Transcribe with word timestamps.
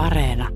Areena. 0.00 0.48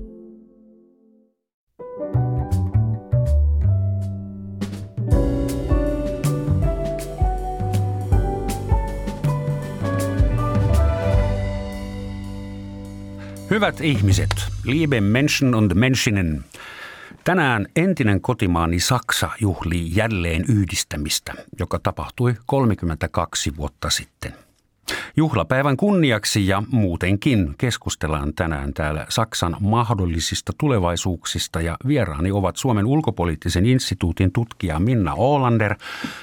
Hyvät 13.49 13.81
ihmiset, 13.81 14.29
liebe 14.63 15.01
Menschen 15.01 15.55
und 15.55 15.73
Menschinen. 15.73 16.43
Tänään 17.23 17.67
entinen 17.75 18.21
kotimaani 18.21 18.79
Saksa 18.79 19.29
juhlii 19.41 19.95
jälleen 19.95 20.45
yhdistämistä, 20.49 21.33
joka 21.59 21.79
tapahtui 21.79 22.35
32 22.45 23.57
vuotta 23.57 23.89
sitten. 23.89 24.44
Juhlapäivän 25.17 25.77
kunniaksi 25.77 26.47
ja 26.47 26.63
muutenkin 26.71 27.55
keskustellaan 27.57 28.33
tänään 28.33 28.73
täällä 28.73 29.05
Saksan 29.09 29.57
mahdollisista 29.59 30.53
tulevaisuuksista 30.57 31.61
ja 31.61 31.77
vieraani 31.87 32.31
ovat 32.31 32.55
Suomen 32.55 32.85
ulkopoliittisen 32.85 33.65
instituutin 33.65 34.31
tutkija 34.31 34.79
Minna 34.79 35.13
Olander 35.13 35.75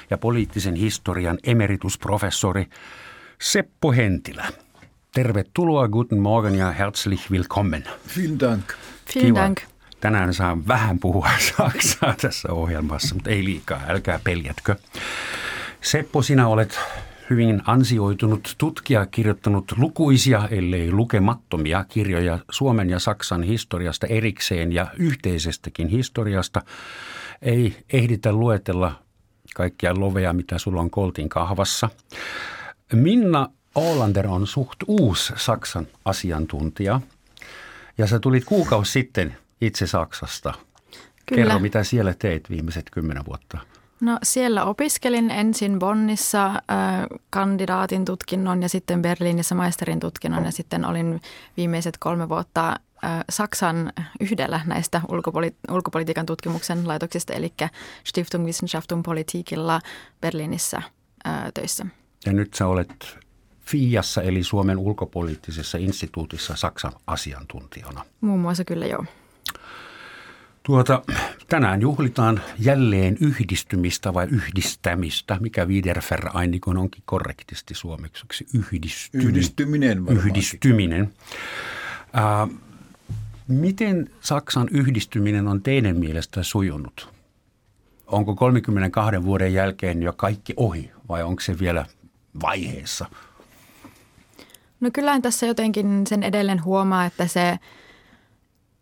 ja 0.09 0.17
poliittisen 0.17 0.75
historian 0.75 1.37
emeritusprofessori 1.43 2.65
Seppo 3.41 3.91
Hentilä. 3.91 4.47
Tervetuloa, 5.13 5.87
guten 5.87 6.19
Morgen 6.19 6.55
ja 6.55 6.71
herzlich 6.71 7.31
willkommen. 7.31 7.83
Vielen 8.17 8.39
Dank. 8.39 8.63
Vielen. 9.15 9.35
Dank. 9.35 9.59
Tänään 9.99 10.33
saan 10.33 10.67
vähän 10.67 10.99
puhua 10.99 11.29
saksaa 11.57 12.15
tässä 12.21 12.51
ohjelmassa, 12.51 13.15
mutta 13.15 13.29
ei 13.29 13.43
liikaa, 13.43 13.81
älkää 13.87 14.19
peljätkö. 14.23 14.75
Seppo, 15.81 16.21
sinä 16.21 16.47
olet 16.47 16.79
hyvin 17.33 17.61
ansioitunut 17.65 18.55
tutkija, 18.57 19.05
kirjoittanut 19.05 19.71
lukuisia, 19.77 20.47
ellei 20.51 20.91
lukemattomia 20.91 21.83
kirjoja 21.83 22.39
Suomen 22.51 22.89
ja 22.89 22.99
Saksan 22.99 23.43
historiasta 23.43 24.07
erikseen 24.07 24.71
ja 24.71 24.87
yhteisestäkin 24.97 25.87
historiasta. 25.87 26.61
Ei 27.41 27.75
ehditä 27.93 28.31
luetella 28.31 28.99
kaikkia 29.55 29.99
loveja, 29.99 30.33
mitä 30.33 30.57
sulla 30.57 30.81
on 30.81 30.89
Koltin 30.89 31.29
kahvassa. 31.29 31.89
Minna 32.93 33.49
Olander 33.75 34.27
on 34.27 34.47
suht 34.47 34.77
uusi 34.87 35.33
Saksan 35.35 35.87
asiantuntija 36.05 37.01
ja 37.97 38.07
sä 38.07 38.19
tulit 38.19 38.45
kuukausi 38.45 38.91
sitten 38.91 39.37
itse 39.61 39.87
Saksasta. 39.87 40.53
Kyllä. 41.25 41.43
Kerro, 41.43 41.59
mitä 41.59 41.83
siellä 41.83 42.13
teit 42.19 42.49
viimeiset 42.49 42.89
kymmenen 42.91 43.25
vuotta. 43.25 43.57
No 44.03 44.17
siellä 44.23 44.65
opiskelin 44.65 45.31
ensin 45.31 45.79
Bonnissa 45.79 46.45
äh, 46.45 46.55
kandidaatin 47.29 48.05
tutkinnon 48.05 48.61
ja 48.61 48.69
sitten 48.69 49.01
Berliinissä 49.01 49.55
maisterin 49.55 49.99
tutkinnon 49.99 50.45
ja 50.45 50.51
sitten 50.51 50.85
olin 50.85 51.21
viimeiset 51.57 51.97
kolme 51.97 52.29
vuotta 52.29 52.69
äh, 52.69 53.11
Saksan 53.29 53.93
yhdellä 54.19 54.61
näistä 54.65 55.01
ulkopoli- 55.07 55.71
ulkopolitiikan 55.71 56.25
tutkimuksen 56.25 56.87
laitoksista, 56.87 57.33
eli 57.33 57.53
Stiftung 58.03 58.45
Wissenschaft 58.45 58.91
und 58.91 59.03
Politikilla 59.05 59.81
Berliinissä 60.21 60.77
äh, 61.27 61.43
töissä. 61.53 61.85
Ja 62.25 62.33
nyt 62.33 62.53
sä 62.53 62.67
olet 62.67 63.17
FIAssa 63.61 64.21
eli 64.21 64.43
Suomen 64.43 64.77
ulkopoliittisessa 64.77 65.77
instituutissa 65.77 66.55
Saksan 66.55 66.93
asiantuntijana. 67.07 68.05
Muun 68.21 68.39
muassa 68.39 68.65
kyllä 68.65 68.85
joo. 68.85 69.05
Tuota, 70.63 71.01
tänään 71.47 71.81
juhlitaan 71.81 72.41
jälleen 72.59 73.17
yhdistymistä 73.21 74.13
vai 74.13 74.27
yhdistämistä, 74.31 75.37
mikä 75.39 75.65
Wiedervereinigung 75.65 76.79
onkin 76.79 77.03
korrektisti 77.05 77.73
suomeksi 77.73 78.25
yhdisty- 78.53 79.17
Yhdistyminen. 79.17 80.07
Yhdistyminen. 80.07 81.13
Ää, 82.13 82.47
miten 83.47 84.09
Saksan 84.21 84.67
yhdistyminen 84.71 85.47
on 85.47 85.61
teidän 85.61 85.97
mielestä 85.97 86.43
sujunut? 86.43 87.13
Onko 88.07 88.35
32 88.35 89.23
vuoden 89.23 89.53
jälkeen 89.53 90.03
jo 90.03 90.13
kaikki 90.13 90.53
ohi 90.57 90.91
vai 91.09 91.23
onko 91.23 91.41
se 91.41 91.59
vielä 91.59 91.85
vaiheessa? 92.41 93.05
No 94.79 94.89
kyllähän 94.93 95.21
tässä 95.21 95.45
jotenkin 95.45 96.07
sen 96.07 96.23
edelleen 96.23 96.63
huomaa, 96.63 97.05
että 97.05 97.27
se 97.27 97.59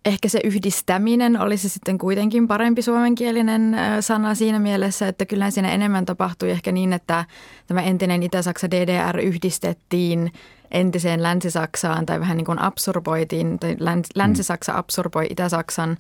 ehkä 0.06 0.30
se 0.30 0.40
yhdistäminen 0.44 1.40
olisi 1.40 1.70
sitten 1.70 1.98
kuitenkin 1.98 2.48
parempi 2.48 2.82
suomenkielinen 2.82 3.76
sana 4.00 4.36
siinä 4.36 4.60
mielessä, 4.60 5.08
että 5.08 5.26
kyllähän 5.26 5.52
siinä 5.52 5.72
enemmän 5.72 6.06
tapahtui 6.06 6.52
ehkä 6.52 6.72
niin, 6.72 6.94
että 6.94 7.26
tämä 7.68 7.82
entinen 7.82 8.24
Itä-Saksa 8.24 8.72
DDR 8.72 9.20
yhdistettiin 9.20 10.32
entiseen 10.72 11.24
Länsi-Saksaan 11.24 12.06
tai 12.06 12.20
vähän 12.20 12.38
niin 12.38 12.46
kuin 12.46 12.62
absorboitiin, 12.62 13.60
tai 13.60 13.76
Läns- 13.80 14.12
Länsi-Saksa 14.16 14.78
absorboi 14.78 15.28
Itä-Saksan. 15.30 15.98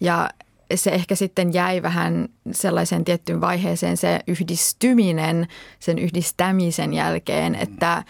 Ja 0.00 0.30
se 0.74 0.90
ehkä 0.90 1.14
sitten 1.14 1.54
jäi 1.54 1.82
vähän 1.82 2.28
sellaiseen 2.52 3.04
tiettyyn 3.04 3.40
vaiheeseen 3.40 3.96
se 3.96 4.20
yhdistyminen 4.26 5.46
sen 5.78 5.98
yhdistämisen 5.98 6.94
jälkeen, 6.94 7.54
että 7.54 8.04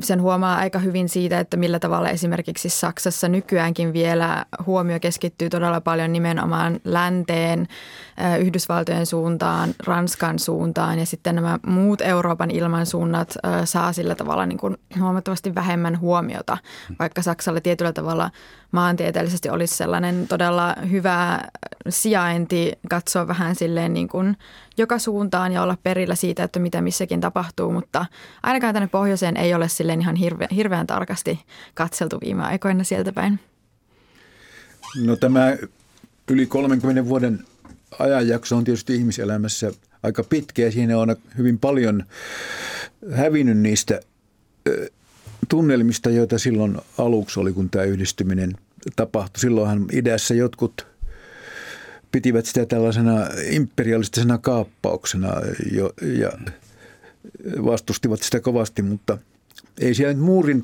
sen 0.00 0.22
huomaa 0.22 0.56
aika 0.58 0.78
hyvin 0.78 1.08
siitä, 1.08 1.40
että 1.40 1.56
millä 1.56 1.78
tavalla 1.78 2.08
esimerkiksi 2.08 2.68
Saksassa 2.68 3.28
nykyäänkin 3.28 3.92
vielä 3.92 4.44
huomio 4.66 5.00
keskittyy 5.00 5.50
todella 5.50 5.80
paljon 5.80 6.12
nimenomaan 6.12 6.80
länteen, 6.84 7.68
Yhdysvaltojen 8.40 9.06
suuntaan, 9.06 9.74
Ranskan 9.86 10.38
suuntaan 10.38 10.98
ja 10.98 11.06
sitten 11.06 11.34
nämä 11.34 11.58
muut 11.66 12.00
Euroopan 12.00 12.50
ilmansuunnat 12.50 13.34
saa 13.64 13.92
sillä 13.92 14.14
tavalla 14.14 14.46
niin 14.46 14.58
kuin 14.58 14.76
huomattavasti 15.00 15.54
vähemmän 15.54 16.00
huomiota, 16.00 16.58
vaikka 16.98 17.22
Saksalle 17.22 17.60
tietyllä 17.60 17.92
tavalla 17.92 18.30
maantieteellisesti 18.72 19.50
olisi 19.50 19.76
sellainen 19.76 20.28
todella 20.28 20.76
hyvä 20.90 21.40
sijainti 21.88 22.72
katsoa 22.90 23.28
vähän 23.28 23.54
silleen 23.54 23.94
niin 23.94 24.08
kuin 24.08 24.36
joka 24.76 24.98
suuntaan 24.98 25.52
ja 25.52 25.62
olla 25.62 25.76
perillä 25.82 26.14
siitä, 26.14 26.44
että 26.44 26.58
mitä 26.58 26.80
missäkin 26.80 27.20
tapahtuu, 27.20 27.72
mutta 27.72 28.06
ainakaan 28.42 28.74
tänne 28.74 28.88
pohjoiseen 28.88 29.36
ei 29.36 29.54
ole 29.54 29.68
silleen 29.68 30.00
ihan 30.00 30.16
hirve, 30.16 30.48
hirveän 30.54 30.86
tarkasti 30.86 31.44
katseltu 31.74 32.18
viime 32.20 32.44
aikoina 32.44 32.84
sieltä 32.84 33.12
päin. 33.12 33.40
No 35.04 35.16
tämä 35.16 35.56
yli 36.30 36.46
30 36.46 37.08
vuoden 37.08 37.44
ajanjakso 37.98 38.56
on 38.56 38.64
tietysti 38.64 38.94
ihmiselämässä 38.94 39.72
aika 40.02 40.24
pitkä 40.24 40.62
ja 40.62 40.72
siinä 40.72 40.98
on 40.98 41.16
hyvin 41.38 41.58
paljon 41.58 42.04
hävinnyt 43.12 43.58
niistä 43.58 44.00
tunnelmista, 45.48 46.10
joita 46.10 46.38
silloin 46.38 46.78
aluksi 46.98 47.40
oli, 47.40 47.52
kun 47.52 47.70
tämä 47.70 47.84
yhdistyminen 47.84 48.52
tapahtui. 48.96 49.40
Silloinhan 49.40 49.86
idässä 49.92 50.34
jotkut 50.34 50.86
pitivät 52.12 52.46
sitä 52.46 52.66
tällaisena 52.66 53.26
imperialistisena 53.50 54.38
kaappauksena 54.38 55.28
jo, 55.72 55.92
ja 56.02 56.32
vastustivat 57.64 58.22
sitä 58.22 58.40
kovasti, 58.40 58.82
mutta 58.82 59.18
ei 59.80 59.94
siellä 59.94 60.14
nyt 60.14 60.22
muurin 60.22 60.62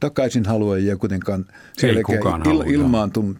takaisin 0.00 0.46
haluajia 0.46 0.96
kuitenkaan 0.96 1.46
selkeä 1.78 2.02
kukaan 2.18 2.42
joo. 2.44 2.62
ilmaantunut. 2.62 3.38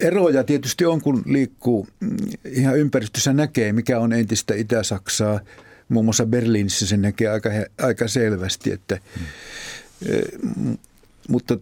Eroja 0.00 0.44
tietysti 0.44 0.86
on, 0.86 1.00
kun 1.00 1.22
liikkuu 1.26 1.88
mm, 2.00 2.16
ihan 2.44 2.78
ympäristössä 2.78 3.32
näkee, 3.32 3.72
mikä 3.72 3.98
on 3.98 4.12
entistä 4.12 4.54
Itä-Saksaa. 4.54 5.40
Muun 5.88 6.04
muassa 6.04 6.26
Berliinissä 6.26 6.86
se 6.86 6.96
näkee 6.96 7.28
aika, 7.28 7.50
aika 7.82 8.08
selvästi, 8.08 8.72
että, 8.72 8.98
mm. 10.56 10.78
mutta 11.28 11.58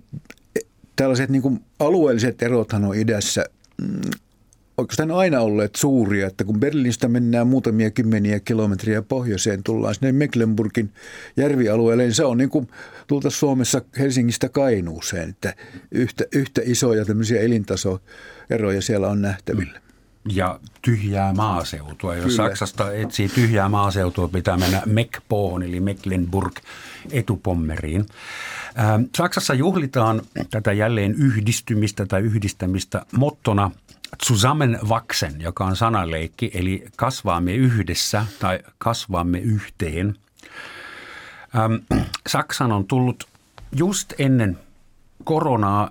tällaiset 0.97 1.31
niin 1.31 1.43
kuin 1.43 1.61
alueelliset 1.79 2.43
erothan 2.43 2.85
on 2.85 2.97
idässä 2.97 3.45
mm, 3.83 4.01
oikeastaan 4.79 5.11
aina 5.11 5.41
olleet 5.41 5.75
suuria, 5.75 6.27
että 6.27 6.45
kun 6.45 6.61
Berliinistä 6.61 7.09
mennään 7.09 7.47
muutamia 7.47 7.91
kymmeniä 7.91 8.41
kilometriä 8.41 9.03
pohjoiseen, 9.03 9.63
tullaan 9.63 9.95
sinne 9.95 10.13
Mecklenburgin 10.13 10.93
järvialueelle, 11.37 12.03
niin 12.03 12.15
se 12.15 12.25
on 12.25 12.39
niin 12.39 12.51
kuin 12.51 12.69
tulta 13.07 13.31
Suomessa 13.31 13.83
Helsingistä 13.99 14.49
Kainuuseen, 14.49 15.29
että 15.29 15.55
yhtä, 15.91 16.25
yhtä 16.33 16.61
isoja 16.65 17.05
tämmöisiä 17.05 17.41
elintasoeroja 17.41 18.83
siellä 18.83 19.09
on 19.09 19.23
nähtävillä. 19.23 19.81
Ja 20.33 20.61
tyhjää 20.83 21.35
maaseutua. 21.35 22.15
Jos 22.15 22.25
Kyllä. 22.25 22.37
Saksasta 22.37 22.93
etsii 22.93 23.29
tyhjää 23.29 23.69
maaseutua, 23.69 24.29
pitää 24.29 24.57
mennä 24.57 24.83
Meckpohon 24.87 25.63
eli 25.63 25.81
Mecklenburg 25.81 26.57
etupommeriin. 27.11 28.07
Ähm, 28.79 29.03
Saksassa 29.17 29.55
juhlitaan 29.55 30.23
tätä 30.51 30.73
jälleen 30.73 31.15
yhdistymistä 31.15 32.07
tai 32.07 32.21
yhdistämistä 32.21 33.07
mottona 33.13 33.71
zusammenwachsen, 34.25 35.41
joka 35.41 35.65
on 35.65 35.77
sanaleikki, 35.77 36.51
eli 36.55 36.87
kasvaamme 36.97 37.55
yhdessä 37.55 38.27
tai 38.39 38.59
kasvaamme 38.79 39.39
yhteen. 39.39 40.15
Ähm, 41.57 41.75
Saksan 42.29 42.73
on 42.73 42.87
tullut 42.87 43.25
just 43.73 44.13
ennen 44.19 44.59
koronaa 45.25 45.91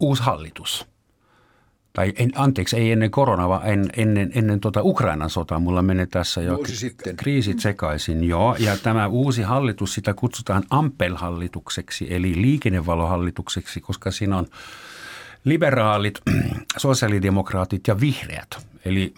uusi 0.00 0.22
hallitus. 0.22 0.86
tai 1.92 2.12
en, 2.16 2.32
anteeksi, 2.34 2.76
ei 2.76 2.92
ennen 2.92 3.10
koronaa, 3.10 3.48
vaan 3.48 3.66
en, 3.66 3.90
ennen, 3.96 4.32
ennen 4.34 4.60
tuota 4.60 4.82
Ukrainan 4.82 5.30
sotaa. 5.30 5.58
Mulla 5.58 5.82
menee 5.82 6.06
tässä 6.06 6.42
jo 6.42 6.56
Vuosi 6.56 6.76
sitten. 6.76 7.16
kriisit 7.16 7.60
sekaisin, 7.60 8.24
joo. 8.24 8.56
Ja 8.58 8.76
tämä 8.76 9.06
uusi 9.06 9.42
hallitus, 9.42 9.94
sitä 9.94 10.14
kutsutaan 10.14 10.62
Ampel-hallitukseksi, 10.70 12.06
eli 12.10 12.42
liikennevalohallitukseksi, 12.42 13.80
koska 13.80 14.10
siinä 14.10 14.36
on 14.36 14.46
liberaalit, 15.44 16.20
sosiaalidemokraatit 16.76 17.86
ja 17.86 18.00
vihreät. 18.00 18.66
Eli 18.84 19.14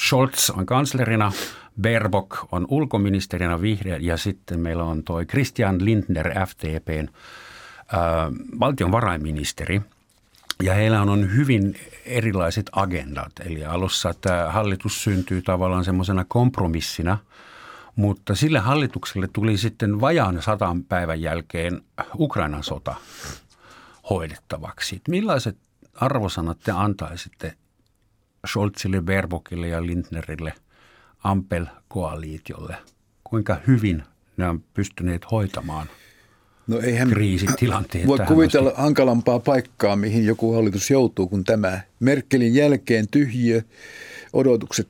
Scholz 0.00 0.50
on 0.50 0.66
kanslerina, 0.66 1.32
Baerbock 1.82 2.30
on 2.52 2.66
ulkoministerinä 2.68 3.60
vihreä 3.60 3.96
ja 4.00 4.16
sitten 4.16 4.60
meillä 4.60 4.84
on 4.84 5.04
toi 5.04 5.26
Christian 5.26 5.84
Lindner 5.84 6.46
FTPn 6.46 7.08
äh, 7.08 7.98
valtionvarainministeri. 8.60 9.80
Ja 10.62 10.74
heillä 10.74 11.02
on 11.02 11.34
hyvin 11.34 11.76
erilaiset 12.04 12.70
agendat. 12.72 13.32
Eli 13.44 13.64
alussa 13.64 14.14
tämä 14.20 14.48
hallitus 14.48 15.04
syntyy 15.04 15.42
tavallaan 15.42 15.84
semmoisena 15.84 16.24
kompromissina, 16.28 17.18
mutta 17.96 18.34
sille 18.34 18.58
hallitukselle 18.58 19.28
tuli 19.32 19.56
sitten 19.56 20.00
vajaan 20.00 20.42
satan 20.42 20.84
päivän 20.84 21.20
jälkeen 21.20 21.82
Ukrainan 22.18 22.64
sota 22.64 22.94
hoidettavaksi. 24.10 25.00
Millaiset 25.08 25.56
arvosanat 25.94 26.58
te 26.58 26.72
antaisitte 26.72 27.54
Scholzille, 28.46 29.02
Baerbockille 29.02 29.68
ja 29.68 29.86
Lindnerille 29.86 30.54
Ampel-koaliitiolle? 31.24 32.76
Kuinka 33.24 33.60
hyvin 33.66 34.02
ne 34.36 34.48
on 34.48 34.64
pystyneet 34.74 35.30
hoitamaan 35.30 35.86
No 36.70 36.80
eihän 36.80 37.10
kriisitilanteet 37.10 38.06
voi 38.06 38.18
kuvitella 38.28 38.68
asti? 38.68 38.82
hankalampaa 38.82 39.40
paikkaa, 39.40 39.96
mihin 39.96 40.24
joku 40.24 40.52
hallitus 40.52 40.90
joutuu 40.90 41.28
kuin 41.28 41.44
tämä. 41.44 41.80
Merkelin 42.00 42.54
jälkeen 42.54 43.08
tyhjiö, 43.10 43.62
odotukset 44.32 44.88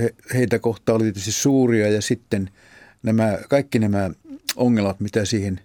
he, 0.00 0.14
heitä 0.34 0.58
kohtaan 0.58 0.96
oli 0.96 1.04
tietysti 1.04 1.32
suuria 1.32 1.90
ja 1.90 2.02
sitten 2.02 2.50
nämä, 3.02 3.38
kaikki 3.48 3.78
nämä 3.78 4.10
ongelmat, 4.56 5.00
mitä 5.00 5.24
siihen, 5.24 5.60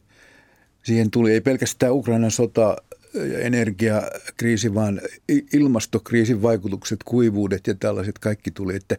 siihen 0.84 1.12
tuli. 1.12 1.32
Ei 1.32 1.42
pelkästään 1.42 1.94
Ukrainan 1.94 2.32
sota 2.32 2.76
ja 3.14 3.40
energiakriisi, 3.40 4.74
vaan 4.74 5.02
ilmastokriisin 5.54 6.42
vaikutukset, 6.42 7.00
kuivuudet 7.06 7.68
ja 7.68 7.76
tällaiset 7.76 8.20
kaikki 8.20 8.52
tuli. 8.52 8.76
Että 8.76 8.98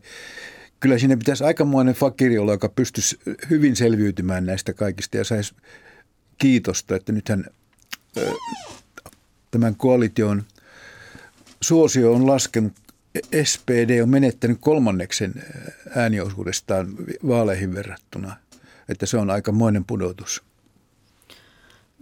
kyllä 0.81 0.99
siinä 0.99 1.17
pitäisi 1.17 1.45
aikamoinen 1.45 1.95
fakiri 1.95 2.39
olla, 2.39 2.53
joka 2.53 2.69
pystyisi 2.69 3.19
hyvin 3.51 3.77
selviytymään 3.77 4.47
näistä 4.47 4.73
kaikista 4.73 5.17
ja 5.17 5.25
saisi 5.25 5.55
kiitosta, 6.39 6.97
että 6.97 7.13
nythän 7.13 7.45
tämän 9.51 9.77
koalition 9.77 10.43
suosio 11.61 12.13
on 12.13 12.27
laskenut. 12.27 12.73
SPD 13.45 14.01
on 14.03 14.09
menettänyt 14.09 14.59
kolmanneksen 14.61 15.35
ääniosuudestaan 15.97 16.89
vaaleihin 17.27 17.75
verrattuna. 17.75 18.37
Että 18.89 19.07
se 19.07 19.17
on 19.17 19.31
aikamoinen 19.31 19.85
pudotus. 19.85 20.43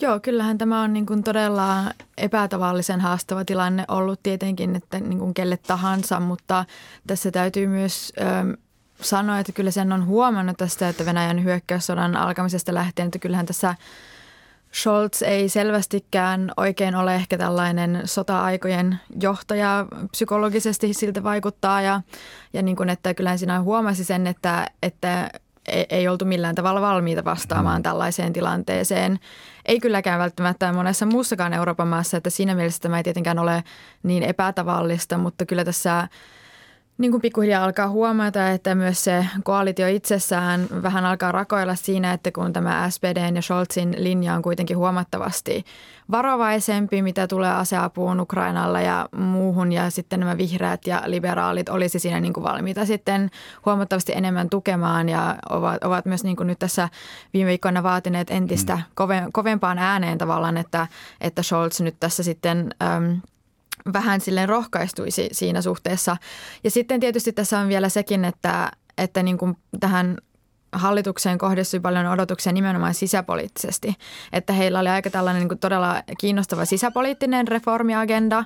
Joo, 0.03 0.21
kyllähän 0.21 0.59
tämä 0.59 0.83
on 0.83 0.93
niin 0.93 1.07
kuin 1.07 1.23
todella 1.23 1.85
epätavallisen 2.19 3.01
haastava 3.01 3.45
tilanne 3.45 3.85
ollut 3.89 4.21
tietenkin, 4.23 4.77
että 4.77 5.01
niin 5.01 5.19
kuin 5.19 5.35
kelle 5.35 5.57
tahansa, 5.57 6.21
mutta 6.21 6.65
tässä 7.07 7.31
täytyy 7.31 7.67
myös 7.67 8.13
ö, 8.21 8.57
sanoa, 9.01 9.39
että 9.39 9.53
kyllä 9.53 9.71
sen 9.71 9.93
on 9.93 10.07
huomannut 10.07 10.57
tästä, 10.57 10.89
että 10.89 11.07
Venäjän 11.07 11.45
hyökkäyssodan 11.45 12.17
alkamisesta 12.17 12.75
lähtien, 12.75 13.07
että 13.07 13.19
kyllähän 13.19 13.47
tässä 13.47 13.75
Scholz 14.75 15.23
ei 15.23 15.49
selvästikään 15.49 16.53
oikein 16.57 16.95
ole 16.95 17.15
ehkä 17.15 17.39
tällainen 17.39 18.03
sota-aikojen 18.05 19.01
johtaja 19.21 19.87
psykologisesti 20.11 20.95
siltä 20.95 21.23
vaikuttaa 21.23 21.83
ja, 21.83 22.01
ja 22.53 22.63
niin 22.63 22.77
kuin, 22.77 22.89
että 22.89 23.15
kyllähän 23.15 23.39
siinä 23.39 23.63
huomasi 23.63 24.05
sen, 24.05 24.27
että, 24.27 24.67
että 24.83 25.31
ei, 25.69 25.87
ei 25.91 26.09
oltu 26.09 26.25
millään 26.25 26.55
tavalla 26.55 26.81
valmiita 26.81 27.25
vastaamaan 27.25 27.79
mm. 27.79 27.83
tällaiseen 27.83 28.33
tilanteeseen. 28.33 29.19
Ei 29.67 29.81
kylläkään 29.81 30.21
välttämättä 30.21 30.73
monessa 30.73 31.07
muussakaan 31.07 31.53
Euroopan 31.53 31.89
maassa, 31.89 32.17
että 32.17 32.31
siinä 32.31 32.55
mielessä 32.55 32.81
tämä 32.81 32.97
ei 32.97 33.03
tietenkään 33.03 33.39
ole 33.39 33.65
niin 34.03 34.23
epätavallista, 34.23 35.19
mutta 35.19 35.47
kyllä 35.47 35.65
tässä 35.65 36.09
niin 37.03 37.11
kuin 37.11 37.21
pikkuhiljaa 37.21 37.65
alkaa 37.65 37.89
huomata, 37.89 38.51
että 38.51 38.75
myös 38.75 39.05
se 39.05 39.27
koalitio 39.45 39.89
itsessään 39.89 40.67
vähän 40.83 41.05
alkaa 41.05 41.33
rakoilla 41.33 41.75
siinä, 41.75 42.13
että 42.13 42.33
kun 42.33 42.53
tämä 42.53 42.91
SPDn 42.91 43.37
ja 43.37 43.43
Scholzin 43.43 43.95
linja 43.99 44.35
on 44.35 44.43
kuitenkin 44.43 44.77
huomattavasti 44.77 45.65
varovaisempi, 46.11 47.03
mitä 47.03 47.27
tulee 47.27 47.51
aseapuun 47.51 48.21
Ukrainalla 48.21 48.81
ja 48.81 49.09
muuhun, 49.17 49.73
ja 49.73 49.91
sitten 49.91 50.21
nämä 50.21 50.39
vihreät 50.39 50.87
ja 50.87 51.03
liberaalit 51.07 51.69
olisi 51.69 51.99
siinä 51.99 52.21
niin 52.21 52.33
kuin 52.33 52.45
valmiita 52.45 52.87
sitten 52.87 53.31
huomattavasti 53.67 54.13
enemmän 54.15 54.51
tukemaan 54.51 55.09
ja 55.09 55.37
ovat, 55.51 55.85
ovat 55.85 56.07
myös 56.07 56.25
niin 56.25 56.37
kuin 56.37 56.47
nyt 56.47 56.59
tässä 56.59 56.89
viime 57.35 57.49
viikkoina 57.49 57.83
vaatineet 57.83 58.31
entistä 58.31 58.79
kove, 58.95 59.23
kovempaan 59.33 59.79
ääneen 59.79 60.19
tavallaan, 60.19 60.57
että, 60.57 60.87
että 61.21 61.43
Scholz 61.43 61.81
nyt 61.81 61.97
tässä 62.01 62.23
sitten 62.23 62.75
äm, 62.83 63.21
vähän 63.93 64.21
silleen 64.21 64.49
rohkaistuisi 64.49 65.29
siinä 65.33 65.63
suhteessa. 65.63 66.17
Ja 66.65 66.71
sitten 66.71 67.01
tietysti 67.01 67.33
tässä 67.33 67.59
on 67.59 67.69
vielä 67.69 67.89
sekin, 67.89 68.25
että, 68.25 68.71
että 68.99 69.23
niin 69.23 69.39
kuin 69.39 69.57
tähän 69.81 70.19
hallitukseen 70.73 71.39
kohdistui 71.39 71.81
paljon 71.81 72.07
odotuksia 72.07 72.53
nimenomaan 72.53 72.95
sisäpoliittisesti. 72.95 73.95
Että 74.33 74.53
heillä 74.53 74.81
oli 74.81 74.89
aika 74.89 75.11
tällainen 75.11 75.41
niin 75.41 75.49
kuin 75.49 75.59
todella 75.59 76.03
kiinnostava 76.19 76.65
sisäpoliittinen 76.65 77.49
reformiagenda, 77.49 78.45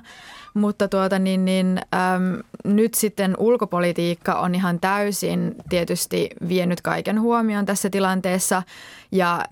mutta 0.53 0.87
tuota 0.87 1.19
niin, 1.19 1.45
niin 1.45 1.77
äm, 1.77 2.43
nyt 2.63 2.93
sitten 2.93 3.35
ulkopolitiikka 3.37 4.39
on 4.39 4.55
ihan 4.55 4.79
täysin 4.79 5.55
tietysti 5.69 6.29
vienyt 6.47 6.81
kaiken 6.81 7.21
huomioon 7.21 7.65
tässä 7.65 7.89
tilanteessa 7.89 8.63
ja 9.11 9.45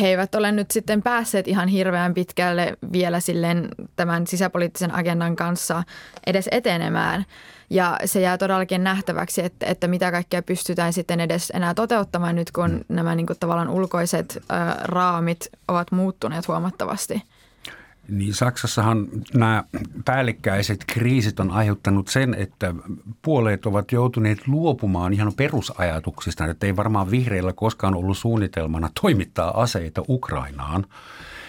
he 0.00 0.08
eivät 0.08 0.34
ole 0.34 0.52
nyt 0.52 0.70
sitten 0.70 1.02
päässeet 1.02 1.48
ihan 1.48 1.68
hirveän 1.68 2.14
pitkälle 2.14 2.76
vielä 2.92 3.20
silleen 3.20 3.68
tämän 3.96 4.26
sisäpoliittisen 4.26 4.94
agendan 4.94 5.36
kanssa 5.36 5.82
edes 6.26 6.48
etenemään. 6.52 7.24
Ja 7.70 7.98
se 8.04 8.20
jää 8.20 8.38
todellakin 8.38 8.84
nähtäväksi, 8.84 9.44
että, 9.44 9.66
että 9.66 9.88
mitä 9.88 10.10
kaikkea 10.10 10.42
pystytään 10.42 10.92
sitten 10.92 11.20
edes 11.20 11.50
enää 11.54 11.74
toteuttamaan 11.74 12.36
nyt, 12.36 12.50
kun 12.50 12.84
nämä 12.88 13.14
niin 13.14 13.26
kuin 13.26 13.38
tavallaan 13.40 13.68
ulkoiset 13.68 14.38
ä, 14.50 14.74
raamit 14.82 15.46
ovat 15.68 15.92
muuttuneet 15.92 16.48
huomattavasti. 16.48 17.22
Niin 18.08 18.34
Saksassahan 18.34 19.08
nämä 19.34 19.64
päällekkäiset 20.04 20.84
kriisit 20.86 21.40
on 21.40 21.50
aiheuttanut 21.50 22.08
sen, 22.08 22.34
että 22.34 22.74
puoleet 23.22 23.66
ovat 23.66 23.92
joutuneet 23.92 24.48
luopumaan 24.48 25.12
ihan 25.12 25.32
perusajatuksista, 25.36 26.44
että 26.46 26.66
ei 26.66 26.76
varmaan 26.76 27.10
vihreillä 27.10 27.52
koskaan 27.52 27.94
ollut 27.94 28.18
suunnitelmana 28.18 28.90
toimittaa 29.00 29.62
aseita 29.62 30.02
Ukrainaan. 30.08 30.86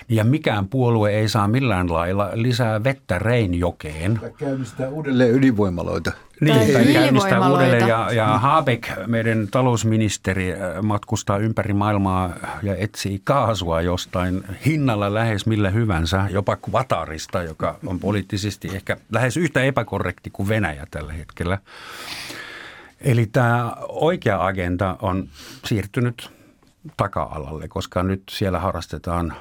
Ja 0.10 0.24
mikään 0.24 0.68
puolue 0.68 1.12
ei 1.12 1.30
saa 1.30 1.48
millään 1.48 1.94
lailla 1.94 2.30
lisää 2.34 2.84
vettä 2.84 3.20
Reinjokeen. 3.20 4.22
Käynnistää 4.38 4.90
uudelleen 4.90 5.32
ydinvoimaloita. 5.32 6.12
Niin, 6.42 6.56
Tai 6.56 6.84
tai 6.84 6.94
käynnistää 6.94 7.50
uudelleen 7.50 7.88
ja, 7.88 8.12
ja 8.12 8.26
Habeck, 8.28 8.90
meidän 9.08 9.48
talousministeri, 9.52 10.54
äh, 10.54 10.60
matkustaa 10.82 11.38
ympäri 11.38 11.74
maailmaa 11.74 12.34
ja 12.64 12.76
etsii 12.76 13.22
kaasua 13.24 13.82
jostain 13.82 14.44
hinnalla 14.66 15.14
lähes 15.14 15.46
millä 15.46 15.70
hyvänsä, 15.70 16.28
jopa 16.30 16.56
Kvatarista, 16.56 17.44
joka 17.44 17.80
on 17.86 18.00
poliittisesti 18.00 18.68
ehkä 18.74 18.98
lähes 19.12 19.38
yhtä 19.38 19.64
epäkorrekti 19.64 20.30
kuin 20.30 20.50
Venäjä 20.50 20.88
tällä 20.92 21.14
hetkellä. 21.14 21.58
Eli 23.02 23.26
tämä 23.26 23.74
oikea 23.90 24.46
agenda 24.46 24.96
on 25.02 25.28
siirtynyt 25.66 26.30
taka-alalle, 26.98 27.68
koska 27.68 28.04
nyt 28.04 28.24
siellä 28.30 28.60
harrastetaan 28.60 29.34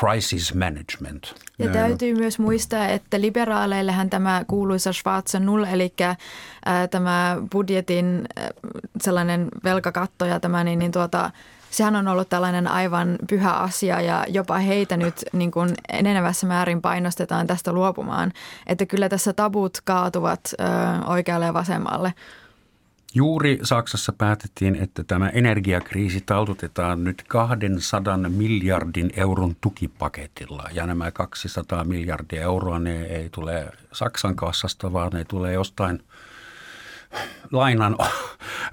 crisis 0.00 0.54
management. 0.54 1.34
Ja 1.58 1.68
täytyy 1.68 2.14
myös 2.14 2.38
muistaa, 2.38 2.88
että 2.88 3.20
liberaaleillehän 3.20 4.10
tämä 4.10 4.44
kuuluisa 4.46 4.92
Schwarzen 4.92 5.46
Null, 5.46 5.64
eli 5.64 5.94
äh, 6.00 6.16
tämä 6.90 7.36
budjetin 7.52 8.24
äh, 8.38 8.48
sellainen 9.00 9.48
velkakatto 9.64 10.24
ja 10.24 10.40
tämä, 10.40 10.64
niin, 10.64 10.78
niin 10.78 10.92
tuota, 10.92 11.30
sehän 11.70 11.96
on 11.96 12.08
ollut 12.08 12.28
tällainen 12.28 12.68
aivan 12.68 13.16
pyhä 13.28 13.52
asia 13.52 14.00
ja 14.00 14.24
jopa 14.28 14.58
heitä 14.58 14.96
nyt 14.96 15.14
niin 15.32 15.50
kuin 15.50 15.70
enenevässä 15.92 16.46
määrin 16.46 16.82
painostetaan 16.82 17.46
tästä 17.46 17.72
luopumaan. 17.72 18.32
Että 18.66 18.86
kyllä 18.86 19.08
tässä 19.08 19.32
tabut 19.32 19.78
kaatuvat 19.84 20.40
ö, 20.52 20.64
oikealle 21.06 21.46
ja 21.46 21.54
vasemmalle. 21.54 22.14
Juuri 23.14 23.58
Saksassa 23.62 24.12
päätettiin, 24.12 24.76
että 24.76 25.04
tämä 25.04 25.28
energiakriisi 25.28 26.20
taltutetaan 26.20 27.04
nyt 27.04 27.24
200 27.28 28.16
miljardin 28.16 29.10
euron 29.16 29.56
tukipaketilla. 29.60 30.68
Ja 30.72 30.86
nämä 30.86 31.10
200 31.10 31.84
miljardia 31.84 32.42
euroa, 32.42 32.78
ne 32.78 33.02
ei 33.02 33.28
tule 33.28 33.72
Saksan 33.92 34.36
kassasta, 34.36 34.92
vaan 34.92 35.12
ne 35.12 35.24
tulee 35.24 35.52
jostain 35.52 36.02
lainan, 37.52 37.96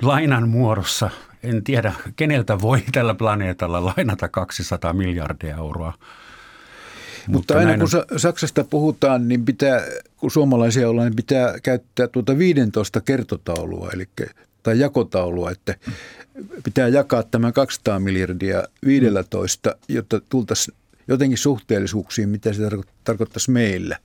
lainan 0.02 0.50
muodossa. 0.50 1.10
En 1.44 1.64
tiedä, 1.64 1.94
keneltä 2.16 2.62
voi 2.62 2.84
tällä 2.92 3.14
planeetalla 3.14 3.86
lainata 3.86 4.30
200 4.30 4.94
miljardia 4.94 5.56
euroa. 5.56 5.94
Mutta, 7.30 7.54
Mutta 7.54 7.70
aina 7.70 7.86
kun 7.86 8.00
on... 8.12 8.20
Saksasta 8.20 8.64
puhutaan, 8.64 9.28
niin 9.28 9.46
pitää, 9.46 9.82
kun 10.18 10.32
suomalaisia 10.32 10.90
ollaan, 10.90 11.08
niin 11.08 11.16
pitää 11.16 11.60
käyttää 11.64 12.08
tuota 12.08 12.38
15 12.38 13.02
kertotaulua, 13.02 13.90
eli, 13.94 14.10
tai 14.64 14.80
jakotaulua, 14.80 15.52
että 15.52 15.76
pitää 16.64 16.88
jakaa 16.88 17.24
tämä 17.24 17.52
200 17.52 18.00
miljardia 18.00 18.64
15, 18.86 19.76
jotta 19.88 20.22
tultaisiin 20.30 20.78
jotenkin 21.08 21.38
suhteellisuuksiin, 21.38 22.30
mitä 22.30 22.54
se 22.54 22.64
tarkoittaisi 23.04 23.52
meillä 23.52 23.98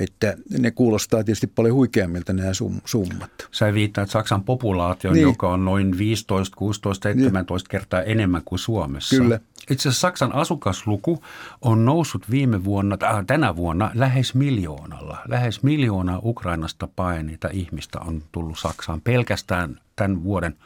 että 0.00 0.36
ne 0.58 0.70
kuulostaa 0.70 1.24
tietysti 1.24 1.46
paljon 1.46 1.74
huikeammilta 1.74 2.32
nämä 2.32 2.50
summat. 2.84 3.30
Sä 3.50 3.74
viittaat 3.74 4.10
Saksan 4.10 4.44
populaation, 4.44 5.14
niin. 5.14 5.22
joka 5.22 5.48
on 5.48 5.64
noin 5.64 5.98
15, 5.98 6.56
16, 6.56 7.08
17 7.08 7.66
niin. 7.66 7.70
kertaa 7.70 8.02
enemmän 8.02 8.42
kuin 8.44 8.58
Suomessa. 8.58 9.16
Kyllä. 9.16 9.40
Itse 9.70 9.88
asiassa 9.88 10.00
Saksan 10.00 10.34
asukasluku 10.34 11.24
on 11.62 11.84
noussut 11.84 12.30
viime 12.30 12.64
vuonna, 12.64 12.96
äh, 13.02 13.26
tänä 13.26 13.56
vuonna 13.56 13.90
lähes 13.94 14.34
miljoonalla. 14.34 15.18
Lähes 15.28 15.62
miljoonaa 15.62 16.20
Ukrainasta 16.24 16.88
paineita 16.96 17.48
ihmistä 17.52 18.00
on 18.00 18.22
tullut 18.32 18.58
Saksaan 18.58 19.00
pelkästään 19.00 19.80
tämän 19.96 20.22
vuoden 20.22 20.56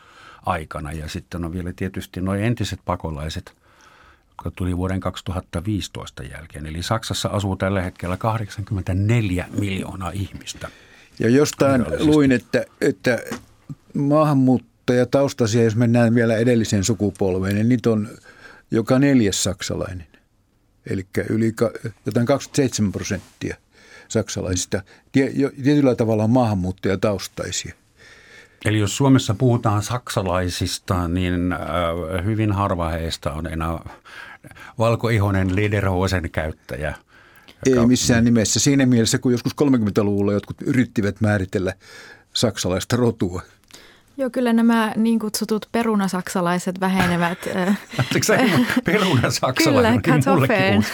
aikana. 0.46 0.92
Ja 0.92 1.08
sitten 1.08 1.44
on 1.44 1.52
vielä 1.52 1.72
tietysti 1.76 2.20
nuo 2.20 2.34
entiset 2.34 2.80
pakolaiset– 2.84 3.54
jotka 4.34 4.50
tuli 4.56 4.76
vuoden 4.76 5.00
2015 5.00 6.22
jälkeen. 6.22 6.66
Eli 6.66 6.82
Saksassa 6.82 7.28
asuu 7.28 7.56
tällä 7.56 7.82
hetkellä 7.82 8.16
84 8.16 9.48
miljoonaa 9.58 10.10
ihmistä. 10.10 10.68
Ja 11.18 11.28
jostain 11.28 11.84
luin, 11.98 12.32
että, 12.32 12.64
että 12.80 13.18
maahanmuuttajataustaisia, 13.94 15.64
jos 15.64 15.76
mennään 15.76 16.14
vielä 16.14 16.36
edelliseen 16.36 16.84
sukupolveen, 16.84 17.54
niin 17.54 17.68
niitä 17.68 17.90
on 17.90 18.08
joka 18.70 18.98
neljäs 18.98 19.42
saksalainen. 19.42 20.06
Eli 20.86 21.06
yli 21.28 21.54
jotain 22.06 22.26
27 22.26 22.92
prosenttia 22.92 23.56
saksalaisista 24.08 24.82
tietyllä 25.12 25.94
tavalla 25.94 26.28
maahanmuuttajataustaisia. 26.28 27.74
Eli 28.64 28.78
jos 28.78 28.96
Suomessa 28.96 29.34
puhutaan 29.34 29.82
saksalaisista, 29.82 31.08
niin 31.08 31.52
äh, 31.52 32.24
hyvin 32.24 32.52
harva 32.52 32.88
heistä 32.88 33.32
on 33.32 33.46
enää 33.46 33.78
valkoihoinen 34.78 35.56
Lederhosen 35.56 36.30
käyttäjä. 36.30 36.94
Ei 37.66 37.86
missään 37.86 38.24
nimessä. 38.24 38.60
Siinä 38.60 38.86
mielessä, 38.86 39.18
kun 39.18 39.32
joskus 39.32 39.52
30-luvulla 39.62 40.32
jotkut 40.32 40.62
yrittivät 40.62 41.20
määritellä 41.20 41.74
saksalaista 42.32 42.96
rotua– 42.96 43.42
Joo, 44.16 44.30
kyllä 44.30 44.52
nämä 44.52 44.92
niin 44.96 45.18
kutsutut 45.18 45.68
perunasaksalaiset 45.72 46.80
vähenevät. 46.80 47.38
Anteeksi, 47.98 48.32
perunasaksalainen? 48.84 50.02
Kyllä, 50.02 50.22
kartoffeln. 50.24 50.84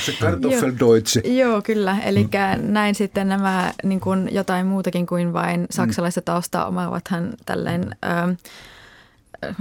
Se 0.00 0.12
kartoffeldeutsch. 0.20 1.20
Joo, 1.24 1.62
kyllä. 1.62 1.98
Eli 2.04 2.28
näin 2.56 2.94
sitten 2.94 3.28
nämä 3.28 3.72
niin 3.84 4.00
kuin 4.00 4.28
jotain 4.32 4.66
muutakin 4.66 5.06
kuin 5.06 5.32
vain 5.32 5.66
saksalaista 5.70 6.20
taustaa 6.22 6.66
omaavathan 6.66 7.32
tälleen 7.46 7.96
ö, 8.04 8.34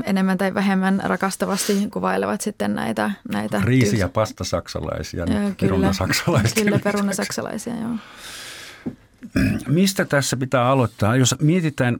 enemmän 0.04 0.38
tai 0.38 0.54
vähemmän 0.54 1.02
rakastavasti 1.04 1.88
kuvailevat 1.94 2.42
sitten 2.42 2.76
näitä. 2.76 3.12
näitä 3.32 3.62
Riisi- 3.66 4.00
ja 4.00 4.10
pastasaksalaisia, 4.10 5.26
perunasaksalaisia. 5.62 6.64
Kyllä, 6.64 6.80
perunasaksalaisia, 6.80 7.74
joo. 7.82 7.96
Mistä 9.68 10.06
tässä 10.06 10.38
pitää 10.38 10.68
aloittaa? 10.70 11.16
Jos 11.16 11.36
mietitään 11.42 11.98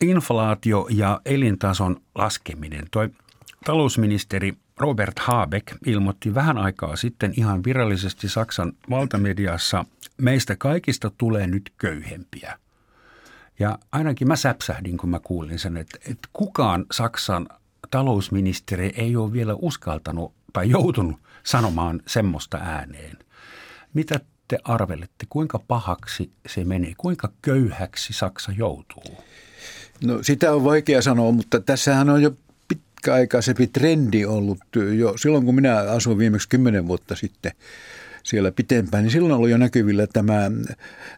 inflaatio 0.00 0.86
ja 0.90 1.20
elintason 1.24 2.00
laskeminen. 2.14 2.84
Toi 2.90 3.10
talousministeri 3.64 4.52
Robert 4.76 5.18
Habeck 5.18 5.76
ilmoitti 5.86 6.34
vähän 6.34 6.58
aikaa 6.58 6.96
sitten 6.96 7.34
ihan 7.36 7.64
virallisesti 7.64 8.28
Saksan 8.28 8.72
valtamediassa, 8.90 9.84
meistä 10.16 10.56
kaikista 10.56 11.10
tulee 11.18 11.46
nyt 11.46 11.72
köyhempiä. 11.78 12.58
Ja 13.58 13.78
ainakin 13.92 14.28
mä 14.28 14.36
säpsähdin, 14.36 14.96
kun 14.96 15.10
mä 15.10 15.20
kuulin 15.20 15.58
sen, 15.58 15.76
että, 15.76 15.98
että 16.10 16.28
kukaan 16.32 16.86
Saksan 16.92 17.48
talousministeri 17.90 18.92
ei 18.96 19.16
ole 19.16 19.32
vielä 19.32 19.54
uskaltanut 19.54 20.34
tai 20.52 20.70
joutunut 20.70 21.20
sanomaan 21.42 22.00
semmoista 22.06 22.58
ääneen. 22.58 23.18
Mitä 23.94 24.20
te 24.48 24.58
arvelette, 24.64 25.26
kuinka 25.28 25.58
pahaksi 25.58 26.32
se 26.48 26.64
menee, 26.64 26.92
kuinka 26.98 27.32
köyhäksi 27.42 28.12
Saksa 28.12 28.52
joutuu? 28.52 29.24
No 30.04 30.22
sitä 30.22 30.52
on 30.52 30.64
vaikea 30.64 31.02
sanoa, 31.02 31.32
mutta 31.32 31.60
tässähän 31.60 32.10
on 32.10 32.22
jo 32.22 32.32
pitkäaikaisempi 32.68 33.66
trendi 33.66 34.24
ollut 34.24 34.58
jo 34.96 35.14
silloin, 35.18 35.44
kun 35.44 35.54
minä 35.54 35.76
asuin 35.76 36.18
viimeksi 36.18 36.48
kymmenen 36.48 36.86
vuotta 36.86 37.16
sitten 37.16 37.52
siellä 38.22 38.52
pitempään, 38.52 39.04
niin 39.04 39.12
silloin 39.12 39.40
oli 39.40 39.50
jo 39.50 39.56
näkyvillä 39.56 40.06
tämä 40.06 40.50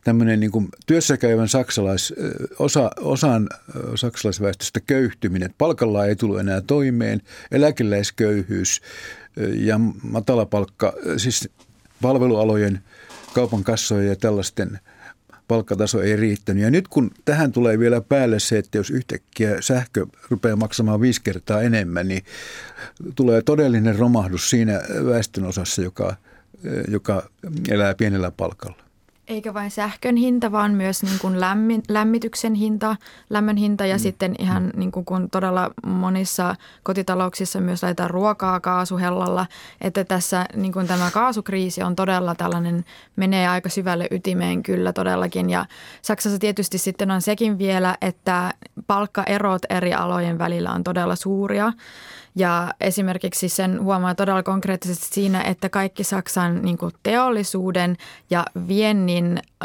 tämmöinen 0.04 0.40
niin 0.40 0.50
kuin 0.50 0.68
työssäkäyvän 0.86 1.48
saksalais, 1.48 2.14
osa, 2.58 2.90
osan 3.00 3.48
saksalaisväestöstä 3.94 4.80
köyhtyminen. 4.80 5.54
Palkalla 5.58 6.06
ei 6.06 6.16
tullut 6.16 6.40
enää 6.40 6.60
toimeen, 6.60 7.22
eläkeläisköyhyys 7.50 8.82
ja 9.54 9.80
matalapalkka, 10.02 10.92
siis 11.16 11.48
palvelualojen 12.02 12.80
kaupan 13.34 13.64
kassojen 13.64 14.08
ja 14.08 14.16
tällaisten– 14.16 14.78
palkkataso 15.48 16.02
ei 16.02 16.16
riittänyt. 16.16 16.62
Ja 16.62 16.70
nyt 16.70 16.88
kun 16.88 17.10
tähän 17.24 17.52
tulee 17.52 17.78
vielä 17.78 18.00
päälle 18.00 18.40
se, 18.40 18.58
että 18.58 18.78
jos 18.78 18.90
yhtäkkiä 18.90 19.56
sähkö 19.60 20.06
rupeaa 20.30 20.56
maksamaan 20.56 21.00
viisi 21.00 21.22
kertaa 21.22 21.62
enemmän, 21.62 22.08
niin 22.08 22.24
tulee 23.14 23.42
todellinen 23.42 23.98
romahdus 23.98 24.50
siinä 24.50 24.80
väestönosassa, 25.06 25.82
joka, 25.82 26.16
joka 26.88 27.30
elää 27.68 27.94
pienellä 27.94 28.30
palkalla. 28.30 28.82
Eikä 29.28 29.54
vain 29.54 29.70
sähkön 29.70 30.16
hinta, 30.16 30.52
vaan 30.52 30.72
myös 30.72 31.02
niin 31.02 31.18
kuin 31.18 31.40
lämmin, 31.40 31.82
lämmityksen 31.88 32.54
hinta, 32.54 32.96
lämmön 33.30 33.56
hinta 33.56 33.86
ja 33.86 33.96
mm. 33.96 34.00
sitten 34.00 34.34
ihan 34.38 34.70
niin 34.76 34.92
kuin 34.92 35.04
kun 35.04 35.30
todella 35.30 35.70
monissa 35.86 36.54
kotitalouksissa 36.82 37.60
myös 37.60 37.82
laitetaan 37.82 38.10
ruokaa 38.10 38.60
kaasuhellalla. 38.60 39.46
Että 39.80 40.04
tässä 40.04 40.46
niin 40.54 40.72
kuin 40.72 40.86
tämä 40.86 41.10
kaasukriisi 41.10 41.82
on 41.82 41.96
todella 41.96 42.34
tällainen, 42.34 42.84
menee 43.16 43.48
aika 43.48 43.68
syvälle 43.68 44.08
ytimeen 44.10 44.62
kyllä 44.62 44.92
todellakin. 44.92 45.50
Ja 45.50 45.66
Saksassa 46.02 46.38
tietysti 46.38 46.78
sitten 46.78 47.10
on 47.10 47.22
sekin 47.22 47.58
vielä, 47.58 47.96
että 48.00 48.54
palkkaerot 48.86 49.62
eri 49.70 49.94
alojen 49.94 50.38
välillä 50.38 50.72
on 50.72 50.84
todella 50.84 51.16
suuria. 51.16 51.72
Ja 52.34 52.74
esimerkiksi 52.80 53.48
sen 53.48 53.82
huomaa 53.82 54.14
todella 54.14 54.42
konkreettisesti 54.42 55.06
siinä, 55.10 55.42
että 55.42 55.68
kaikki 55.68 56.04
Saksan 56.04 56.62
niin 56.62 56.78
kuin 56.78 56.92
teollisuuden 57.02 57.96
ja 58.30 58.44
viennin 58.68 59.11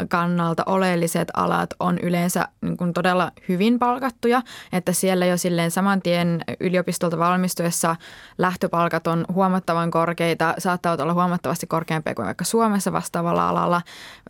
kannalta 0.08 0.62
oleelliset 0.66 1.28
alat 1.36 1.74
on 1.80 1.98
yleensä 1.98 2.48
niin 2.60 2.76
kuin 2.76 2.92
todella 2.92 3.32
hyvin 3.48 3.78
palkattuja, 3.78 4.42
että 4.72 4.92
siellä 4.92 5.26
jo 5.26 5.36
silleen 5.36 5.70
saman 5.70 6.02
tien 6.02 6.40
yliopistolta 6.60 7.18
valmistuessa 7.18 7.96
lähtöpalkat 8.38 9.06
on 9.06 9.24
huomattavan 9.32 9.90
korkeita, 9.90 10.54
saattavat 10.58 11.00
olla 11.00 11.14
huomattavasti 11.14 11.66
korkeampia 11.66 12.14
kuin 12.14 12.26
vaikka 12.26 12.44
Suomessa 12.44 12.92
vastaavalla 12.92 13.48
alalla, 13.48 13.82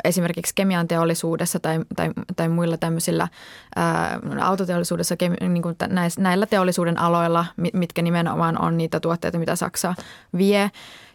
esimerkiksi 0.05 0.55
kemian 0.55 0.89
teollisuudessa 0.89 1.61
tai, 1.61 1.81
tai, 1.97 2.11
tai 2.37 2.49
muilla 2.49 2.77
tämmöisillä 2.77 3.29
ää, 3.77 4.19
autoteollisuudessa, 4.43 5.15
niin 5.41 5.63
kuin 5.63 5.77
näillä 6.19 6.47
teollisuuden 6.47 6.99
aloilla, 6.99 7.47
mitkä 7.73 8.03
nimenomaan 8.03 8.63
on 8.63 8.77
niitä 8.77 9.01
tuotteita, 9.01 9.39
mitä 9.39 9.57
Saksa 9.57 9.95
vie. 10.39 10.71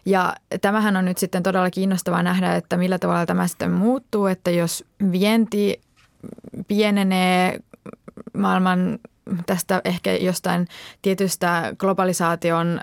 Ja 0.06 0.34
tämähän 0.60 0.96
on 0.96 1.04
nyt 1.04 1.18
sitten 1.18 1.42
todella 1.42 1.70
kiinnostavaa 1.70 2.22
nähdä, 2.22 2.56
että 2.56 2.76
millä 2.76 2.98
tavalla 2.98 3.26
tämä 3.26 3.46
sitten 3.46 3.70
muuttuu, 3.70 4.26
että 4.26 4.50
jos 4.50 4.84
vienti 5.12 5.80
pienenee 6.68 7.60
maailman 8.36 8.98
tästä 9.46 9.80
ehkä 9.84 10.12
jostain 10.12 10.66
tietystä 11.02 11.72
globalisaation 11.78 12.80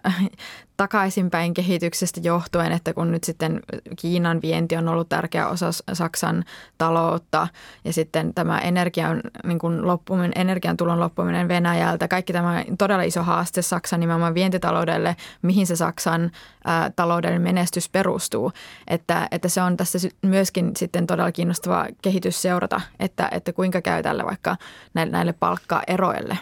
takaisinpäin 0.81 1.53
kehityksestä 1.53 2.19
johtuen, 2.23 2.71
että 2.71 2.93
kun 2.93 3.11
nyt 3.11 3.23
sitten 3.23 3.59
Kiinan 3.99 4.41
vienti 4.41 4.77
on 4.77 4.87
ollut 4.87 5.09
tärkeä 5.09 5.47
osa 5.47 5.69
Saksan 5.93 6.43
taloutta 6.77 7.47
ja 7.85 7.93
sitten 7.93 8.33
tämä 8.33 8.59
energian, 8.59 9.21
niin 9.43 9.59
kuin 9.59 9.87
loppuminen, 9.87 10.31
energian 10.35 10.77
tulon 10.77 10.99
loppuminen 10.99 11.47
Venäjältä, 11.47 12.07
kaikki 12.07 12.33
tämä 12.33 12.63
todella 12.77 13.03
iso 13.03 13.23
haaste 13.23 13.61
Saksan 13.61 13.99
nimenomaan 13.99 14.33
vientitaloudelle, 14.33 15.15
mihin 15.41 15.67
se 15.67 15.75
Saksan 15.75 16.31
ää, 16.65 16.89
talouden 16.95 17.41
menestys 17.41 17.89
perustuu. 17.89 18.51
Että, 18.87 19.27
että 19.31 19.49
se 19.49 19.61
on 19.61 19.77
tässä 19.77 19.97
myöskin 20.21 20.71
sitten 20.75 21.07
todella 21.07 21.31
kiinnostava 21.31 21.87
kehitys 22.01 22.41
seurata, 22.41 22.81
että, 22.99 23.29
että 23.31 23.53
kuinka 23.53 23.81
käy 23.81 24.03
tälle 24.03 24.25
vaikka 24.25 24.57
näille, 24.93 25.11
näille 25.11 25.33
palkkaeroille. 25.33 26.37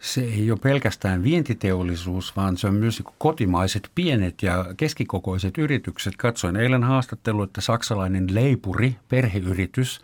Se 0.00 0.20
ei 0.20 0.50
ole 0.50 0.58
pelkästään 0.62 1.22
vientiteollisuus, 1.22 2.36
vaan 2.36 2.56
se 2.56 2.66
on 2.66 2.74
myös 2.74 3.02
kotimaiset 3.18 3.90
pienet 3.94 4.42
ja 4.42 4.64
keskikokoiset 4.76 5.58
yritykset. 5.58 6.16
Katsoin 6.16 6.56
eilen 6.56 6.82
haastattelu, 6.82 7.42
että 7.42 7.60
saksalainen 7.60 8.34
leipuri, 8.34 8.96
perheyritys, 9.08 10.00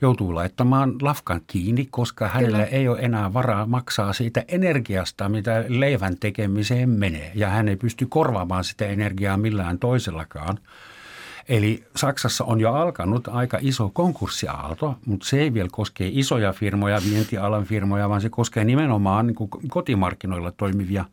joutuu 0.00 0.34
laittamaan 0.34 0.94
lafkan 1.02 1.40
kiinni, 1.46 1.88
koska 1.90 2.28
hänellä 2.28 2.56
Kyllä. 2.56 2.78
ei 2.78 2.88
ole 2.88 2.98
enää 3.00 3.32
varaa 3.32 3.66
maksaa 3.66 4.12
siitä 4.12 4.44
energiasta, 4.48 5.28
mitä 5.28 5.64
leivän 5.68 6.16
tekemiseen 6.20 6.90
menee. 6.90 7.32
Ja 7.34 7.48
hän 7.48 7.68
ei 7.68 7.76
pysty 7.76 8.06
korvaamaan 8.06 8.64
sitä 8.64 8.86
energiaa 8.86 9.36
millään 9.36 9.78
toisellakaan. 9.78 10.58
Eli 11.50 11.84
Saksassa 11.96 12.44
on 12.44 12.60
jo 12.60 12.72
alkanut 12.72 13.28
aika 13.28 13.58
iso 13.60 13.90
konkurssiaalto, 13.94 14.94
mutta 15.06 15.26
se 15.26 15.40
ei 15.40 15.54
vielä 15.54 15.68
koske 15.72 16.08
isoja 16.12 16.52
firmoja, 16.52 17.00
vientialan 17.10 17.64
firmoja, 17.64 18.08
vaan 18.08 18.20
se 18.20 18.28
koskee 18.28 18.64
nimenomaan 18.64 19.26
niin 19.26 19.34
kuin 19.34 19.50
kotimarkkinoilla 19.68 20.52
toimivia 20.52 21.04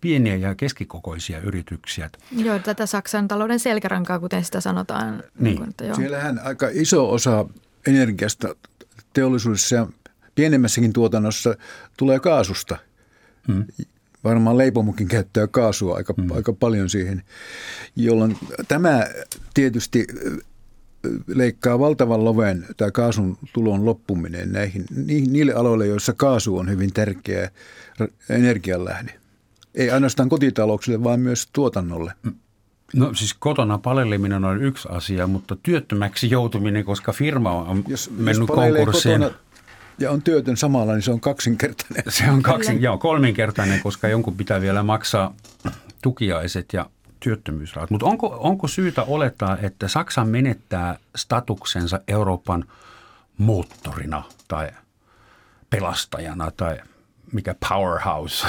pieniä 0.00 0.36
ja 0.36 0.54
keskikokoisia 0.54 1.40
yrityksiä. 1.40 2.10
Joo, 2.36 2.58
tätä 2.58 2.86
Saksan 2.86 3.28
talouden 3.28 3.60
selkärankaa, 3.60 4.18
kuten 4.18 4.44
sitä 4.44 4.60
sanotaan. 4.60 5.14
Niin. 5.14 5.24
Niin 5.38 5.68
että 5.68 5.84
joo. 5.84 5.96
Siellähän 5.96 6.40
aika 6.44 6.68
iso 6.72 7.10
osa 7.10 7.46
energiasta 7.86 8.54
teollisuudessa 9.12 9.76
ja 9.76 9.86
pienemmässäkin 10.34 10.92
tuotannossa 10.92 11.54
tulee 11.96 12.20
kaasusta. 12.20 12.76
Hmm 13.46 13.64
varmaan 14.24 14.58
leipomukin 14.58 15.08
käyttää 15.08 15.46
kaasua 15.46 15.96
aika, 15.96 16.14
mm. 16.16 16.30
aika 16.30 16.52
paljon 16.52 16.90
siihen, 16.90 17.22
jolloin 17.96 18.36
tämä 18.68 19.06
tietysti 19.54 20.06
leikkaa 21.26 21.78
valtavan 21.78 22.24
loven 22.24 22.66
tämä 22.76 22.90
kaasun 22.90 23.38
tulon 23.52 23.84
loppuminen 23.84 24.52
näihin, 24.52 24.84
niille 25.06 25.52
aloille, 25.52 25.86
joissa 25.86 26.12
kaasu 26.12 26.56
on 26.56 26.70
hyvin 26.70 26.92
tärkeä 26.92 27.50
energianlähde. 28.28 29.14
Ei 29.74 29.90
ainoastaan 29.90 30.28
kotitalouksille, 30.28 31.04
vaan 31.04 31.20
myös 31.20 31.48
tuotannolle. 31.52 32.12
Mm. 32.22 32.34
No 32.94 33.14
siis 33.14 33.34
kotona 33.34 33.78
paleleminen 33.78 34.44
on 34.44 34.62
yksi 34.62 34.88
asia, 34.90 35.26
mutta 35.26 35.56
työttömäksi 35.62 36.30
joutuminen, 36.30 36.84
koska 36.84 37.12
firma 37.12 37.50
on 37.50 37.84
jos, 37.88 38.10
mennyt 38.10 38.48
jos 38.48 38.56
konkurssiin. 38.56 39.20
Kotona 39.20 39.38
ja 39.98 40.10
on 40.10 40.22
työtön 40.22 40.56
samalla, 40.56 40.92
niin 40.92 41.02
se 41.02 41.10
on 41.10 41.20
kaksinkertainen. 41.20 42.04
Se 42.08 42.30
on 42.30 42.42
kaksin, 42.42 42.82
joo, 42.82 42.98
kolminkertainen, 42.98 43.80
koska 43.80 44.08
jonkun 44.08 44.36
pitää 44.36 44.60
vielä 44.60 44.82
maksaa 44.82 45.34
tukiaiset 46.02 46.72
ja 46.72 46.86
työttömyysrahat. 47.20 47.90
Mutta 47.90 48.06
onko, 48.06 48.36
onko 48.40 48.68
syytä 48.68 49.02
olettaa, 49.02 49.58
että 49.58 49.88
Saksa 49.88 50.24
menettää 50.24 50.98
statuksensa 51.16 52.00
Euroopan 52.08 52.64
moottorina 53.38 54.22
tai 54.48 54.70
pelastajana 55.70 56.50
tai 56.50 56.76
mikä 57.32 57.54
powerhouse? 57.68 58.46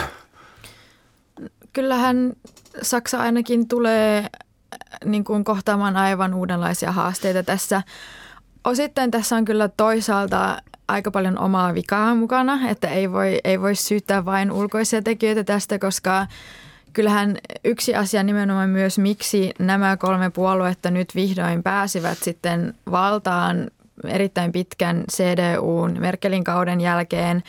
Kyllähän 1.73 2.33
Saksa 2.81 3.19
ainakin 3.19 3.67
tulee 3.67 4.27
niin 5.05 5.23
kuin 5.23 5.43
kohtaamaan 5.43 5.97
aivan 5.97 6.33
uudenlaisia 6.33 6.91
haasteita 6.91 7.43
tässä. 7.43 7.81
Osittain 8.63 9.11
tässä 9.11 9.35
on 9.35 9.45
kyllä 9.45 9.69
toisaalta 9.77 10.61
aika 10.87 11.11
paljon 11.11 11.39
omaa 11.39 11.73
vikaa 11.73 12.15
mukana, 12.15 12.69
että 12.69 12.87
ei 12.87 13.11
voi, 13.11 13.39
ei 13.43 13.61
voi 13.61 13.75
syyttää 13.75 14.25
vain 14.25 14.51
ulkoisia 14.51 15.01
tekijöitä 15.01 15.43
tästä, 15.43 15.79
koska 15.79 16.27
kyllähän 16.93 17.37
yksi 17.63 17.95
asia 17.95 18.23
nimenomaan 18.23 18.69
myös, 18.69 18.97
miksi 18.97 19.51
nämä 19.59 19.97
kolme 19.97 20.29
puoluetta 20.29 20.91
nyt 20.91 21.15
vihdoin 21.15 21.63
pääsivät 21.63 22.17
sitten 22.17 22.73
valtaan 22.91 23.67
erittäin 24.07 24.51
pitkän 24.51 25.03
CDUn 25.11 25.99
Merkelin 25.99 26.43
kauden 26.43 26.81
jälkeen, 26.81 27.43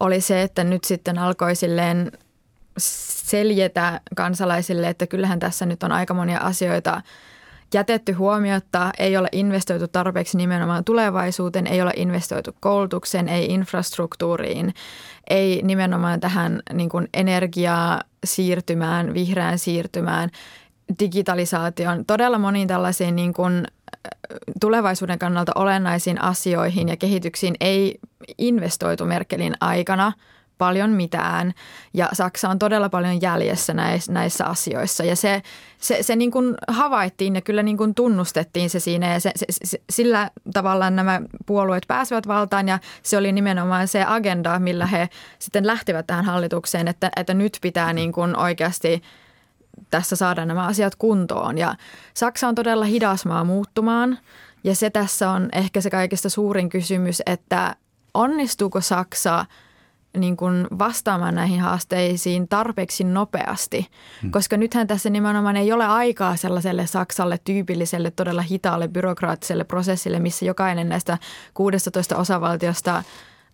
oli 0.00 0.20
se, 0.20 0.42
että 0.42 0.64
nyt 0.64 0.84
sitten 0.84 1.18
alkoi 1.18 1.56
silleen 1.56 2.12
seljetä 2.78 4.00
kansalaisille, 4.16 4.88
että 4.88 5.06
kyllähän 5.06 5.38
tässä 5.38 5.66
nyt 5.66 5.82
on 5.82 5.92
aika 5.92 6.14
monia 6.14 6.38
asioita– 6.38 7.02
jätetty 7.74 8.12
huomiota, 8.12 8.90
ei 8.98 9.16
ole 9.16 9.28
investoitu 9.32 9.88
tarpeeksi 9.88 10.36
nimenomaan 10.36 10.84
tulevaisuuteen, 10.84 11.66
ei 11.66 11.82
ole 11.82 11.92
investoitu 11.96 12.56
koulutukseen, 12.60 13.28
ei 13.28 13.46
infrastruktuuriin, 13.46 14.74
ei 15.30 15.60
nimenomaan 15.62 16.20
tähän 16.20 16.62
niin 16.72 16.88
kuin 16.88 17.08
energiaa 17.14 18.02
siirtymään, 18.24 19.14
vihreään 19.14 19.58
siirtymään, 19.58 20.30
digitalisaation, 20.98 22.04
todella 22.06 22.38
moniin 22.38 22.68
tällaisiin 22.68 23.16
niin 23.16 23.32
kuin 23.32 23.66
tulevaisuuden 24.60 25.18
kannalta 25.18 25.52
olennaisiin 25.54 26.22
asioihin 26.22 26.88
ja 26.88 26.96
kehityksiin 26.96 27.54
ei 27.60 27.98
investoitu 28.38 29.04
Merkelin 29.04 29.54
aikana– 29.60 30.12
paljon 30.60 30.90
mitään. 30.90 31.54
Ja 31.94 32.08
Saksa 32.12 32.48
on 32.48 32.58
todella 32.58 32.88
paljon 32.88 33.22
jäljessä 33.22 33.74
näissä, 33.74 34.12
näissä 34.12 34.46
asioissa. 34.46 35.04
Ja 35.04 35.16
se, 35.16 35.42
se, 35.78 36.02
se 36.02 36.16
niin 36.16 36.30
kuin 36.30 36.54
havaittiin 36.68 37.34
ja 37.34 37.40
kyllä 37.40 37.62
niin 37.62 37.76
kuin 37.76 37.94
tunnustettiin 37.94 38.70
se 38.70 38.80
siinä. 38.80 39.12
Ja 39.12 39.20
se, 39.20 39.32
se, 39.36 39.46
se, 39.64 39.80
sillä 39.90 40.30
tavalla 40.52 40.90
nämä 40.90 41.20
puolueet 41.46 41.84
pääsevät 41.88 42.28
valtaan 42.28 42.68
ja 42.68 42.78
se 43.02 43.16
oli 43.16 43.32
nimenomaan 43.32 43.88
se 43.88 44.04
agenda, 44.06 44.58
millä 44.58 44.86
he 44.86 45.08
sitten 45.38 45.66
lähtivät 45.66 46.06
tähän 46.06 46.24
hallitukseen, 46.24 46.88
että, 46.88 47.10
että 47.16 47.34
nyt 47.34 47.58
pitää 47.60 47.92
niin 47.92 48.12
kuin 48.12 48.36
oikeasti 48.36 49.02
tässä 49.90 50.16
saada 50.16 50.44
nämä 50.44 50.66
asiat 50.66 50.96
kuntoon. 50.96 51.58
Ja 51.58 51.74
Saksa 52.14 52.48
on 52.48 52.54
todella 52.54 52.84
hidas 52.84 53.26
maa 53.26 53.44
muuttumaan. 53.44 54.18
Ja 54.64 54.74
se 54.74 54.90
tässä 54.90 55.30
on 55.30 55.48
ehkä 55.52 55.80
se 55.80 55.90
kaikista 55.90 56.28
suurin 56.28 56.68
kysymys, 56.68 57.22
että 57.26 57.76
onnistuuko 58.14 58.80
Saksa– 58.80 59.44
niin 60.16 60.36
kuin 60.36 60.66
vastaamaan 60.78 61.34
näihin 61.34 61.60
haasteisiin 61.60 62.48
tarpeeksi 62.48 63.04
nopeasti, 63.04 63.86
hmm. 64.22 64.30
koska 64.30 64.56
nythän 64.56 64.86
tässä 64.86 65.10
nimenomaan 65.10 65.56
ei 65.56 65.72
ole 65.72 65.86
aikaa 65.86 66.36
sellaiselle 66.36 66.86
Saksalle 66.86 67.38
tyypilliselle 67.44 68.10
todella 68.10 68.42
hitaalle 68.42 68.88
byrokraattiselle 68.88 69.64
prosessille, 69.64 70.18
missä 70.18 70.44
jokainen 70.44 70.88
näistä 70.88 71.18
16 71.54 72.16
osavaltiosta 72.16 73.02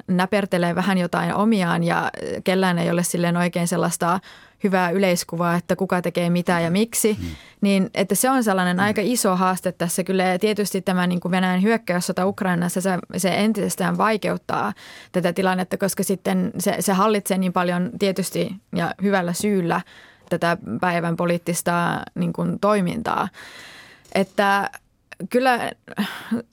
näpertelee 0.08 0.74
vähän 0.74 0.98
jotain 0.98 1.34
omiaan 1.34 1.84
ja 1.84 2.10
kellään 2.44 2.78
ei 2.78 2.90
ole 2.90 3.02
silleen 3.02 3.36
oikein 3.36 3.68
sellaista 3.68 4.20
hyvää 4.64 4.90
yleiskuvaa, 4.90 5.54
että 5.54 5.76
kuka 5.76 6.02
tekee 6.02 6.30
mitä 6.30 6.60
ja 6.60 6.70
miksi, 6.70 7.16
mm. 7.20 7.26
niin 7.60 7.90
että 7.94 8.14
se 8.14 8.30
on 8.30 8.44
sellainen 8.44 8.76
mm. 8.76 8.82
aika 8.82 9.00
iso 9.04 9.36
haaste 9.36 9.72
tässä 9.72 10.04
kyllä. 10.04 10.24
Ja 10.24 10.38
tietysti 10.38 10.82
tämä 10.82 11.06
niin 11.06 11.20
kuin 11.20 11.32
Venäjän 11.32 11.62
hyökkäyssota 11.62 12.26
Ukrainassa, 12.26 12.80
se, 12.80 12.90
se 13.16 13.28
entisestään 13.28 13.98
vaikeuttaa 13.98 14.72
tätä 15.12 15.32
tilannetta, 15.32 15.78
koska 15.78 16.02
sitten 16.02 16.52
se, 16.58 16.76
se 16.80 16.92
hallitsee 16.92 17.38
niin 17.38 17.52
paljon 17.52 17.90
tietysti 17.98 18.54
ja 18.76 18.94
hyvällä 19.02 19.32
syyllä 19.32 19.80
tätä 20.28 20.56
päivän 20.80 21.16
poliittista 21.16 22.00
niin 22.14 22.32
kuin 22.32 22.60
toimintaa. 22.60 23.28
Että 24.14 24.70
kyllä 25.30 25.72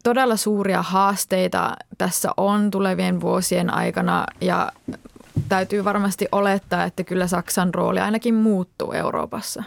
todella 0.03 0.37
suuria 0.37 0.81
haasteita 0.81 1.75
tässä 1.97 2.29
on 2.37 2.71
tulevien 2.71 3.21
vuosien 3.21 3.73
aikana 3.73 4.25
ja 4.41 4.71
täytyy 5.49 5.83
varmasti 5.83 6.27
olettaa, 6.31 6.83
että 6.83 7.03
kyllä 7.03 7.27
Saksan 7.27 7.73
rooli 7.73 7.99
ainakin 7.99 8.35
muuttuu 8.35 8.91
Euroopassa. 8.91 9.63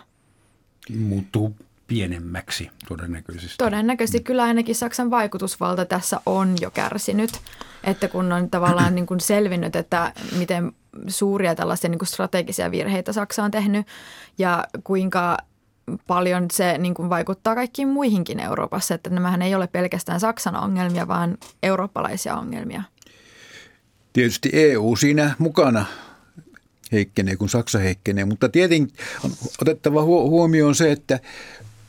Muuttuu 0.98 1.56
pienemmäksi 1.87 2.70
todennäköisesti. 2.88 3.56
Todennäköisesti 3.59 4.20
kyllä 4.20 4.42
ainakin 4.42 4.74
Saksan 4.74 5.11
vaikutusvalta 5.11 5.85
tässä 5.85 6.20
on 6.26 6.54
jo 6.61 6.70
kärsinyt, 6.70 7.30
että 7.85 8.09
kun 8.09 8.32
on 8.32 8.50
tavallaan 8.50 8.94
niin 8.94 9.06
kuin 9.06 9.20
selvinnyt, 9.20 9.76
että 9.76 10.12
miten 10.38 10.72
suuria 11.09 11.54
tällaisia 11.54 11.90
niin 11.90 11.98
kuin 11.98 12.09
strategisia 12.09 12.70
virheitä 12.70 13.12
Saksa 13.12 13.44
on 13.44 13.50
tehnyt 13.50 13.87
ja 14.38 14.64
kuinka 14.85 15.37
paljon 16.07 16.46
se 16.53 16.79
niin 16.79 16.94
kuin 16.94 17.11
vaikuttaa 17.11 17.55
kaikkiin 17.55 17.88
muihinkin 17.88 18.40
Euroopassa, 18.40 18.94
että 18.94 19.11
nämähän 19.11 19.42
ei 19.42 19.55
ole 19.55 19.66
pelkästään 19.66 20.20
Saksan 20.20 20.57
ongelmia, 20.57 21.09
vaan 21.09 21.38
eurooppalaisia 21.62 22.37
ongelmia. 22.37 22.83
Tietysti 24.12 24.51
EU 24.53 24.96
siinä 24.96 25.35
mukana 25.38 25.87
heikkenee, 26.92 27.37
kun 27.37 27.49
Saksa 27.49 27.79
heikkenee, 27.79 28.25
mutta 28.25 28.49
tietenkin 28.49 28.96
on 29.25 29.31
otettava 29.61 30.03
huomioon 30.03 30.75
se, 30.75 30.92
että 30.92 31.20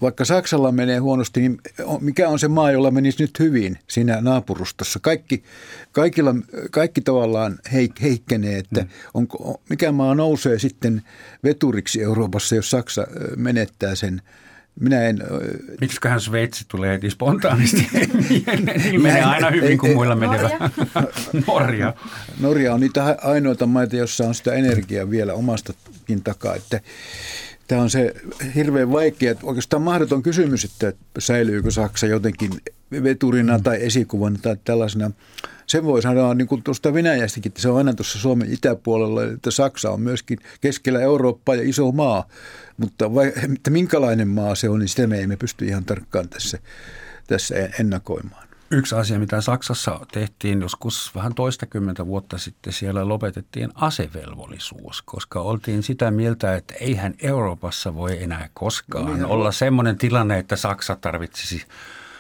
vaikka 0.02 0.26
Saksalla 0.26 0.72
menee 0.72 0.98
huonosti, 0.98 1.40
niin 1.40 1.62
mikä 2.02 2.30
on 2.30 2.40
se 2.40 2.48
maa, 2.48 2.72
jolla 2.72 2.92
menisi 2.92 3.24
nyt 3.24 3.40
hyvin 3.40 3.80
siinä 3.88 4.22
naapurustossa? 4.22 5.00
Kaikki, 5.00 5.44
kaikilla, 5.92 6.36
kaikki 6.72 7.02
tavallaan 7.02 7.60
heik, 7.74 8.02
heikkenee, 8.02 8.58
että 8.58 8.82
mm. 8.82 8.90
onko, 9.14 9.62
mikä 9.70 9.92
maa 9.92 10.16
nousee 10.16 10.60
sitten 10.60 11.02
veturiksi 11.44 12.04
Euroopassa, 12.04 12.56
jos 12.56 12.70
Saksa 12.70 13.08
menettää 13.36 13.96
sen 13.96 14.22
minä 14.80 15.04
en... 15.04 15.20
Miksiköhän 15.82 16.22
Sveitsi 16.22 16.66
tulee 16.68 16.94
heti 16.94 17.10
spontaanisti? 17.10 17.90
Niillä 18.30 19.00
menee 19.00 19.24
aina 19.24 19.50
hyvin 19.52 19.70
ei, 19.70 19.78
kuin 19.78 19.90
ei, 19.90 19.96
muilla 19.96 20.16
menevä. 20.16 20.50
Norja. 21.48 21.94
Norja 22.40 22.74
on 22.74 22.80
niitä 22.80 23.18
ainoita 23.24 23.66
maita, 23.66 23.96
jossa 23.96 24.28
on 24.28 24.36
sitä 24.36 24.54
energiaa 24.54 25.10
vielä 25.10 25.34
omastakin 25.34 26.24
takaa. 26.24 26.56
Että 26.56 26.82
Tämä 27.68 27.82
on 27.82 27.90
se 27.90 28.14
hirveän 28.56 28.92
vaikea, 28.92 29.32
että 29.32 29.46
oikeastaan 29.46 29.82
mahdoton 29.82 30.24
kysymys, 30.24 30.66
että 30.66 30.94
säilyykö 31.20 31.72
Saksa 31.72 32.08
jotenkin 32.08 32.52
veturina 32.92 33.58
mm. 33.58 33.64
tai 33.64 33.86
esikuvana 33.86 34.38
tai 34.42 34.58
tällaisena. 34.64 35.12
Sen 35.68 35.84
voi 35.84 36.02
sanoa 36.02 36.34
niin 36.34 36.48
kuin 36.48 36.64
tuosta 36.64 36.94
Venäjästäkin, 36.94 37.50
että 37.50 37.62
se 37.62 37.70
on 37.70 37.78
aina 37.78 37.94
tuossa 37.94 38.20
Suomen 38.20 38.54
itäpuolella, 38.54 39.24
että 39.24 39.52
Saksa 39.52 39.92
on 39.92 40.02
myöskin 40.02 40.40
keskellä 40.62 41.00
Eurooppaa 41.00 41.56
ja 41.56 41.70
iso 41.70 41.92
maa. 41.92 42.28
Mutta 42.78 43.14
vai, 43.14 43.34
että 43.54 43.70
minkälainen 43.70 44.28
maa 44.28 44.56
se 44.56 44.70
on, 44.70 44.80
niin 44.80 44.90
sitä 44.90 45.08
me 45.08 45.22
emme 45.22 45.38
pysty 45.38 45.66
ihan 45.66 45.86
tarkkaan 45.86 46.30
tässä, 46.30 46.60
tässä 47.28 47.56
ennakoimaan. 47.80 48.47
Yksi 48.72 48.96
asia, 48.96 49.20
mitä 49.20 49.42
Saksassa 49.42 50.00
tehtiin 50.12 50.62
joskus 50.62 51.12
vähän 51.16 51.34
toistakymmentä 51.34 52.06
vuotta 52.06 52.38
sitten, 52.38 52.74
siellä 52.74 53.08
lopetettiin 53.08 53.70
asevelvollisuus, 53.76 55.02
koska 55.02 55.42
oltiin 55.42 55.84
sitä 55.84 56.12
mieltä, 56.12 56.56
että 56.56 56.74
eihän 56.80 57.14
Euroopassa 57.22 57.96
voi 57.96 58.24
enää 58.24 58.50
koskaan 58.54 59.20
no, 59.20 59.30
olla 59.30 59.52
semmoinen 59.52 59.98
tilanne, 59.98 60.40
että 60.40 60.56
Saksa 60.56 60.96
tarvitsisi 60.96 61.66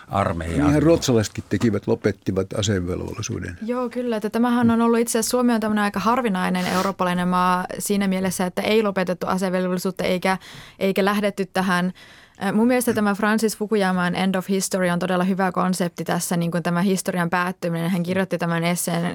armeijaa. 0.07 0.57
Niinhän 0.57 0.83
ruotsalaisetkin 0.83 1.43
tekivät, 1.49 1.87
lopettivat 1.87 2.53
asevelvollisuuden. 2.53 3.57
Joo, 3.61 3.89
kyllä. 3.89 4.17
Että 4.17 4.29
tämähän 4.29 4.71
on 4.71 4.81
ollut 4.81 4.99
itse 4.99 5.19
asiassa, 5.19 5.29
Suomi 5.29 5.53
on 5.53 5.59
tämmöinen 5.59 5.83
aika 5.83 5.99
harvinainen 5.99 6.67
eurooppalainen 6.67 7.27
maa 7.27 7.65
siinä 7.79 8.07
mielessä, 8.07 8.45
että 8.45 8.61
ei 8.61 8.83
lopetettu 8.83 9.27
asevelvollisuutta 9.27 10.03
eikä, 10.03 10.37
eikä 10.79 11.05
lähdetty 11.05 11.45
tähän 11.45 11.93
Mun 12.53 12.67
mielestä 12.67 12.93
tämä 12.93 13.15
Francis 13.15 13.57
Fukuyaman 13.57 14.15
End 14.15 14.35
of 14.35 14.49
History 14.49 14.89
on 14.89 14.99
todella 14.99 15.23
hyvä 15.23 15.51
konsepti 15.51 16.03
tässä, 16.03 16.37
niin 16.37 16.51
kuin 16.51 16.63
tämä 16.63 16.81
historian 16.81 17.29
päättyminen. 17.29 17.89
Hän 17.89 18.03
kirjoitti 18.03 18.37
tämän 18.37 18.63
esseen 18.63 19.05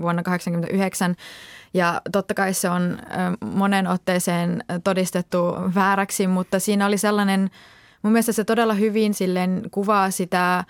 vuonna 0.00 0.22
1989 0.22 1.16
ja 1.74 2.00
totta 2.12 2.34
kai 2.34 2.54
se 2.54 2.70
on 2.70 2.98
monen 3.44 3.86
otteeseen 3.86 4.64
todistettu 4.84 5.38
vääräksi, 5.74 6.26
mutta 6.26 6.60
siinä 6.60 6.86
oli 6.86 6.98
sellainen, 6.98 7.50
mun 8.02 8.12
mielestä 8.12 8.32
se 8.32 8.44
todella 8.44 8.74
hyvin 8.74 9.14
silleen 9.14 9.62
kuvaa 9.70 10.10
sitä 10.10 10.64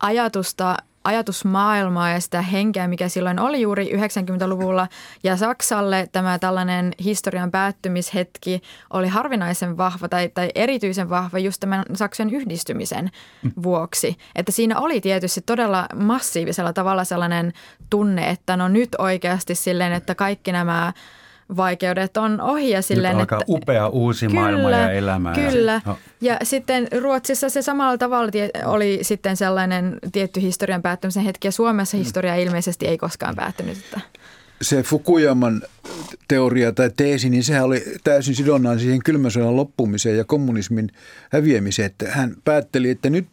ajatusta 0.00 0.76
ajatusmaailmaa 1.04 2.10
ja 2.10 2.20
sitä 2.20 2.42
henkeä, 2.42 2.88
mikä 2.88 3.08
silloin 3.08 3.40
oli 3.40 3.60
juuri 3.60 3.92
90-luvulla. 3.92 4.88
Ja 5.22 5.36
Saksalle 5.36 6.08
tämä 6.12 6.38
tällainen 6.38 6.92
historian 7.04 7.50
päättymishetki 7.50 8.62
oli 8.90 9.08
harvinaisen 9.08 9.76
vahva 9.76 10.08
tai, 10.08 10.28
tai 10.28 10.50
erityisen 10.54 11.10
vahva 11.10 11.38
just 11.38 11.60
tämän 11.60 11.84
Saksan 11.94 12.30
yhdistymisen 12.30 13.10
vuoksi. 13.62 14.16
Että 14.34 14.52
siinä 14.52 14.78
oli 14.78 15.00
tietysti 15.00 15.40
todella 15.40 15.86
massiivisella 15.94 16.72
tavalla 16.72 17.04
sellainen 17.04 17.52
tunne, 17.90 18.30
että 18.30 18.56
no 18.56 18.68
nyt 18.68 18.88
oikeasti 18.98 19.54
silleen, 19.54 19.92
että 19.92 20.14
kaikki 20.14 20.52
nämä 20.52 20.92
vaikeudet 21.56 22.16
on 22.16 22.40
ohi. 22.40 22.70
Ja 22.70 22.82
silleen, 22.82 23.16
Nyt 23.16 23.20
alkaa 23.20 23.40
että, 23.40 23.52
upea 23.52 23.88
uusi 23.88 24.26
kyllä, 24.26 24.40
maailma 24.40 24.70
ja 24.70 24.90
elämä. 24.90 25.32
Kyllä. 25.32 25.72
Ja, 25.72 25.80
no. 25.84 25.98
ja 26.20 26.38
sitten 26.42 26.88
Ruotsissa 27.00 27.48
se 27.48 27.62
samalla 27.62 27.98
tavalla 27.98 28.30
oli 28.64 28.98
sitten 29.02 29.36
sellainen 29.36 29.98
tietty 30.12 30.40
historian 30.40 30.82
päättymisen 30.82 31.24
hetki 31.24 31.48
ja 31.48 31.52
Suomessa 31.52 31.96
mm. 31.96 32.02
historia 32.02 32.34
ilmeisesti 32.34 32.86
ei 32.86 32.98
koskaan 32.98 33.36
päättynyt. 33.36 33.78
Että. 33.78 34.00
Se 34.62 34.82
Fukuyaman 34.82 35.62
teoria 36.28 36.72
tai 36.72 36.90
teesi, 36.96 37.30
niin 37.30 37.44
sehän 37.44 37.64
oli 37.64 37.84
täysin 38.04 38.34
sidonnaan 38.34 38.80
siihen 38.80 39.02
kylmän 39.04 39.30
sodan 39.30 39.56
loppumiseen 39.56 40.16
ja 40.16 40.24
kommunismin 40.24 40.90
häviämiseen. 41.32 41.86
Että 41.86 42.10
hän 42.10 42.34
päätteli, 42.44 42.90
että 42.90 43.10
nyt 43.10 43.26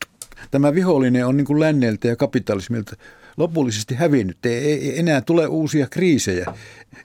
tämä 0.52 0.74
vihollinen 0.74 1.28
on 1.28 1.38
niin 1.38 1.46
kuin 1.46 1.60
länneltä 1.60 2.08
ja 2.08 2.16
kapitalismilta 2.16 2.96
lopullisesti 3.38 3.96
hävinnyt. 3.96 4.46
Ei, 4.46 4.74
ei 4.74 5.00
enää 5.00 5.22
tule 5.22 5.48
uusia 5.48 5.88
kriisejä. 5.88 6.54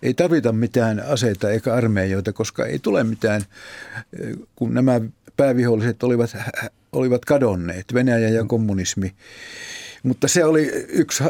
Ei 0.02 0.14
tarvita 0.14 0.52
mitään 0.52 1.02
aseita 1.06 1.50
eikä 1.50 1.74
armeijoita, 1.74 2.32
koska 2.32 2.66
ei 2.66 2.78
tule 2.78 3.04
mitään, 3.04 3.42
kun 4.56 4.74
nämä 4.74 5.00
pääviholliset 5.36 6.02
olivat, 6.02 6.36
olivat 6.92 7.24
kadonneet, 7.24 7.94
Venäjä 7.94 8.28
ja 8.28 8.44
kommunismi. 8.44 9.14
Mutta 10.02 10.28
se 10.28 10.44
oli 10.44 10.70
yksi 10.88 11.24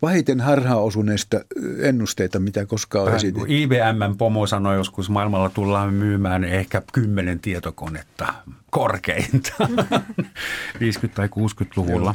pahiten 0.00 0.40
harhaan 0.40 0.82
osuneista 0.82 1.40
ennusteita, 1.78 2.38
mitä 2.38 2.66
koskaan 2.66 3.08
on 3.08 3.14
esitetty. 3.14 3.46
IBM 3.48 4.16
Pomo 4.18 4.46
sanoi 4.46 4.76
joskus, 4.76 5.10
maailmalla 5.10 5.50
tullaan 5.50 5.94
myymään 5.94 6.44
ehkä 6.44 6.82
kymmenen 6.92 7.40
tietokonetta 7.40 8.34
korkeinta 8.70 9.52
50- 9.68 11.08
tai 11.14 11.26
60-luvulla. 11.26 12.14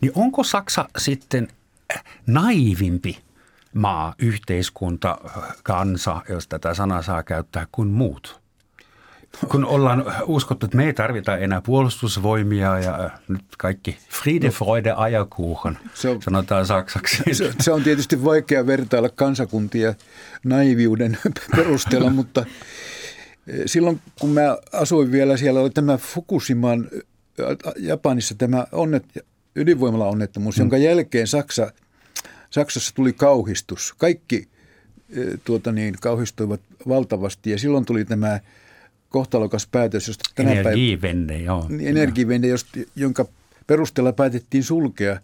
Niin 0.00 0.12
onko 0.14 0.44
Saksa 0.44 0.88
sitten 0.98 1.48
naivimpi 2.26 3.18
maa, 3.74 4.14
yhteiskunta, 4.18 5.18
kansa, 5.62 6.22
jos 6.28 6.48
tätä 6.48 6.74
sanaa 6.74 7.02
saa 7.02 7.22
käyttää, 7.22 7.66
kuin 7.72 7.88
muut? 7.88 8.40
Kun 9.48 9.64
ollaan 9.64 10.04
uskottu, 10.26 10.66
että 10.66 10.76
me 10.76 10.86
ei 10.86 10.92
tarvita 10.92 11.36
enää 11.36 11.60
puolustusvoimia 11.60 12.78
ja 12.78 13.04
äh, 13.04 13.12
nyt 13.28 13.44
kaikki 13.58 13.96
Friede, 14.10 14.50
Freude, 14.50 14.94
Eierkuchen, 15.06 15.78
se 15.94 16.08
on, 16.08 16.22
sanotaan 16.22 16.66
saksaksi. 16.66 17.22
Se, 17.32 17.52
se 17.60 17.72
on 17.72 17.82
tietysti 17.82 18.24
vaikea 18.24 18.66
vertailla 18.66 19.08
kansakuntia 19.08 19.94
naiviuden 20.44 21.18
perusteella, 21.56 22.10
mutta 22.20 22.44
eh, 23.46 23.62
silloin 23.66 24.00
kun 24.20 24.30
mä 24.30 24.58
asuin 24.72 25.12
vielä, 25.12 25.36
siellä 25.36 25.60
oli 25.60 25.70
tämä 25.70 25.96
Fukushiman 25.96 26.88
äh, 27.40 27.72
Japanissa 27.78 28.34
tämä 28.34 28.66
onnet, 28.72 29.04
ydinvoimala-onnettomuus, 29.54 30.56
mm. 30.56 30.62
jonka 30.62 30.76
jälkeen 30.76 31.26
Saksa, 31.26 31.72
Saksassa 32.50 32.94
tuli 32.94 33.12
kauhistus. 33.12 33.94
Kaikki 33.98 34.48
eh, 35.10 35.26
tuota 35.44 35.72
niin, 35.72 35.94
kauhistuivat 36.00 36.60
valtavasti 36.88 37.50
ja 37.50 37.58
silloin 37.58 37.84
tuli 37.84 38.04
tämä 38.04 38.40
kohtalokas 39.08 39.66
päätös, 39.66 40.08
josta 40.08 40.30
tänä 40.34 40.52
Energiivenne, 40.52 41.38
joo. 41.38 41.66
Niin, 41.68 41.88
Energiivenne, 41.88 42.48
josta, 42.48 42.78
jonka 42.96 43.26
perusteella 43.66 44.12
päätettiin 44.12 44.64
sulkea 44.64 45.20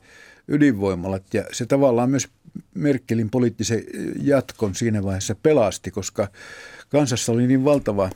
ydinvoimalat 0.48 1.34
ja 1.34 1.44
se 1.52 1.66
tavallaan 1.66 2.10
myös 2.10 2.28
Merkelin 2.74 3.30
poliittisen 3.30 3.84
jatkon 4.22 4.74
siinä 4.74 5.02
vaiheessa 5.02 5.34
pelasti, 5.42 5.90
koska 5.90 6.28
kansassa 6.88 7.32
oli 7.32 7.46
niin 7.46 7.64
valtava 7.64 8.10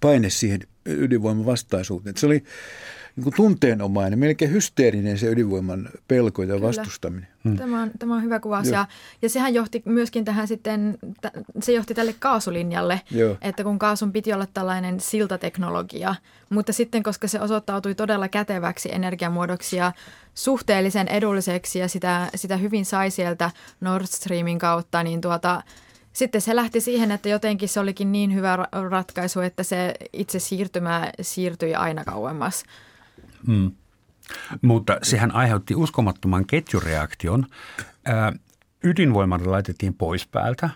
paine 0.00 0.30
siihen 0.30 0.60
ydinvoiman 0.86 1.46
vastaisuuteen. 1.46 2.16
Se 2.16 2.26
oli 2.26 2.44
niin 3.16 3.24
kuin 3.24 3.34
tunteenomainen, 3.34 4.18
melkein 4.18 4.50
hysteerinen 4.50 5.18
se 5.18 5.26
ydinvoiman 5.26 5.88
pelko 6.08 6.42
ja 6.42 6.46
Kyllä. 6.46 6.68
vastustaminen. 6.68 7.28
Hmm. 7.44 7.56
Tämä, 7.56 7.82
on, 7.82 7.90
tämä 7.98 8.14
on 8.14 8.22
hyvä 8.22 8.40
kuvaus 8.40 8.68
ja, 8.68 8.86
ja 9.22 9.28
sehän 9.28 9.54
johti 9.54 9.82
myöskin 9.84 10.24
tähän 10.24 10.48
sitten, 10.48 10.98
se 11.62 11.72
johti 11.72 11.94
tälle 11.94 12.14
kaasulinjalle, 12.18 13.00
Joo. 13.10 13.36
että 13.42 13.62
kun 13.64 13.78
kaasun 13.78 14.12
piti 14.12 14.32
olla 14.32 14.46
tällainen 14.54 15.00
siltateknologia, 15.00 16.14
mutta 16.50 16.72
sitten 16.72 17.02
koska 17.02 17.28
se 17.28 17.40
osoittautui 17.40 17.94
todella 17.94 18.28
käteväksi 18.28 18.88
energiamuodoksi 18.92 19.76
ja 19.76 19.92
suhteellisen 20.34 21.08
edulliseksi 21.08 21.78
ja 21.78 21.88
sitä, 21.88 22.28
sitä 22.34 22.56
hyvin 22.56 22.84
sai 22.84 23.10
sieltä 23.10 23.50
Nord 23.80 24.06
Streamin 24.06 24.58
kautta, 24.58 25.02
niin 25.02 25.20
tuota, 25.20 25.62
sitten 26.12 26.40
se 26.40 26.56
lähti 26.56 26.80
siihen, 26.80 27.10
että 27.10 27.28
jotenkin 27.28 27.68
se 27.68 27.80
olikin 27.80 28.12
niin 28.12 28.34
hyvä 28.34 28.58
ratkaisu, 28.90 29.40
että 29.40 29.62
se 29.62 29.94
itse 30.12 30.38
siirtymä 30.38 31.12
siirtyi 31.20 31.74
aina 31.74 32.04
kauemmas. 32.04 32.64
Mm. 33.46 33.70
Mutta 34.62 34.98
sehän 35.02 35.34
aiheutti 35.34 35.74
uskomattoman 35.74 36.46
ketjureaktion. 36.46 37.46
Ää, 38.04 38.32
ydinvoimalla 38.84 39.50
laitettiin 39.50 39.94
pois 39.94 40.26
päältä. 40.26 40.70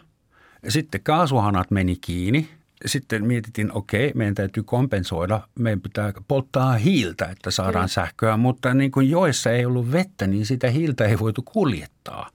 Sitten 0.68 1.00
kaasuhanat 1.02 1.70
meni 1.70 1.96
kiinni. 2.00 2.48
Sitten 2.87 3.26
mietittiin, 3.26 3.72
okei, 3.72 4.12
meidän 4.14 4.35
täytyy 4.35 4.62
kompensoida. 4.62 5.40
Meidän 5.59 5.81
pitää 5.81 6.12
polttaa 6.28 6.72
hiiltä, 6.72 7.24
että 7.24 7.50
saadaan 7.50 7.85
mm. 7.85 7.88
sähköä. 7.88 8.37
Mutta 8.37 8.74
niin 8.74 8.90
kuin 8.90 9.11
joessa 9.11 9.50
ei 9.50 9.66
ollut 9.66 9.92
vettä, 9.92 10.26
niin 10.26 10.46
sitä 10.46 10.70
hiiltä 10.70 11.04
ei 11.04 11.18
voitu 11.18 11.42
kuljettaa 11.42 12.31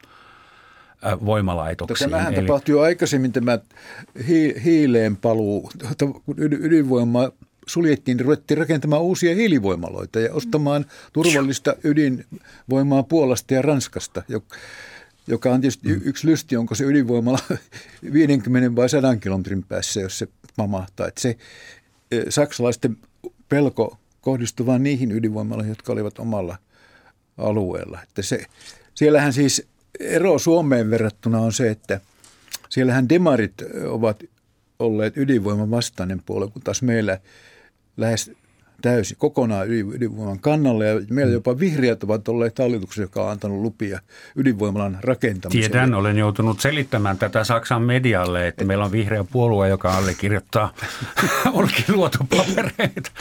voimalaitoksiin. 1.26 2.10
Tämähän 2.10 2.34
Eli... 2.34 2.48
tapahtui 2.48 2.76
jo 2.76 2.82
aikaisemmin 2.82 3.32
tämä 3.32 3.60
hi- 4.28 4.56
hiileen 4.64 5.18
paluu. 5.18 5.72
Ydinvoima 6.38 7.30
suljettiin, 7.68 8.18
niin 8.18 8.26
ruvettiin 8.26 8.58
rakentamaan 8.58 9.02
uusia 9.02 9.36
hiilivoimaloita 9.36 10.20
ja 10.20 10.34
ostamaan 10.34 10.86
turvallista 11.14 11.76
ydinvoimaa 11.84 13.04
Puolasta 13.04 13.54
ja 13.54 13.62
Ranskasta, 13.62 14.24
joka 15.28 15.54
on 15.54 15.62
tietysti 15.62 15.90
mm. 15.90 16.02
yksi 16.04 16.28
lysti, 16.28 16.58
onko 16.58 16.76
se 16.76 16.84
ydinvoimala 16.84 17.40
50 18.14 18.76
vai 18.76 18.90
100 18.90 19.16
kilometrin 19.16 19.64
päässä, 19.64 20.02
jos 20.02 20.20
se 20.20 20.28
mamahtaa. 20.58 21.08
Että 21.08 21.22
se 21.22 21.38
saksalaisten 22.30 22.98
pelko 23.50 23.98
kohdistui 24.22 24.66
vain 24.66 24.84
niihin 24.84 25.12
ydinvoimaloihin, 25.12 25.72
jotka 25.72 25.94
olivat 25.94 26.20
omalla 26.20 26.58
alueella. 27.38 28.00
Että 28.04 28.22
se, 28.22 28.46
siellähän 28.96 29.34
siis 29.34 29.68
ero 30.00 30.40
Suomeen 30.40 30.90
verrattuna 30.90 31.40
on 31.40 31.54
se, 31.54 31.70
että 31.70 32.02
siellähän 32.70 33.10
demarit 33.10 33.54
ovat 33.90 34.24
olleet 34.80 35.18
ydinvoiman 35.18 35.72
vastainen 35.72 36.22
puolue, 36.26 36.52
kun 36.52 36.62
taas 36.62 36.82
meillä– 36.82 37.20
lähes 37.98 38.32
täysin 38.84 39.18
kokonaan 39.18 39.72
ydinvoiman 39.72 40.40
kannalle 40.40 40.88
ja 40.88 41.02
meillä 41.10 41.30
mm. 41.30 41.34
jopa 41.34 41.60
vihreät 41.60 42.04
ovat 42.04 42.28
olleet 42.28 42.60
hallituksessa, 42.60 43.02
joka 43.02 43.24
on 43.24 43.32
antanut 43.32 43.62
lupia 43.62 44.00
ydinvoimalan 44.36 44.98
rakentamiseen. 45.02 45.72
Tiedän, 45.72 45.94
olen 45.94 46.18
joutunut 46.18 46.62
selittämään 46.62 47.18
tätä 47.18 47.44
Saksan 47.44 47.82
medialle, 47.82 48.48
että 48.48 48.66
meillä 48.66 48.86
on 48.86 48.92
vihreä 48.92 49.24
puolue, 49.24 49.70
joka 49.70 49.98
allekirjoittaa 49.98 50.74
olkiluotopapereita. 51.54 53.12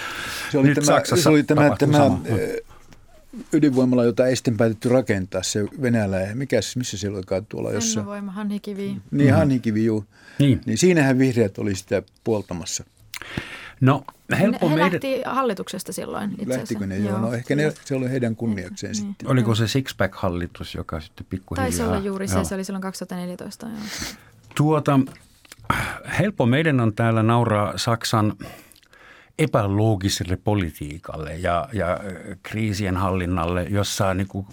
Se 0.53 0.59
oli 0.59 0.69
Nyt 0.69 0.75
tämä, 0.75 0.87
Saksassa 0.87 1.23
se 1.23 1.29
oli 1.29 1.43
tämä, 1.43 1.77
tämä 1.79 2.11
ydinvoimala, 3.53 4.05
jota 4.05 4.27
ei 4.27 4.37
sitten 4.37 4.57
päätetty 4.57 4.89
rakentaa, 4.89 5.43
se 5.43 5.65
Venäjällä, 5.83 6.19
mikä, 6.35 6.61
missä 6.77 6.99
se 6.99 7.09
olikaan 7.09 7.47
tuolla? 7.47 7.73
Jossa, 7.73 8.01
Fennovoima, 8.01 8.33
Hanhikivi. 8.33 8.83
Niin, 8.83 9.03
mm-hmm. 9.11 9.31
Hanhikivi, 9.31 9.85
juu. 9.85 10.05
Niin. 10.39 10.61
niin 10.67 10.79
siinähän 10.79 11.19
vihreät 11.19 11.59
oli 11.59 11.75
sitä 11.75 12.03
puoltamassa. 12.25 12.85
No 13.83 14.05
helppo 14.39 14.69
he 14.69 14.75
meidän... 14.75 14.93
lähti 14.93 15.23
hallituksesta 15.27 15.93
silloin 15.93 16.33
itse 16.33 16.49
Lähtikö 16.49 16.87
ne? 16.87 16.99
Joo, 16.99 17.19
no 17.19 17.33
ehkä 17.33 17.57
ne, 17.57 17.73
se 17.85 17.95
oli 17.95 18.11
heidän 18.11 18.37
kunniakseen 18.37 18.93
niin. 18.93 19.07
sitten. 19.07 19.29
Oliko 19.29 19.55
se 19.55 19.65
Sixpack-hallitus, 19.65 20.75
joka 20.75 21.01
sitten 21.01 21.27
pikkuhiljaa... 21.31 21.65
Taisi 21.65 21.83
olla 21.83 21.99
juuri 21.99 22.29
se, 22.29 22.35
joo. 22.35 22.45
se 22.45 22.55
oli 22.55 22.65
silloin 22.65 22.83
2014. 22.83 23.67
Joo. 23.67 23.77
Tuota, 24.55 25.01
helppo 26.19 26.47
meidän 26.47 26.81
on 26.81 26.95
täällä 26.95 27.23
nauraa 27.23 27.79
Saksan 27.79 28.35
epäloogiselle 29.39 30.37
politiikalle 30.37 31.37
ja, 31.37 31.69
ja 31.73 32.01
kriisien 32.43 32.97
hallinnalle, 32.97 33.67
jossa 33.71 34.15
niin 34.15 34.29
kuin 34.29 34.47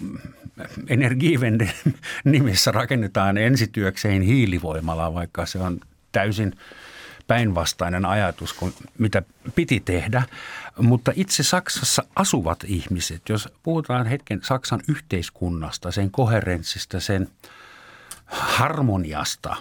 Energiewende 0.88 1.72
nimissä 2.24 2.72
rakennetaan 2.72 3.38
ensityökseen 3.38 4.22
hiilivoimala, 4.22 5.14
vaikka 5.14 5.46
se 5.46 5.60
on 5.60 5.80
täysin 6.12 6.56
päinvastainen 7.30 8.06
ajatus 8.06 8.54
kuin 8.54 8.74
mitä 8.98 9.22
piti 9.56 9.80
tehdä. 9.80 10.24
Mutta 10.78 11.12
itse 11.16 11.44
Saksassa 11.44 12.04
asuvat 12.16 12.64
ihmiset, 12.68 13.30
jos 13.30 13.50
puhutaan 13.64 14.06
hetken 14.06 14.40
Saksan 14.44 14.82
yhteiskunnasta, 14.88 15.92
sen 15.92 16.12
koherenssista, 16.12 17.00
sen 17.00 17.28
harmoniasta, 18.26 19.56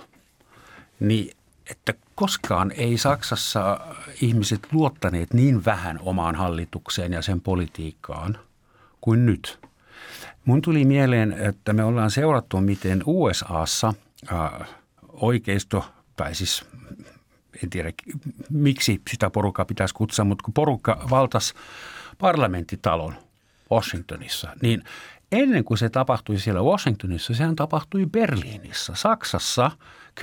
niin 1.01 1.37
että 1.71 1.95
koskaan 2.15 2.73
ei 2.77 2.99
Saksassa 2.99 3.81
ihmiset 4.21 4.61
luottaneet 4.73 5.35
niin 5.35 5.65
vähän 5.65 5.99
omaan 6.03 6.35
hallitukseen 6.35 7.13
ja 7.13 7.23
sen 7.23 7.41
politiikkaan 7.41 8.39
kuin 9.01 9.27
nyt. 9.27 9.59
Mun 10.45 10.63
tuli 10.63 10.85
mieleen, 10.85 11.33
että 11.33 11.73
me 11.73 11.85
ollaan 11.85 12.11
seurattu, 12.11 12.61
miten 12.61 13.03
USAssa 13.07 13.95
äh, 14.33 14.69
oikeisto, 15.09 15.85
tai 16.17 16.35
siis 16.35 16.65
en 17.63 17.71
tiedä 17.71 17.93
miksi 18.51 19.03
sitä 19.11 19.31
porukkaa 19.31 19.65
pitäisi 19.65 19.95
kutsua, 19.95 20.25
mutta 20.25 20.45
kun 20.45 20.55
porukka 20.55 21.07
valtas 21.11 21.55
parlamenttitalon 22.19 23.15
Washingtonissa, 23.71 24.49
niin 24.63 24.85
ennen 25.33 25.65
kuin 25.65 25.79
se 25.79 25.89
tapahtui 25.89 26.39
siellä 26.39 26.63
Washingtonissa, 26.63 27.35
sehän 27.35 27.57
tapahtui 27.57 28.07
Berliinissä. 28.07 28.93
Saksassa 28.97 29.71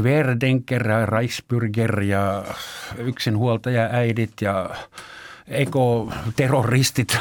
Querdenker, 0.01 0.83
Reichsbürger 0.83 2.01
ja 2.01 2.43
yksinhuoltaja 2.97 3.89
äidit 3.91 4.33
ja 4.41 4.69
ekoterroristit 5.47 7.17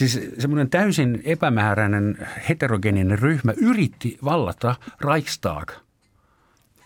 Siis 0.00 0.20
semmoinen 0.38 0.70
täysin 0.70 1.22
epämääräinen 1.24 2.28
heterogeninen 2.48 3.18
ryhmä 3.18 3.52
yritti 3.56 4.18
vallata 4.24 4.74
Reichstag 5.00 5.70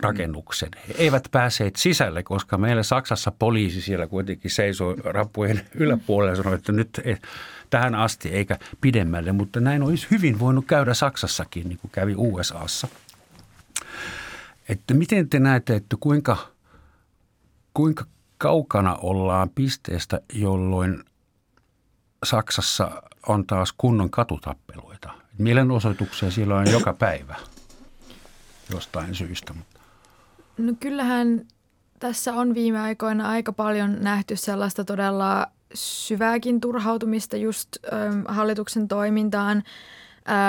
rakennuksen. 0.01 0.71
He 0.89 0.95
eivät 0.99 1.29
pääseet 1.31 1.77
sisälle, 1.77 2.23
koska 2.23 2.59
meillä 2.59 2.83
Saksassa 2.83 3.31
poliisi 3.31 3.81
siellä 3.81 4.07
kuitenkin 4.07 4.51
seisoi 4.51 4.97
rappujen 5.05 5.67
yläpuolella 5.75 6.33
ja 6.33 6.37
sanoi, 6.37 6.55
että 6.55 6.73
nyt 6.73 7.01
ei, 7.05 7.17
tähän 7.71 7.95
asti 7.95 8.29
eikä 8.29 8.59
pidemmälle. 8.81 9.33
Mutta 9.33 9.61
näin 9.61 9.83
olisi 9.83 10.07
hyvin 10.11 10.39
voinut 10.39 10.67
käydä 10.67 10.95
Saksassakin, 10.95 11.69
niin 11.69 11.79
kuin 11.79 11.91
kävi 11.91 12.15
USAssa. 12.17 12.89
Että 14.69 14.95
miten 14.95 15.29
te 15.29 15.39
näette, 15.39 15.75
että 15.75 15.97
kuinka, 16.01 16.37
kuinka 17.75 18.05
kaukana 18.39 18.95
ollaan 18.97 19.51
pisteestä, 19.51 20.21
jolloin 20.33 21.05
Saksassa 22.25 23.03
on 23.27 23.47
taas 23.47 23.75
kunnon 23.79 24.11
katutappeluita. 24.11 25.13
Mielenosoituksia 25.39 26.31
siellä 26.31 26.57
on 26.57 26.71
joka 26.71 26.93
päivä 26.93 27.37
jostain 28.71 29.15
syystä. 29.15 29.55
No 30.59 30.73
kyllähän 30.81 31.47
tässä 31.99 32.35
on 32.35 32.55
viime 32.55 32.81
aikoina 32.81 33.29
aika 33.29 33.53
paljon 33.53 33.97
nähty 34.01 34.37
sellaista 34.37 34.85
todella 34.85 35.47
syvääkin 35.75 36.61
turhautumista 36.61 37.37
just 37.37 37.69
ö, 37.85 37.89
hallituksen 38.29 38.89
toimintaan. 38.89 39.63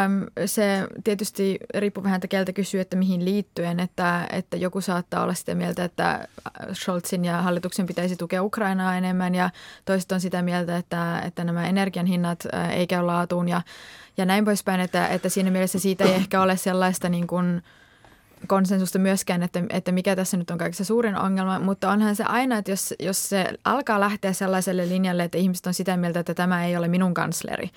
Öm, 0.05 0.25
se 0.45 0.87
tietysti 1.03 1.59
riippuu 1.77 2.03
vähän, 2.03 2.15
että 2.15 2.27
keltä 2.27 2.53
kysyy, 2.53 2.79
että 2.79 2.95
mihin 2.97 3.25
liittyen, 3.25 3.79
että, 3.79 4.27
että 4.31 4.57
joku 4.57 4.81
saattaa 4.81 5.23
olla 5.23 5.33
sitä 5.33 5.55
mieltä, 5.55 5.83
että 5.83 6.27
Scholzin 6.73 7.25
ja 7.25 7.41
hallituksen 7.41 7.85
pitäisi 7.85 8.15
tukea 8.15 8.43
Ukrainaa 8.43 8.97
enemmän 8.97 9.35
ja 9.35 9.49
toiset 9.85 10.11
on 10.11 10.21
sitä 10.21 10.41
mieltä, 10.41 10.77
että, 10.77 11.19
että 11.19 11.43
nämä 11.43 11.67
energian 11.67 12.05
hinnat 12.05 12.47
ei 12.71 12.87
käy 12.87 13.03
laatuun 13.03 13.49
ja, 13.49 13.61
ja 14.17 14.25
näin 14.25 14.45
poispäin, 14.45 14.81
että, 14.81 15.07
että 15.07 15.29
siinä 15.29 15.51
mielessä 15.51 15.79
siitä 15.79 16.03
ei 16.03 16.13
ehkä 16.13 16.41
ole 16.41 16.57
sellaista 16.57 17.09
niin 17.09 17.27
kuin– 17.27 17.61
konsensusta 18.47 18.99
myöskään, 18.99 19.43
että, 19.43 19.63
että 19.69 19.91
mikä 19.91 20.15
tässä 20.15 20.37
nyt 20.37 20.51
on 20.51 20.57
kaikissa 20.57 20.85
suurin 20.85 21.17
ongelma, 21.17 21.59
mutta 21.59 21.91
onhan 21.91 22.15
se 22.15 22.23
aina, 22.23 22.57
että 22.57 22.71
jos, 22.71 22.93
jos 22.99 23.29
se 23.29 23.53
alkaa 23.63 23.99
lähteä 23.99 24.33
sellaiselle 24.33 24.89
linjalle, 24.89 25.23
että 25.23 25.37
ihmiset 25.37 25.67
on 25.67 25.73
sitä 25.73 25.97
mieltä, 25.97 26.19
että 26.19 26.33
tämä 26.33 26.65
ei 26.65 26.77
ole 26.77 26.87
minun 26.87 27.13
kansleri 27.13 27.69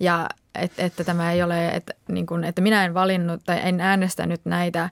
ja 0.00 0.28
että, 0.54 0.82
että 0.82 1.04
tämä 1.04 1.32
ei 1.32 1.42
ole, 1.42 1.68
että, 1.68 1.94
niin 2.08 2.26
kuin, 2.26 2.44
että 2.44 2.62
minä 2.62 2.84
en 2.84 2.94
valinnut 2.94 3.42
tai 3.46 3.60
en 3.62 3.80
äänestänyt 3.80 4.40
näitä, 4.44 4.90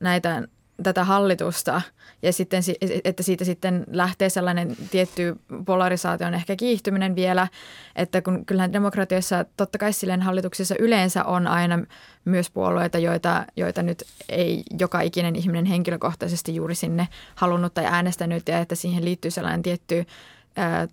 näitä 0.00 0.42
tätä 0.82 1.04
hallitusta 1.04 1.82
ja 2.22 2.32
sitten, 2.32 2.62
että 3.04 3.22
siitä 3.22 3.44
sitten 3.44 3.84
lähtee 3.90 4.28
sellainen 4.28 4.76
tietty 4.90 5.36
polarisaation 5.66 6.34
ehkä 6.34 6.56
kiihtyminen 6.56 7.14
vielä, 7.14 7.48
että 7.96 8.22
kun 8.22 8.46
kyllähän 8.46 8.72
demokratiassa 8.72 9.44
totta 9.56 9.78
kai 9.78 9.92
silleen 9.92 10.22
hallituksissa 10.22 10.74
yleensä 10.78 11.24
on 11.24 11.46
aina 11.46 11.78
myös 12.24 12.50
puolueita, 12.50 12.98
joita, 12.98 13.44
joita 13.56 13.82
nyt 13.82 14.04
ei 14.28 14.62
joka 14.78 15.00
ikinen 15.00 15.36
ihminen 15.36 15.64
henkilökohtaisesti 15.64 16.54
juuri 16.54 16.74
sinne 16.74 17.08
halunnut 17.34 17.74
tai 17.74 17.84
äänestänyt 17.86 18.48
ja 18.48 18.58
että 18.58 18.74
siihen 18.74 19.04
liittyy 19.04 19.30
sellainen 19.30 19.62
tietty 19.62 20.06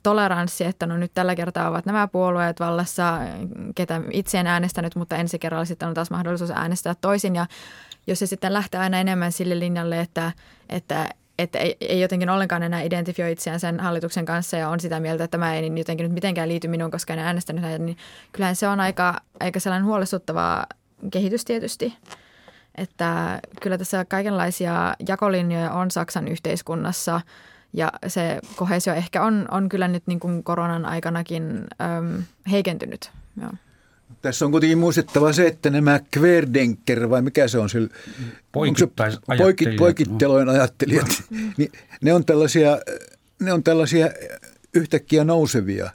toleranssi, 0.03 0.63
että 0.63 0.85
no 0.85 0.97
nyt 0.97 1.11
tällä 1.13 1.35
kertaa 1.35 1.69
ovat 1.69 1.85
nämä 1.85 2.07
puolueet 2.07 2.59
vallassa, 2.59 3.19
ketä 3.75 4.01
itse 4.11 4.39
en 4.39 4.47
äänestänyt, 4.47 4.95
mutta 4.95 5.15
ensi 5.15 5.39
kerralla 5.39 5.65
sitten 5.65 5.87
on 5.87 5.93
taas 5.93 6.11
mahdollisuus 6.11 6.51
äänestää 6.51 6.95
toisin. 7.01 7.35
Ja 7.35 7.45
jos 8.07 8.19
se 8.19 8.25
sitten 8.25 8.53
lähtee 8.53 8.79
aina 8.79 8.99
enemmän 8.99 9.31
sille 9.31 9.59
linjalle, 9.59 9.99
että, 9.99 10.31
että, 10.69 11.09
että 11.39 11.59
ei, 11.59 11.77
ei 11.81 12.01
jotenkin 12.01 12.29
ollenkaan 12.29 12.63
enää 12.63 12.81
identifioi 12.81 13.31
itseään 13.31 13.59
sen 13.59 13.79
hallituksen 13.79 14.25
kanssa 14.25 14.57
ja 14.57 14.69
on 14.69 14.79
sitä 14.79 14.99
mieltä, 14.99 15.23
että 15.23 15.37
tämä 15.37 15.55
ei 15.55 15.61
niin 15.61 15.77
jotenkin 15.77 16.03
nyt 16.03 16.13
mitenkään 16.13 16.49
liity 16.49 16.67
minuun, 16.67 16.91
koska 16.91 17.13
en 17.13 17.19
äänestänyt 17.19 17.61
näitä, 17.61 17.83
niin 17.83 17.97
kyllähän 18.31 18.55
se 18.55 18.67
on 18.67 18.79
aika, 18.79 19.21
aika 19.39 19.59
sellainen 19.59 19.85
huolestuttava 19.85 20.65
kehitys 21.11 21.45
tietysti. 21.45 21.93
Että 22.75 23.39
kyllä 23.61 23.77
tässä 23.77 24.05
kaikenlaisia 24.05 24.95
jakolinjoja 25.07 25.71
on 25.71 25.91
Saksan 25.91 26.27
yhteiskunnassa 26.27 27.21
ja 27.73 27.91
se 28.07 28.39
kohesio 28.55 28.93
ehkä 28.93 29.23
on, 29.23 29.47
on 29.51 29.69
kyllä 29.69 29.87
nyt 29.87 30.03
niin 30.07 30.19
kuin 30.19 30.43
koronan 30.43 30.85
aikanakin 30.85 31.63
äm, 31.81 32.23
heikentynyt. 32.51 33.11
Joo. 33.41 33.51
Tässä 34.21 34.45
on 34.45 34.51
kuitenkin 34.51 34.77
muistettava 34.77 35.33
se, 35.33 35.47
että 35.47 35.69
nämä 35.69 35.99
Kverdenker, 36.11 37.09
vai 37.09 37.21
mikä 37.21 37.47
se 37.47 37.57
on, 37.57 37.69
se, 37.69 37.79
poikit, 39.37 39.75
poikittelojen 39.77 40.49
ajattelijat, 40.49 41.23
niin 41.57 41.71
ne 42.01 42.13
on 42.13 42.25
tällaisia, 42.25 42.79
ne 43.41 43.53
on 43.53 43.63
tällaisia 43.63 44.09
yhtäkkiä 44.73 45.23
nousevia, 45.23 45.89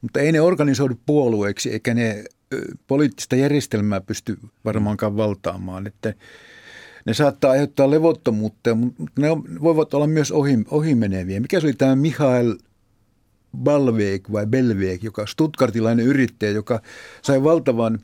mutta 0.00 0.20
ei 0.20 0.32
ne 0.32 0.40
organisoidu 0.40 1.00
puolueeksi, 1.06 1.72
eikä 1.72 1.94
ne 1.94 2.24
poliittista 2.86 3.36
järjestelmää 3.36 4.00
pysty 4.00 4.38
varmaankaan 4.64 5.16
valtaamaan. 5.16 5.86
Että 5.86 6.14
ne 7.06 7.14
saattaa 7.14 7.50
aiheuttaa 7.50 7.90
levottomuutta, 7.90 8.74
mutta 8.74 9.20
ne 9.20 9.28
voivat 9.60 9.94
olla 9.94 10.06
myös 10.06 10.32
ohi, 10.32 10.58
ohimeneviä. 10.70 11.40
Mikä 11.40 11.60
se 11.60 11.66
oli 11.66 11.74
tämä 11.74 11.96
Mihail 11.96 12.54
Balveek 13.54 14.32
vai 14.32 14.46
Belveek, 14.46 15.02
joka 15.02 15.26
Stuttgartilainen 15.26 16.06
yrittäjä, 16.06 16.52
joka 16.52 16.80
sai 17.22 17.42
valtavan 17.42 17.98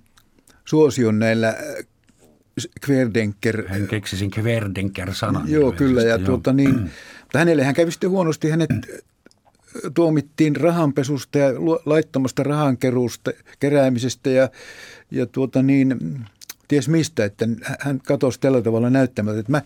suosion 0.65 1.19
näillä 1.19 1.49
äh, 1.49 1.87
Kverdenker. 2.81 3.69
Hän 3.69 3.87
keksi 3.87 4.17
sen 4.17 4.31
Kverdenker-sanan. 4.31 5.51
Joo, 5.51 5.73
kyllä. 5.73 6.03
Ja 6.03 6.19
tuota, 6.19 6.53
niin, 6.53 6.81
mutta 7.21 7.39
hänelle 7.39 7.65
hän 7.65 7.75
kävi 7.75 7.91
sitten 7.91 8.11
huonosti. 8.11 8.51
Hänet 8.51 8.71
äh, 8.71 9.01
tuomittiin 9.95 10.57
rahanpesusta 10.57 11.39
ja 11.39 11.49
laittomasta 11.87 12.43
rahankeruusta, 12.43 13.31
keräämisestä 13.61 14.31
ja, 14.31 14.49
ja 15.11 15.27
tuota 15.27 15.63
niin, 15.63 16.21
ties 16.69 16.89
mistä, 16.89 17.25
että 17.25 17.49
hän 17.81 18.01
katosi 18.07 18.41
tällä 18.41 18.63
tavalla 18.63 18.91
näyttämältä. 18.91 19.41
Että 19.41 19.53
mä 19.53 19.63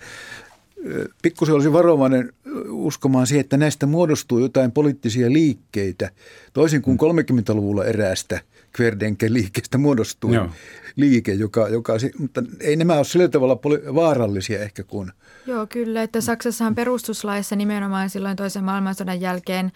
pikkusen 1.23 1.55
olisi 1.55 1.73
varovainen 1.73 2.33
uskomaan 2.69 3.27
siihen, 3.27 3.41
että 3.41 3.57
näistä 3.57 3.87
muodostuu 3.87 4.39
jotain 4.39 4.73
poliittisia 4.73 5.33
liikkeitä. 5.33 6.11
Toisin 6.53 6.83
kuin 6.83 6.99
30-luvulla 6.99 7.83
mm. 7.83 7.89
eräästä 7.89 8.41
Kverdenken 8.73 9.35
liikkeestä 9.35 9.79
muodostui 9.79 10.35
Joo. 10.35 10.49
liike, 10.97 11.33
joka, 11.33 11.69
joka, 11.69 11.93
mutta 12.19 12.43
ei 12.61 12.77
nämä 12.77 12.97
ole 12.97 13.05
sillä 13.05 13.29
tavalla 13.29 13.61
vaarallisia 13.95 14.61
ehkä 14.63 14.83
kuin. 14.83 15.13
Joo, 15.47 15.67
kyllä. 15.67 16.03
Että 16.03 16.21
Saksassahan 16.21 16.75
perustuslaissa 16.75 17.57
nimenomaan 17.57 18.11
silloin 18.11 18.37
toisen 18.37 18.65
maailmansodan 18.65 19.21
jälkeen 19.21 19.73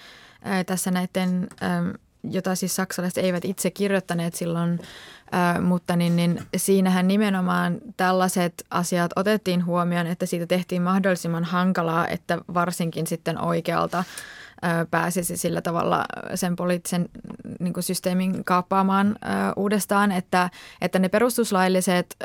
tässä 0.66 0.90
näiden, 0.90 1.48
jota 2.30 2.54
siis 2.54 2.76
saksalaiset 2.76 3.24
eivät 3.24 3.44
itse 3.44 3.70
kirjoittaneet 3.70 4.34
silloin 4.34 4.80
mutta 5.62 5.96
niin, 5.96 6.16
niin 6.16 6.42
siinähän 6.56 7.08
nimenomaan 7.08 7.78
tällaiset 7.96 8.66
asiat 8.70 9.10
otettiin 9.16 9.66
huomioon, 9.66 10.06
että 10.06 10.26
siitä 10.26 10.46
tehtiin 10.46 10.82
mahdollisimman 10.82 11.44
hankalaa, 11.44 12.08
että 12.08 12.38
varsinkin 12.54 13.06
sitten 13.06 13.40
oikealta 13.40 14.04
pääsisi 14.90 15.36
sillä 15.36 15.62
tavalla 15.62 16.04
sen 16.34 16.56
poliittisen 16.56 17.08
niin 17.60 17.72
kuin 17.72 17.84
systeemin 17.84 18.44
kaappaamaan 18.44 19.16
uudestaan, 19.56 20.12
että, 20.12 20.50
että 20.80 20.98
ne 20.98 21.08
perustuslailliset 21.08 22.16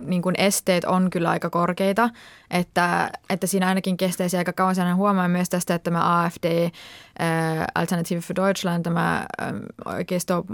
niin 0.00 0.22
kuin 0.22 0.34
esteet 0.38 0.84
on 0.84 1.10
kyllä 1.10 1.30
aika 1.30 1.50
korkeita, 1.50 2.10
että, 2.50 3.10
että 3.30 3.46
siinä 3.46 3.68
ainakin 3.68 3.96
kestäisi 3.96 4.36
aika 4.36 4.52
kauan. 4.52 4.74
Sen 4.74 4.96
huomaa 4.96 5.28
myös 5.28 5.48
tästä, 5.48 5.74
että 5.74 5.90
tämä 5.90 6.22
AFD, 6.22 6.70
Alternative 7.74 8.20
for 8.20 8.36
Deutschland, 8.36 8.82
tämä 8.82 9.26
äh, 9.42 9.52
oikeisto 9.84 10.44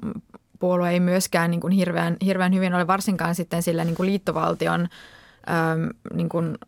puolue 0.58 0.90
ei 0.90 1.00
myöskään 1.00 1.50
niin 1.50 1.60
kuin 1.60 1.72
hirveän, 1.72 2.16
hirveän 2.24 2.54
hyvin 2.54 2.74
ole 2.74 2.86
varsinkaan 2.86 3.34
sitten 3.34 3.62
sillä 3.62 3.84
niin 3.84 3.94
kuin 3.94 4.06
liittovaltion 4.06 4.88
ähm, 5.50 5.86
niin 6.14 6.28
kuin 6.28 6.58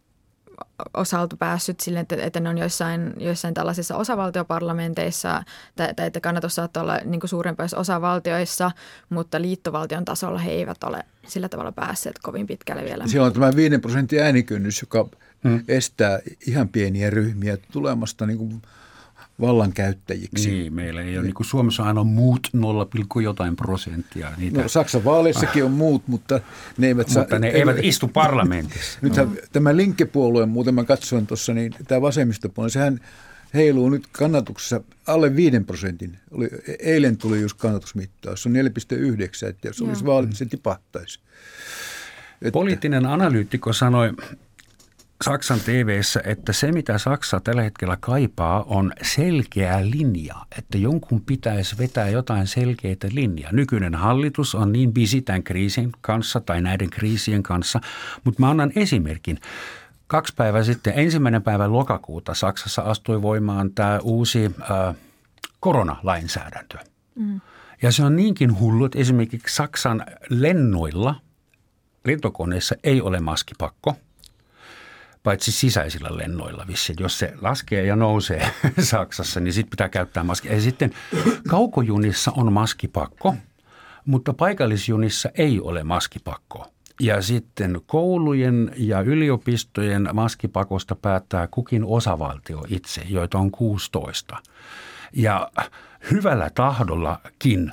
osalta 0.94 1.36
päässyt 1.36 1.80
sille, 1.80 2.00
että, 2.00 2.16
että 2.18 2.40
ne 2.40 2.48
on 2.48 2.58
joissain, 2.58 3.12
joissain 3.18 3.54
tällaisissa 3.54 3.96
osavaltioparlamenteissa, 3.96 5.42
tai, 5.76 5.94
tai 5.94 6.06
että 6.06 6.20
kannatus 6.20 6.54
saattaa 6.54 6.82
olla 6.82 6.98
niin 7.04 7.20
kuin 7.20 7.30
osavaltioissa, 7.76 8.70
mutta 9.08 9.40
liittovaltion 9.40 10.04
tasolla 10.04 10.38
he 10.38 10.50
eivät 10.50 10.84
ole 10.84 11.04
sillä 11.26 11.48
tavalla 11.48 11.72
päässeet 11.72 12.18
kovin 12.22 12.46
pitkälle 12.46 12.84
vielä. 12.84 13.06
Siellä 13.06 13.26
on 13.26 13.32
tämä 13.32 13.56
5 13.56 13.78
prosentin 13.78 14.22
äänikynnys, 14.22 14.80
joka 14.80 15.08
hmm. 15.44 15.64
estää 15.68 16.18
ihan 16.46 16.68
pieniä 16.68 17.10
ryhmiä 17.10 17.56
tulemasta 17.72 18.26
niin 18.26 18.38
kuin 18.38 18.62
vallankäyttäjiksi. 19.40 20.50
Niin, 20.50 20.74
meillä 20.74 21.02
ei 21.02 21.16
ole, 21.18 21.24
niin 21.24 21.34
kuin 21.34 21.46
Suomessa 21.46 21.82
aina 21.82 22.00
on 22.00 22.06
muut 22.06 22.48
0, 22.52 22.88
jotain 23.22 23.56
prosenttia. 23.56 24.32
Niitä. 24.36 24.62
No 24.62 24.68
Saksan 24.68 25.04
vaaleissakin 25.04 25.64
on 25.64 25.70
muut, 25.70 26.02
mutta 26.08 26.40
ne 26.78 26.86
eivät 26.86 27.08
saa. 27.08 27.22
Mutta 27.22 27.38
ne 27.38 27.48
eivät 27.48 27.76
istu 27.82 28.08
parlamentissa. 28.08 28.98
Nyt 29.02 29.16
no. 29.16 29.28
tämä 29.52 29.76
linkkepuolue, 29.76 30.46
muuten 30.46 30.74
mä 30.74 30.84
katsoin 30.84 31.26
tuossa, 31.26 31.54
niin 31.54 31.74
tämä 31.88 32.00
vasemmistopuolue, 32.00 32.70
sehän 32.70 33.00
heiluu 33.54 33.90
nyt 33.90 34.06
kannatuksessa 34.12 34.80
alle 35.06 35.36
5 35.36 35.60
prosentin. 35.60 36.18
Oli, 36.30 36.48
eilen 36.78 37.16
tuli 37.16 37.40
just 37.40 37.58
kannatusmittaus, 37.58 38.42
se 38.42 38.48
on 38.48 38.54
4,9, 38.54 39.48
että 39.48 39.68
jos 39.68 39.82
olisi 39.82 40.04
vaalit, 40.06 40.36
se 40.36 40.44
tipahtaisi. 40.44 41.20
Että, 42.42 42.52
Poliittinen 42.52 43.06
analyytikko 43.06 43.72
sanoi 43.72 44.12
Saksan 45.24 45.60
tv 45.60 46.00
että 46.24 46.52
se 46.52 46.72
mitä 46.72 46.98
Saksa 46.98 47.40
tällä 47.40 47.62
hetkellä 47.62 47.96
kaipaa 48.00 48.62
on 48.62 48.92
selkeä 49.02 49.90
linja, 49.90 50.34
että 50.58 50.78
jonkun 50.78 51.20
pitäisi 51.20 51.78
vetää 51.78 52.08
jotain 52.08 52.46
selkeitä 52.46 53.08
linjaa. 53.12 53.52
Nykyinen 53.52 53.94
hallitus 53.94 54.54
on 54.54 54.72
niin 54.72 54.94
busy 54.94 55.20
tämän 55.20 55.42
kriisin 55.42 55.92
kanssa 56.00 56.40
tai 56.40 56.62
näiden 56.62 56.90
kriisien 56.90 57.42
kanssa, 57.42 57.80
mutta 58.24 58.40
mä 58.40 58.50
annan 58.50 58.72
esimerkin. 58.76 59.38
Kaksi 60.06 60.34
päivää 60.36 60.64
sitten, 60.64 60.92
ensimmäinen 60.96 61.42
päivä 61.42 61.72
lokakuuta 61.72 62.34
Saksassa 62.34 62.82
astui 62.82 63.22
voimaan 63.22 63.72
tämä 63.72 63.98
uusi 64.02 64.44
äh, 64.46 64.94
koronalainsäädäntö. 65.60 66.78
Mm. 67.14 67.40
Ja 67.82 67.92
se 67.92 68.04
on 68.04 68.16
niinkin 68.16 68.58
hullu, 68.58 68.84
että 68.84 68.98
esimerkiksi 68.98 69.56
Saksan 69.56 70.06
lennoilla, 70.28 71.14
lentokoneissa 72.04 72.74
ei 72.84 73.00
ole 73.00 73.20
maskipakko– 73.20 73.96
paitsi 75.22 75.52
sisäisillä 75.52 76.08
lennoilla 76.16 76.64
vissiin. 76.68 76.96
Jos 77.00 77.18
se 77.18 77.34
laskee 77.40 77.86
ja 77.86 77.96
nousee 77.96 78.50
Saksassa, 78.78 79.40
niin 79.40 79.52
sitten 79.52 79.70
pitää 79.70 79.88
käyttää 79.88 80.24
maskia. 80.24 80.54
Ja 80.54 80.60
sitten 80.60 80.90
kaukojunissa 81.48 82.32
on 82.36 82.52
maskipakko, 82.52 83.34
mutta 84.04 84.32
paikallisjunissa 84.32 85.30
ei 85.34 85.60
ole 85.60 85.84
maskipakko. 85.84 86.66
Ja 87.00 87.22
sitten 87.22 87.80
koulujen 87.86 88.72
ja 88.76 89.00
yliopistojen 89.00 90.08
maskipakosta 90.12 90.96
päättää 90.96 91.48
kukin 91.50 91.84
osavaltio 91.84 92.64
itse, 92.68 93.02
joita 93.08 93.38
on 93.38 93.50
16. 93.50 94.36
Ja 95.12 95.50
hyvällä 96.10 96.50
tahdollakin 96.54 97.72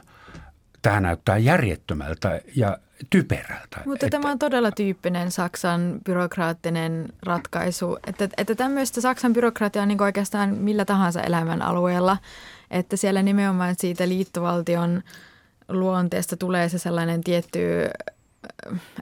tämä 0.89 1.02
näyttää 1.02 1.38
järjettömältä 1.38 2.41
ja 2.56 2.78
typerältä. 3.10 3.82
Mutta 3.86 4.06
että, 4.06 4.17
tämä 4.17 4.32
on 4.32 4.39
todella 4.39 4.71
tyyppinen 4.71 5.32
Saksan 5.32 6.00
byrokraattinen 6.06 7.06
ratkaisu, 7.23 7.97
että, 8.08 8.30
että 8.38 8.56
tämmöistä 8.56 9.02
Saksan 9.02 9.34
byrokratia 9.34 9.82
on 9.82 9.88
niin 9.88 10.02
oikeastaan 10.02 10.50
millä 10.50 10.86
tahansa 10.86 11.21
elämän 11.21 11.62
alueella, 11.62 12.17
että 12.71 12.97
siellä 12.97 13.23
nimenomaan 13.23 13.76
siitä 13.78 14.08
liittovaltion 14.08 15.04
luonteesta 15.69 16.38
tulee 16.38 16.69
se 16.69 16.78
sellainen 16.78 17.23
tietty 17.23 17.60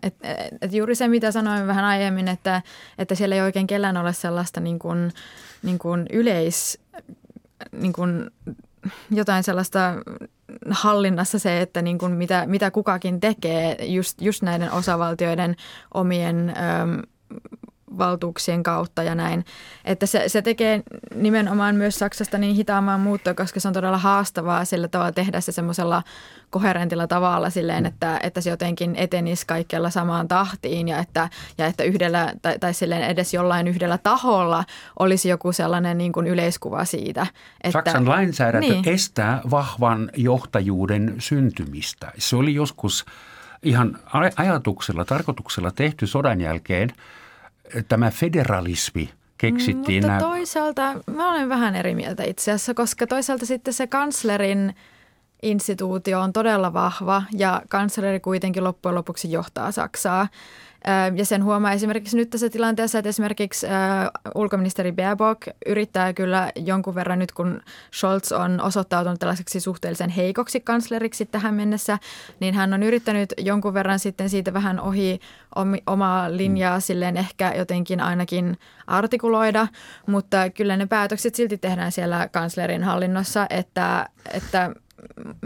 että 0.04 0.28
et 0.62 0.74
juuri 0.74 0.96
se, 0.96 1.08
mitä 1.08 1.32
sanoin 1.32 1.68
vähän 1.68 1.86
aiemmin, 1.86 2.28
että, 2.28 2.62
että 2.98 3.16
siellä 3.16 3.36
ei 3.36 3.42
oikein 3.42 3.68
kellään 3.68 3.98
ole 3.98 4.14
sellaista 4.14 4.60
niin 4.60 4.80
kuin, 4.80 5.12
niin 5.64 5.80
kuin 5.80 6.06
yleis, 6.14 6.80
niin 7.72 7.94
kuin 7.94 8.32
jotain 9.12 9.44
sellaista 9.44 9.94
hallinnassa 10.70 11.40
se, 11.40 11.62
että 11.62 11.82
niin 11.82 11.98
kuin 11.98 12.12
mitä, 12.12 12.44
mitä 12.48 12.72
kukakin 12.72 13.20
tekee 13.20 13.78
just, 13.86 14.22
just 14.22 14.42
näiden 14.42 14.72
osavaltioiden 14.72 15.56
omien 15.94 16.50
äm, 16.50 17.02
valtuuksien 17.98 18.64
kautta 18.64 19.04
ja 19.04 19.16
näin. 19.16 19.46
Että 19.86 20.06
se, 20.06 20.24
se 20.30 20.42
tekee 20.42 20.84
nimenomaan 21.16 21.76
myös 21.76 22.00
Saksasta 22.00 22.38
niin 22.38 22.56
hitaamman 22.56 23.00
muuttoa, 23.00 23.34
koska 23.34 23.60
se 23.60 23.68
on 23.68 23.74
todella 23.74 23.98
haastavaa 23.98 24.66
sillä 24.66 24.88
tavalla 24.88 25.12
tehdä 25.12 25.42
se 25.42 25.52
semmoisella 25.52 26.04
koherentilla 26.50 27.08
tavalla 27.08 27.50
silleen, 27.50 27.84
mm. 27.84 27.88
että, 27.88 28.20
että 28.24 28.42
se 28.42 28.50
jotenkin 28.50 28.96
etenisi 28.96 29.48
kaikkialla 29.48 29.90
samaan 29.90 30.28
tahtiin 30.28 30.88
ja 30.88 31.00
että, 31.00 31.30
ja 31.58 31.66
että 31.66 31.84
yhdellä 31.84 32.34
tai, 32.42 32.60
tai 32.60 32.74
silleen 32.74 33.04
edes 33.04 33.34
jollain 33.34 33.68
yhdellä 33.68 33.98
taholla 33.98 34.64
olisi 35.00 35.30
joku 35.30 35.52
sellainen 35.52 35.98
niin 35.98 36.12
kuin 36.12 36.28
yleiskuva 36.28 36.86
siitä. 36.86 37.28
Että, 37.64 37.72
Saksan 37.72 38.10
lainsäädäntö 38.10 38.74
niin. 38.74 38.90
estää 38.90 39.42
vahvan 39.52 40.12
johtajuuden 40.16 41.16
syntymistä. 41.20 42.12
Se 42.18 42.36
oli 42.36 42.54
joskus 42.54 43.06
ihan 43.64 44.00
ajatuksella, 44.36 45.06
tarkoituksella 45.06 45.72
tehty 45.72 46.08
sodan 46.08 46.42
jälkeen– 46.42 46.90
tämä 47.88 48.12
federalismi 48.12 49.10
keksittiin. 49.38 50.08
Mutta 50.08 50.26
toisaalta 50.26 50.94
mä 51.08 51.32
olen 51.32 51.50
vähän 51.50 51.76
eri 51.76 51.96
mieltä 51.96 52.24
itse 52.24 52.52
asiassa, 52.52 52.74
koska 52.74 53.08
toisaalta 53.08 53.46
sitten 53.46 53.74
se 53.74 53.88
kanslerin 53.88 54.76
instituutio 55.42 56.20
on 56.22 56.34
todella 56.34 56.74
vahva 56.74 57.24
ja 57.32 57.62
kansleri 57.70 58.20
kuitenkin 58.20 58.64
loppujen 58.64 58.96
lopuksi 58.96 59.32
johtaa 59.32 59.72
Saksaa. 59.72 60.28
Ja 61.16 61.26
sen 61.26 61.44
huomaa 61.44 61.72
esimerkiksi 61.72 62.18
nyt 62.18 62.30
tässä 62.30 62.50
tilanteessa, 62.50 63.00
että 63.00 63.10
esimerkiksi 63.10 63.68
ulkoministeri 64.36 64.92
Baerbock 64.92 65.42
yrittää 65.66 66.14
kyllä 66.14 66.52
jonkun 66.56 66.96
verran 66.96 67.20
nyt, 67.20 67.32
kun 67.32 67.62
Scholz 67.94 68.32
on 68.32 68.62
osoittautunut 68.62 69.20
tällaiseksi 69.20 69.60
suhteellisen 69.60 70.10
heikoksi 70.10 70.60
kansleriksi 70.60 71.26
tähän 71.26 71.54
mennessä, 71.54 72.00
niin 72.40 72.54
hän 72.54 72.74
on 72.74 72.84
yrittänyt 72.84 73.34
jonkun 73.38 73.74
verran 73.74 74.00
sitten 74.00 74.30
siitä 74.30 74.54
vähän 74.54 74.80
ohi 74.80 75.20
omaa 75.88 76.38
linjaa 76.38 76.80
silleen 76.80 77.18
ehkä 77.18 77.54
jotenkin 77.58 78.02
ainakin 78.02 78.58
artikuloida, 78.88 79.68
mutta 80.08 80.50
kyllä 80.50 80.78
ne 80.78 80.86
päätökset 80.86 81.36
silti 81.36 81.58
tehdään 81.58 81.92
siellä 81.92 82.30
kanslerin 82.32 82.84
hallinnossa, 82.84 83.48
että, 83.50 84.10
että 84.34 84.72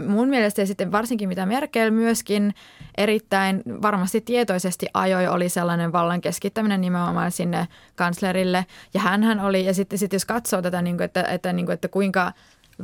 mun 0.06 0.28
mielestä 0.28 0.62
ja 0.62 0.66
sitten 0.66 0.92
varsinkin 0.92 1.28
mitä 1.28 1.46
Merkel 1.46 1.90
myöskin 1.90 2.54
erittäin 2.96 3.62
varmasti 3.82 4.20
tietoisesti 4.20 4.86
ajoi, 4.94 5.26
oli 5.26 5.48
sellainen 5.48 5.92
vallan 5.92 6.20
keskittäminen 6.20 6.80
nimenomaan 6.80 7.30
sinne 7.30 7.68
kanslerille. 7.96 8.66
Ja 8.94 9.00
hän 9.00 9.40
oli, 9.40 9.64
ja 9.64 9.74
sitten, 9.74 9.98
sitten 9.98 10.16
jos 10.16 10.24
katsoo 10.24 10.62
tätä, 10.62 10.82
niin 10.82 10.96
kuin, 10.96 11.04
että, 11.04 11.22
että, 11.22 11.52
niin 11.52 11.66
kuin, 11.66 11.74
että 11.74 11.88
kuinka 11.88 12.32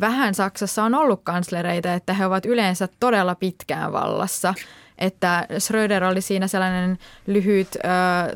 vähän 0.00 0.34
Saksassa 0.34 0.84
on 0.84 0.94
ollut 0.94 1.20
kanslereita, 1.24 1.94
että 1.94 2.14
he 2.14 2.26
ovat 2.26 2.46
yleensä 2.46 2.88
todella 3.00 3.34
pitkään 3.34 3.92
vallassa– 3.92 4.54
että 4.98 5.46
Schröder 5.58 6.04
oli 6.04 6.20
siinä 6.20 6.46
sellainen 6.46 6.98
lyhyt 7.26 7.68
ö, 7.74 7.78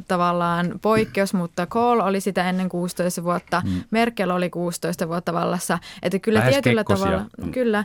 tavallaan 0.08 0.72
poikkeus, 0.82 1.34
mutta 1.34 1.66
Kohl 1.66 2.00
oli 2.00 2.20
sitä 2.20 2.48
ennen 2.48 2.68
16 2.68 3.24
vuotta, 3.24 3.62
mm. 3.64 3.82
Merkel 3.90 4.30
oli 4.30 4.50
16 4.50 5.08
vuotta 5.08 5.32
vallassa, 5.32 5.78
että 6.02 6.18
kyllä 6.18 6.38
Lähes 6.38 6.52
tietyllä 6.52 6.80
kekkosia. 6.80 7.06
tavalla, 7.06 7.26
mm. 7.44 7.52
kyllä, 7.52 7.84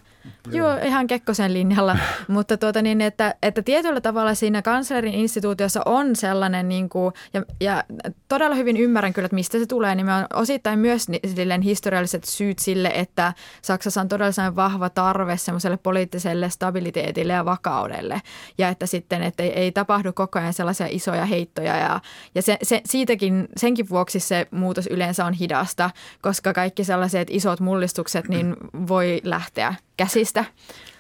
joo, 0.52 0.78
ihan 0.86 1.08
Kekkosen 1.08 1.54
linjalla, 1.54 1.98
mutta 2.28 2.58
tuota 2.58 2.82
niin, 2.82 3.02
että, 3.02 3.36
että 3.42 3.62
tietyllä 3.62 4.02
tavalla 4.02 4.34
siinä 4.34 4.62
kanslerin 4.62 5.14
instituutiossa 5.14 5.82
on 5.86 6.16
sellainen 6.16 6.70
niin 6.70 6.90
kuin, 6.90 7.14
ja, 7.34 7.44
ja 7.62 7.84
todella 8.28 8.56
hyvin 8.56 8.78
ymmärrän 8.78 9.14
kyllä, 9.14 9.26
että 9.26 9.36
mistä 9.36 9.60
se 9.60 9.66
tulee, 9.66 9.96
niin 9.96 10.10
on 10.10 10.26
osittain 10.34 10.80
myös 10.80 11.08
silleen 11.36 11.62
historialliset 11.62 12.24
syyt 12.24 12.60
sille, 12.60 12.92
että 12.96 13.34
Saksassa 13.62 14.02
on 14.02 14.08
todella 14.08 14.56
vahva 14.56 14.90
tarve 14.90 15.38
semmoiselle 15.38 15.78
poliittiselle 15.78 16.50
stabiliteetille 16.50 17.34
ja 17.34 17.46
vakaudelle. 17.46 18.22
Ja 18.58 18.65
ja 18.66 18.72
että 18.72 18.86
sitten 18.86 19.24
että 19.24 19.44
ei, 19.44 19.54
ei 19.54 19.72
tapahdu 19.72 20.14
koko 20.14 20.40
ajan 20.40 20.54
sellaisia 20.54 20.88
isoja 20.90 21.26
heittoja 21.26 21.78
ja, 21.78 22.00
ja 22.36 22.42
se, 22.42 22.58
se, 22.64 22.82
siitäkin, 22.86 23.48
senkin 23.58 23.90
vuoksi 23.90 24.20
se 24.20 24.48
muutos 24.52 24.88
yleensä 24.88 25.26
on 25.26 25.34
hidasta, 25.34 25.90
koska 26.22 26.54
kaikki 26.54 26.84
sellaiset 26.84 27.28
isot 27.32 27.60
mullistukset 27.60 28.28
niin 28.28 28.56
voi 28.88 29.22
lähteä 29.24 29.76
käsistä. 29.98 30.46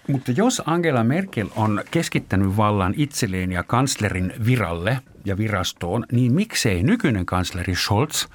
Mutta 0.07 0.31
jos 0.31 0.61
Angela 0.65 1.03
Merkel 1.03 1.47
on 1.55 1.83
keskittänyt 1.91 2.57
vallan 2.57 2.93
itselleen 2.97 3.51
ja 3.51 3.63
kanslerin 3.63 4.33
viralle 4.45 4.99
ja 5.25 5.37
virastoon, 5.37 6.05
niin 6.11 6.33
miksei 6.33 6.83
nykyinen 6.83 7.25
kansleri 7.25 7.75
Scholz 7.75 8.25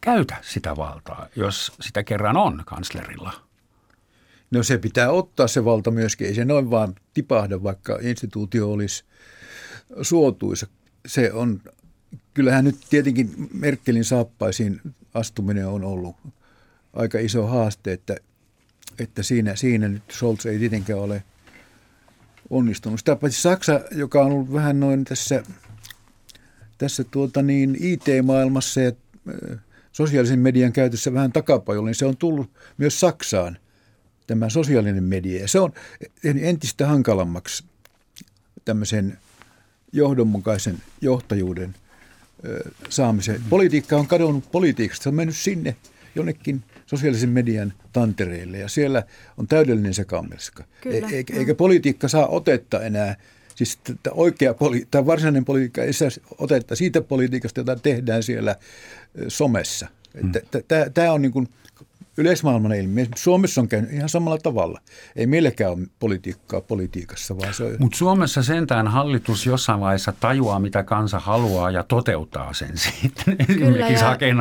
käytä 0.00 0.36
sitä 0.42 0.76
valtaa, 0.76 1.26
jos 1.36 1.72
sitä 1.80 2.04
kerran 2.04 2.36
on 2.36 2.62
kanslerilla? 2.66 3.43
No 4.50 4.62
se 4.62 4.78
pitää 4.78 5.10
ottaa 5.10 5.48
se 5.48 5.64
valta 5.64 5.90
myöskin. 5.90 6.26
Ei 6.26 6.34
se 6.34 6.44
noin 6.44 6.70
vaan 6.70 6.94
tipahda, 7.14 7.62
vaikka 7.62 7.98
instituutio 8.02 8.72
olisi 8.72 9.04
suotuisa. 10.02 10.66
Se 11.06 11.32
on, 11.32 11.60
kyllähän 12.34 12.64
nyt 12.64 12.76
tietenkin 12.90 13.48
Merkelin 13.52 14.04
saappaisiin 14.04 14.80
astuminen 15.14 15.66
on 15.66 15.84
ollut 15.84 16.16
aika 16.92 17.18
iso 17.18 17.46
haaste, 17.46 17.92
että, 17.92 18.16
että 18.98 19.22
siinä, 19.22 19.56
siinä 19.56 19.88
nyt 19.88 20.02
Scholz 20.12 20.46
ei 20.46 20.58
tietenkään 20.58 20.98
ole 20.98 21.22
onnistunut. 22.50 22.98
Sitä 22.98 23.16
paitsi 23.16 23.42
Saksa, 23.42 23.80
joka 23.90 24.24
on 24.24 24.32
ollut 24.32 24.52
vähän 24.52 24.80
noin 24.80 25.04
tässä, 25.04 25.42
tässä 26.78 27.04
tuota 27.04 27.42
niin 27.42 27.76
IT-maailmassa 27.80 28.80
ja 28.80 28.92
sosiaalisen 29.92 30.38
median 30.38 30.72
käytössä 30.72 31.12
vähän 31.12 31.32
takapajolla, 31.32 31.86
niin 31.86 31.94
se 31.94 32.06
on 32.06 32.16
tullut 32.16 32.50
myös 32.78 33.00
Saksaan 33.00 33.58
tämä 34.26 34.48
sosiaalinen 34.48 35.04
media. 35.04 35.40
Ja 35.40 35.48
se 35.48 35.60
on 35.60 35.72
entistä 36.24 36.86
hankalammaksi 36.86 37.64
tämmöisen 38.64 39.18
johdonmukaisen 39.92 40.78
johtajuuden 41.00 41.74
saamisen. 42.88 43.40
Politiikka 43.50 43.96
on 43.96 44.06
kadonnut 44.06 44.50
politiikasta. 44.52 45.02
Se 45.02 45.08
on 45.08 45.14
mennyt 45.14 45.36
sinne 45.36 45.76
jonnekin 46.14 46.62
sosiaalisen 46.86 47.30
median 47.30 47.72
tantereille 47.92 48.58
ja 48.58 48.68
siellä 48.68 49.02
on 49.38 49.46
täydellinen 49.46 49.94
sekamelska. 49.94 50.64
E- 50.86 51.16
eikä, 51.16 51.36
eikä 51.36 51.54
politiikka 51.54 52.08
saa 52.08 52.26
otetta 52.26 52.82
enää, 52.82 53.16
siis 53.54 53.78
oikea 54.10 54.52
poli- 54.52 54.86
tai 54.90 55.06
varsinainen 55.06 55.44
politiikka 55.44 55.82
ei 55.82 55.92
saa 55.92 56.08
otetta 56.38 56.76
siitä 56.76 57.02
politiikasta, 57.02 57.60
jota 57.60 57.76
tehdään 57.76 58.22
siellä 58.22 58.56
somessa. 59.28 59.88
Hmm. 60.22 60.32
Tämä 60.94 61.12
on 61.12 61.22
niin 61.22 61.32
kuin– 61.32 61.48
yleismaailman 62.18 62.74
ilmiö. 62.74 63.06
Suomessa 63.16 63.60
on 63.60 63.68
käynyt 63.68 63.92
ihan 63.92 64.08
samalla 64.08 64.38
tavalla. 64.38 64.80
Ei 65.16 65.26
meilläkään 65.26 65.72
ole 65.72 65.86
politiikkaa 65.98 66.60
politiikassa, 66.60 67.38
vaan 67.38 67.54
se 67.54 67.64
on... 67.64 67.76
Mutta 67.78 67.98
Suomessa 67.98 68.42
sentään 68.42 68.88
hallitus 68.88 69.46
jossain 69.46 69.80
vaiheessa 69.80 70.12
tajuaa, 70.20 70.58
mitä 70.58 70.82
kansa 70.82 71.18
haluaa 71.18 71.70
ja 71.70 71.82
toteuttaa 71.82 72.52
sen 72.52 72.78
sitten. 72.78 73.36
Esimerkiksi 73.48 74.04
hakee 74.04 74.34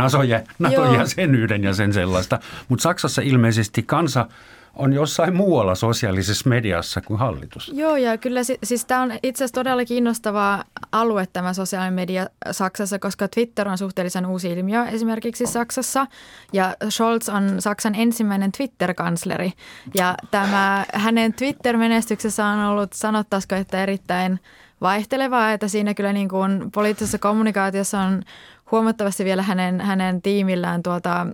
NATO-jäsenyyden 0.60 1.64
ja 1.64 1.74
sen 1.74 1.94
sellaista. 1.94 2.40
Mutta 2.70 2.84
Saksassa 2.84 3.22
ilmeisesti 3.22 3.84
kansa 3.84 4.28
on 4.76 4.94
jossain 4.94 5.36
muualla 5.36 5.76
sosiaalisessa 5.76 6.50
mediassa 6.50 7.02
kuin 7.02 7.20
hallitus. 7.20 7.72
Joo, 7.76 7.96
ja 7.96 8.18
kyllä 8.18 8.42
siis 8.64 8.86
tämä 8.86 9.02
on 9.02 9.12
itse 9.24 9.44
asiassa 9.44 9.60
todella 9.60 9.86
kiinnostava 9.86 10.64
alue 10.92 11.28
tämä 11.34 11.54
sosiaalinen 11.54 11.94
media 11.94 12.28
Saksassa, 12.52 13.00
koska 13.00 13.28
Twitter 13.28 13.68
on 13.68 13.78
suhteellisen 13.78 14.26
uusi 14.26 14.52
ilmiö 14.52 14.86
esimerkiksi 14.86 15.46
Saksassa, 15.46 16.08
ja 16.54 16.76
Scholz 16.90 17.30
on 17.30 17.62
Saksan 17.62 17.96
ensimmäinen 17.96 18.52
Twitter-kansleri, 18.52 19.54
ja 19.96 20.16
tämä 20.32 20.86
hänen 20.94 21.34
Twitter-menestyksessä 21.34 22.46
on 22.46 22.60
ollut, 22.60 22.94
sanottaisiko, 22.94 23.56
että 23.56 23.84
erittäin 23.84 24.40
vaihtelevaa, 24.82 25.52
että 25.52 25.68
siinä 25.68 25.94
kyllä 25.94 26.14
niin 26.14 26.30
kuin 26.30 26.72
poliittisessa 26.72 27.18
kommunikaatiossa 27.18 28.00
on 28.00 28.24
huomattavasti 28.72 29.26
vielä 29.26 29.42
hänen, 29.42 29.82
hänen 29.82 30.22
tiimillään 30.22 30.84
tuota, 30.84 31.28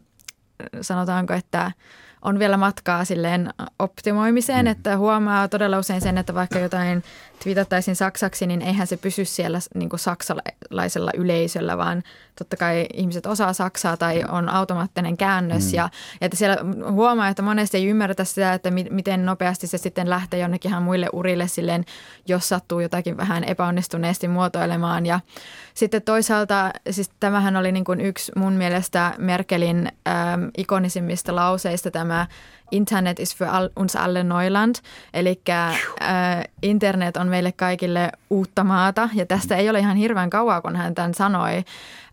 sanotaanko, 0.82 1.34
että– 1.34 1.72
on 2.22 2.40
vielä 2.40 2.58
matkaa 2.58 3.06
silleen 3.06 3.54
optimoimiseen, 3.80 4.66
mm. 4.66 4.72
että 4.72 4.98
huomaa 4.98 5.48
todella 5.48 5.80
usein 5.80 6.02
sen, 6.02 6.18
että 6.18 6.34
vaikka 6.34 6.60
jotain 6.60 7.04
twiitattaisiin 7.44 7.96
saksaksi, 7.96 8.48
niin 8.48 8.62
eihän 8.62 8.88
se 8.88 8.98
pysy 8.98 9.26
siellä 9.26 9.60
niin 9.76 9.90
kuin 9.90 10.00
saksalaisella 10.00 11.12
yleisöllä, 11.18 11.78
vaan 11.78 12.04
totta 12.40 12.58
kai 12.58 12.86
ihmiset 12.94 13.26
osaa 13.26 13.54
saksaa 13.54 13.98
tai 13.98 14.24
on 14.30 14.50
automaattinen 14.50 15.18
käännös. 15.18 15.66
Mm. 15.66 15.76
Ja, 15.76 15.84
ja 15.84 15.90
että 16.22 16.38
siellä 16.38 16.58
huomaa, 16.92 17.28
että 17.28 17.42
monesti 17.42 17.78
ei 17.78 17.88
ymmärretä 17.88 18.24
sitä, 18.24 18.54
että 18.54 18.72
mi- 18.72 18.88
miten 18.90 19.26
nopeasti 19.26 19.68
se 19.68 19.78
sitten 19.78 20.10
lähtee 20.10 20.40
jonnekin 20.40 20.70
ihan 20.72 20.84
muille 20.84 21.08
urille 21.14 21.48
silleen, 21.48 21.86
jos 22.28 22.50
sattuu 22.50 22.80
jotakin 22.80 23.18
vähän 23.18 23.44
epäonnistuneesti 23.44 24.28
muotoilemaan. 24.28 25.06
Ja 25.06 25.20
sitten 25.74 26.02
toisaalta, 26.02 26.72
siis 26.90 27.12
tämähän 27.20 27.56
oli 27.56 27.72
niin 27.72 27.86
kuin 27.86 28.02
yksi 28.02 28.32
mun 28.36 28.54
mielestä 28.54 29.14
Merkelin 29.18 29.92
ähm, 30.08 30.44
ikonisimmista 30.58 31.36
lauseista 31.36 31.92
tämä 31.92 32.28
Internet 32.72 33.20
is 33.20 33.36
für 33.36 33.46
all, 33.46 33.70
uns 33.76 33.96
alle 33.96 34.24
Neuland, 34.24 34.76
eli 35.14 35.42
äh, 35.50 35.80
internet 36.62 37.18
on 37.18 37.28
meille 37.28 37.52
kaikille 37.52 38.12
uutta 38.30 38.64
maata, 38.64 39.10
ja 39.14 39.26
tästä 39.26 39.56
ei 39.56 39.70
ole 39.70 39.80
ihan 39.80 39.98
hirveän 39.98 40.30
kauaa, 40.30 40.62
kun 40.62 40.76
hän 40.76 40.96
tämän 40.96 41.14
sanoi. 41.14 41.64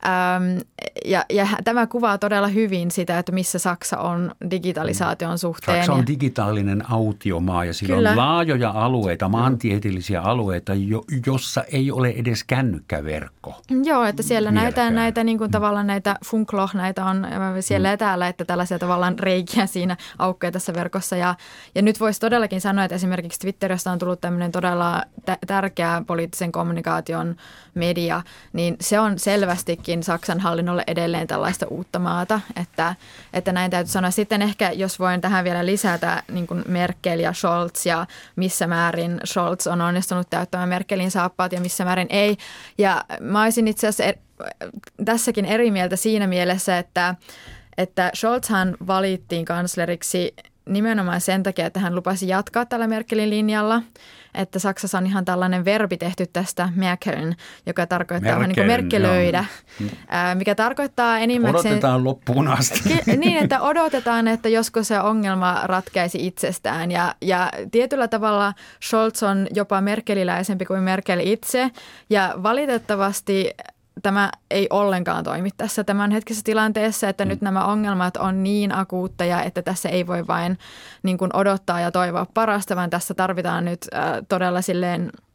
Ähm, 0.05 0.59
ja, 1.05 1.25
ja 1.31 1.49
tämä 1.65 1.87
kuvaa 1.87 2.19
todella 2.19 2.49
hyvin 2.49 2.91
sitä, 2.91 3.19
että 3.19 3.33
missä 3.33 3.59
Saksa 3.59 3.99
on 3.99 4.33
digitalisaation 4.51 5.39
suhteen. 5.39 5.79
Saksa 5.79 5.93
on 5.93 6.07
digitaalinen 6.07 6.91
autiomaa 6.91 7.65
ja 7.65 7.75
sillä 7.75 7.95
Kyllä. 7.95 8.11
on 8.11 8.17
laajoja 8.17 8.71
alueita, 8.71 9.29
maantieteellisiä 9.29 10.21
alueita, 10.21 10.75
jo, 10.75 11.05
jossa 11.27 11.65
ei 11.73 11.91
ole 11.91 12.09
edes 12.09 12.45
kännykkäverkko. 12.45 13.63
Joo, 13.85 14.05
että 14.05 14.23
siellä 14.23 14.51
näitä, 14.51 14.91
näitä 14.91 15.25
niin 15.25 15.39
kuin 15.39 15.51
tavallaan 15.51 15.87
näitä 15.87 16.17
funkloh, 16.25 16.75
näitä 16.75 17.05
on 17.05 17.27
siellä 17.61 17.89
mm. 17.89 17.93
ja 17.93 17.97
täällä, 17.97 18.29
että 18.29 18.45
tällaisia 18.45 18.79
tavallaan 18.79 19.19
reikiä 19.19 19.67
siinä 19.67 19.97
aukkoja 20.19 20.53
tässä 20.53 20.75
verkossa. 20.75 21.17
Ja, 21.17 21.35
ja 21.75 21.83
nyt 21.83 22.01
voisi 22.01 22.21
todellakin 22.21 22.61
sanoa, 22.61 22.85
että 22.85 22.95
esimerkiksi 22.95 23.41
Twitteristä 23.41 23.93
on 23.93 23.99
tullut 23.99 24.21
tämmöinen 24.21 24.53
todella 24.53 25.03
tärkeä 25.47 26.03
poliittisen 26.07 26.53
kommunikaation 26.53 27.37
media, 27.75 28.23
niin 28.53 28.77
se 28.81 29.01
on 29.01 29.19
selvästikin 29.19 29.86
kuitenkin 29.87 30.03
Saksan 30.03 30.41
hallinnolle 30.41 30.85
edelleen 30.87 31.27
tällaista 31.27 31.67
uutta 31.67 31.99
maata, 31.99 32.41
että, 32.61 32.95
että 33.33 33.53
näin 33.53 33.71
täytyy 33.71 33.93
sanoa. 33.93 34.11
Sitten 34.11 34.43
ehkä, 34.43 34.71
jos 34.71 34.99
voin 34.99 35.21
tähän 35.21 35.45
vielä 35.45 35.67
lisätä 35.67 36.23
niin 36.33 36.47
kuin 36.47 36.65
Merkel 36.69 37.21
ja 37.21 37.33
Scholz 37.33 37.87
ja 37.87 38.07
missä 38.37 38.67
määrin 38.67 39.21
Scholz 39.25 39.67
on 39.67 39.81
onnistunut 39.81 40.31
täyttämään 40.31 40.69
Merkelin 40.69 41.11
saappaat 41.11 41.53
ja 41.53 41.61
missä 41.61 41.85
määrin 41.85 42.07
ei. 42.11 42.37
Ja 42.79 43.05
mä 43.21 43.43
olisin 43.43 43.69
itse 43.69 43.87
asiassa 43.87 44.05
er, 44.05 44.15
tässäkin 45.05 45.45
eri 45.45 45.71
mieltä 45.71 45.97
siinä 45.97 46.27
mielessä, 46.27 46.79
että, 46.79 47.15
että 47.79 48.11
Scholzhan 48.15 48.77
valittiin 48.87 49.45
kansleriksi 49.45 50.35
nimenomaan 50.69 51.21
sen 51.21 51.43
takia, 51.43 51.67
että 51.67 51.81
hän 51.81 51.95
lupasi 51.95 52.29
jatkaa 52.29 52.67
tällä 52.67 52.87
Merkelin 52.87 53.31
linjalla– 53.31 53.83
että 54.37 54.59
Saksassa 54.59 54.99
on 54.99 55.07
ihan 55.07 55.25
tällainen 55.25 55.65
verbi 55.65 55.97
tehty 55.97 56.27
tästä 56.27 56.69
Merkeln, 56.75 57.35
joka 57.67 57.87
tarkoittaa 57.87 58.39
Merkel, 58.39 58.47
niin 58.47 58.55
kuin 58.55 58.67
merkelöidä, 58.67 59.45
ää, 60.09 60.35
mikä 60.35 60.55
tarkoittaa 60.55 61.19
enimmäkseen... 61.19 61.73
Odotetaan 61.73 62.05
loppuun 62.05 62.49
asti. 62.49 63.01
Niin, 63.17 63.39
että 63.39 63.61
odotetaan, 63.61 64.29
että 64.29 64.49
joskus 64.49 64.89
se 64.89 65.01
ongelma 65.01 65.61
ratkaisi 65.65 66.27
itsestään. 66.27 66.91
Ja, 66.91 67.15
ja 67.21 67.51
tietyllä 67.71 68.09
tavalla 68.09 68.55
Scholz 68.85 69.23
on 69.23 69.47
jopa 69.55 69.81
merkeliläisempi 69.81 70.65
kuin 70.65 70.83
Merkel 70.83 71.21
itse. 71.23 71.71
Ja 72.11 72.35
valitettavasti 72.43 73.51
tämä 74.03 74.31
ei 74.51 74.67
ollenkaan 74.71 75.25
toimi 75.25 75.51
tässä 75.57 75.85
tämänhetkisessä 75.85 76.45
tilanteessa, 76.45 77.09
että 77.09 77.25
mm. 77.25 77.29
nyt 77.29 77.41
nämä 77.41 77.65
ongelmat 77.65 78.17
on 78.17 78.43
niin 78.43 78.73
akuutteja, 78.73 79.43
että 79.43 79.63
tässä 79.63 79.89
ei 79.89 80.07
voi 80.07 80.27
vain 80.27 80.59
niin 81.03 81.19
kuin 81.19 81.37
odottaa 81.37 81.81
ja 81.81 81.93
toivoa 81.93 82.27
parasta, 82.35 82.77
vaan 82.77 82.91
tässä 82.91 83.15
tarvitaan 83.15 83.65
nyt 83.65 83.87
äh, 83.95 84.03
todella 84.29 84.63
silleen– 84.63 85.11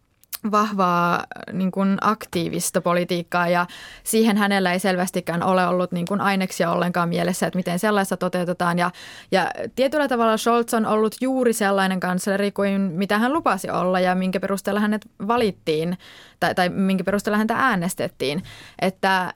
vahvaa 0.52 1.24
niin 1.54 1.72
kuin 1.72 1.98
aktiivista 2.02 2.82
politiikkaa 2.82 3.48
ja 3.48 3.66
siihen 4.04 4.38
hänellä 4.38 4.74
ei 4.74 4.80
selvästikään 4.80 5.44
ole 5.44 5.68
ollut 5.68 5.92
niin 5.92 6.06
kuin 6.06 6.22
aineksia 6.22 6.72
ollenkaan 6.72 7.10
mielessä, 7.10 7.48
että 7.48 7.58
miten 7.58 7.80
sellaista 7.80 8.18
toteutetaan. 8.18 8.80
Ja, 8.80 8.92
ja 9.32 9.52
tietyllä 9.76 10.08
tavalla 10.08 10.38
Scholz 10.38 10.74
on 10.74 10.86
ollut 10.86 11.16
juuri 11.22 11.54
sellainen 11.54 12.00
kansleri 12.00 12.52
kuin 12.52 12.82
mitä 12.82 13.18
hän 13.18 13.34
lupasi 13.34 13.70
olla 13.70 14.00
ja 14.00 14.16
minkä 14.16 14.40
perusteella 14.40 14.80
hänet 14.80 15.10
valittiin 15.28 15.98
tai, 16.40 16.56
tai 16.56 16.70
minkä 16.70 17.04
perusteella 17.04 17.38
häntä 17.38 17.56
äänestettiin. 17.58 18.44
Että 18.82 19.34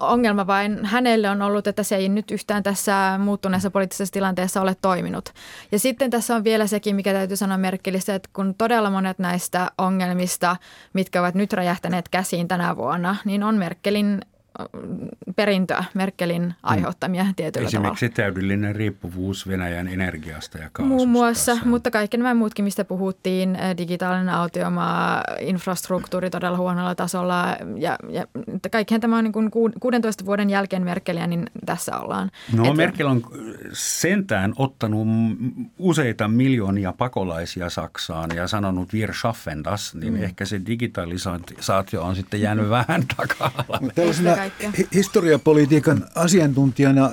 ongelma 0.00 0.46
vain 0.46 0.84
hänelle 0.84 1.30
on 1.30 1.42
ollut, 1.42 1.66
että 1.66 1.82
se 1.82 1.96
ei 1.96 2.08
nyt 2.08 2.30
yhtään 2.30 2.62
tässä 2.62 3.18
muuttuneessa 3.18 3.70
poliittisessa 3.70 4.12
tilanteessa 4.12 4.60
ole 4.60 4.76
toiminut. 4.82 5.28
Ja 5.72 5.78
sitten 5.78 6.10
tässä 6.10 6.36
on 6.36 6.44
vielä 6.44 6.66
sekin, 6.66 6.96
mikä 6.96 7.12
täytyy 7.12 7.36
sanoa 7.36 7.58
Merkelistä, 7.58 8.14
että 8.14 8.30
kun 8.32 8.54
todella 8.54 8.90
monet 8.90 9.18
näistä 9.18 9.70
ongelmista, 9.78 10.56
mitkä 10.92 11.20
ovat 11.20 11.34
nyt 11.34 11.52
räjähtäneet 11.52 12.08
käsiin 12.08 12.48
tänä 12.48 12.76
vuonna, 12.76 13.16
niin 13.24 13.42
on 13.42 13.54
Merkelin 13.54 14.20
perintöä 15.36 15.84
Merkelin 15.94 16.54
aiheuttamia 16.62 17.24
mm. 17.24 17.34
tietyllä 17.34 17.66
Esimerkiksi 17.66 18.08
tavalla. 18.08 18.16
täydellinen 18.16 18.76
riippuvuus 18.76 19.48
Venäjän 19.48 19.88
energiasta 19.88 20.58
ja 20.58 20.70
kaasusta. 20.72 20.96
Muun 20.96 21.08
muassa, 21.08 21.56
mutta 21.64 21.90
kaikki 21.90 22.16
nämä 22.16 22.34
muutkin, 22.34 22.64
mistä 22.64 22.84
puhuttiin, 22.84 23.58
digitaalinen 23.78 24.34
autiomaa, 24.34 25.24
infrastruktuuri 25.40 26.30
todella 26.30 26.58
huonolla 26.58 26.94
tasolla 26.94 27.56
ja, 27.76 27.98
ja 28.08 28.26
kaikkihan 28.72 29.00
tämä 29.00 29.18
on 29.18 29.24
niin 29.24 29.32
kuin 29.32 29.50
16 29.80 30.26
vuoden 30.26 30.50
jälkeen 30.50 30.82
Merkeliä, 30.82 31.26
niin 31.26 31.46
tässä 31.66 31.96
ollaan. 31.96 32.30
No 32.56 32.64
Et, 32.64 32.76
Merkel 32.76 33.06
on 33.06 33.22
sentään 33.72 34.52
ottanut 34.56 35.08
useita 35.78 36.28
miljoonia 36.28 36.92
pakolaisia 36.92 37.70
Saksaan 37.70 38.30
ja 38.34 38.48
sanonut 38.48 38.92
wir 38.92 39.14
schaffen 39.14 39.64
das, 39.64 39.94
niin 39.94 40.14
mm. 40.14 40.22
ehkä 40.22 40.44
se 40.44 40.60
digitalisaatio 40.66 42.02
on 42.02 42.16
sitten 42.16 42.40
jäänyt 42.40 42.70
vähän 42.70 43.02
taka 43.16 43.50
Historiapolitiikan 44.94 46.06
asiantuntijana, 46.14 47.10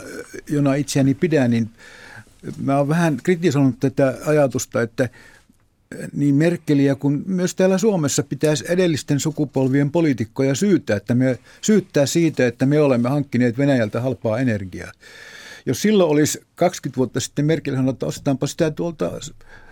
jona 0.49 0.75
itseäni 0.75 1.13
pidän, 1.13 1.51
niin 1.51 1.69
mä 2.61 2.77
oon 2.77 2.89
vähän 2.89 3.17
kritisoinut 3.23 3.80
tätä 3.80 4.17
ajatusta, 4.25 4.82
että 4.82 5.09
niin 6.13 6.36
Merkeliä 6.36 6.95
kuin 6.95 7.23
myös 7.25 7.55
täällä 7.55 7.77
Suomessa 7.77 8.23
pitäisi 8.23 8.65
edellisten 8.67 9.19
sukupolvien 9.19 9.91
poliitikkoja 9.91 10.55
syyttää, 10.55 10.97
että 10.97 11.15
me, 11.15 11.39
syyttää 11.61 12.05
siitä, 12.05 12.47
että 12.47 12.65
me 12.65 12.80
olemme 12.80 13.09
hankkineet 13.09 13.57
Venäjältä 13.57 14.01
halpaa 14.01 14.39
energiaa. 14.39 14.91
Jos 15.65 15.82
silloin 15.82 16.11
olisi 16.11 16.41
20 16.55 16.97
vuotta 16.97 17.19
sitten 17.19 17.45
Merkel 17.45 17.73
sanonut, 17.73 17.95
että 17.95 18.05
ostetaanpa 18.05 18.47
sitä 18.47 18.71
tuolta 18.71 19.11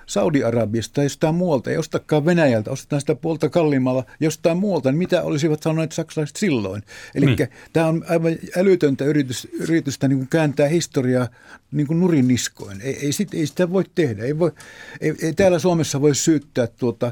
Saudi-Arabiasta 0.07 0.93
tai 0.93 1.05
jostain 1.05 1.35
muualta, 1.35 1.69
ei 1.69 1.77
ostakaan 1.77 2.25
Venäjältä, 2.25 2.71
ostetaan 2.71 3.01
sitä 3.01 3.15
puolta 3.15 3.49
kalliimmalla 3.49 4.03
jostain 4.19 4.57
muualta, 4.57 4.91
niin 4.91 4.97
mitä 4.97 5.21
olisivat 5.23 5.63
sanoneet 5.63 5.91
saksalaiset 5.91 6.35
silloin? 6.35 6.83
Eli 7.15 7.25
niin. 7.25 7.37
tämä 7.73 7.87
on 7.87 8.05
aivan 8.09 8.35
älytöntä 8.57 9.05
yritys, 9.05 9.47
yritystä 9.59 10.07
niin 10.07 10.17
kuin 10.17 10.27
kääntää 10.29 10.67
historiaa 10.67 11.27
niin 11.71 11.87
kuin 11.87 11.99
nurin 11.99 12.27
niskoin. 12.27 12.81
Ei, 12.81 13.05
ei, 13.05 13.11
sit, 13.11 13.33
ei 13.33 13.47
sitä 13.47 13.71
voi 13.71 13.83
tehdä. 13.95 14.23
Ei, 14.23 14.39
voi, 14.39 14.51
ei, 15.01 15.15
ei 15.21 15.33
täällä 15.33 15.59
Suomessa 15.59 16.01
voi 16.01 16.15
syyttää 16.15 16.67
tuota, 16.67 17.11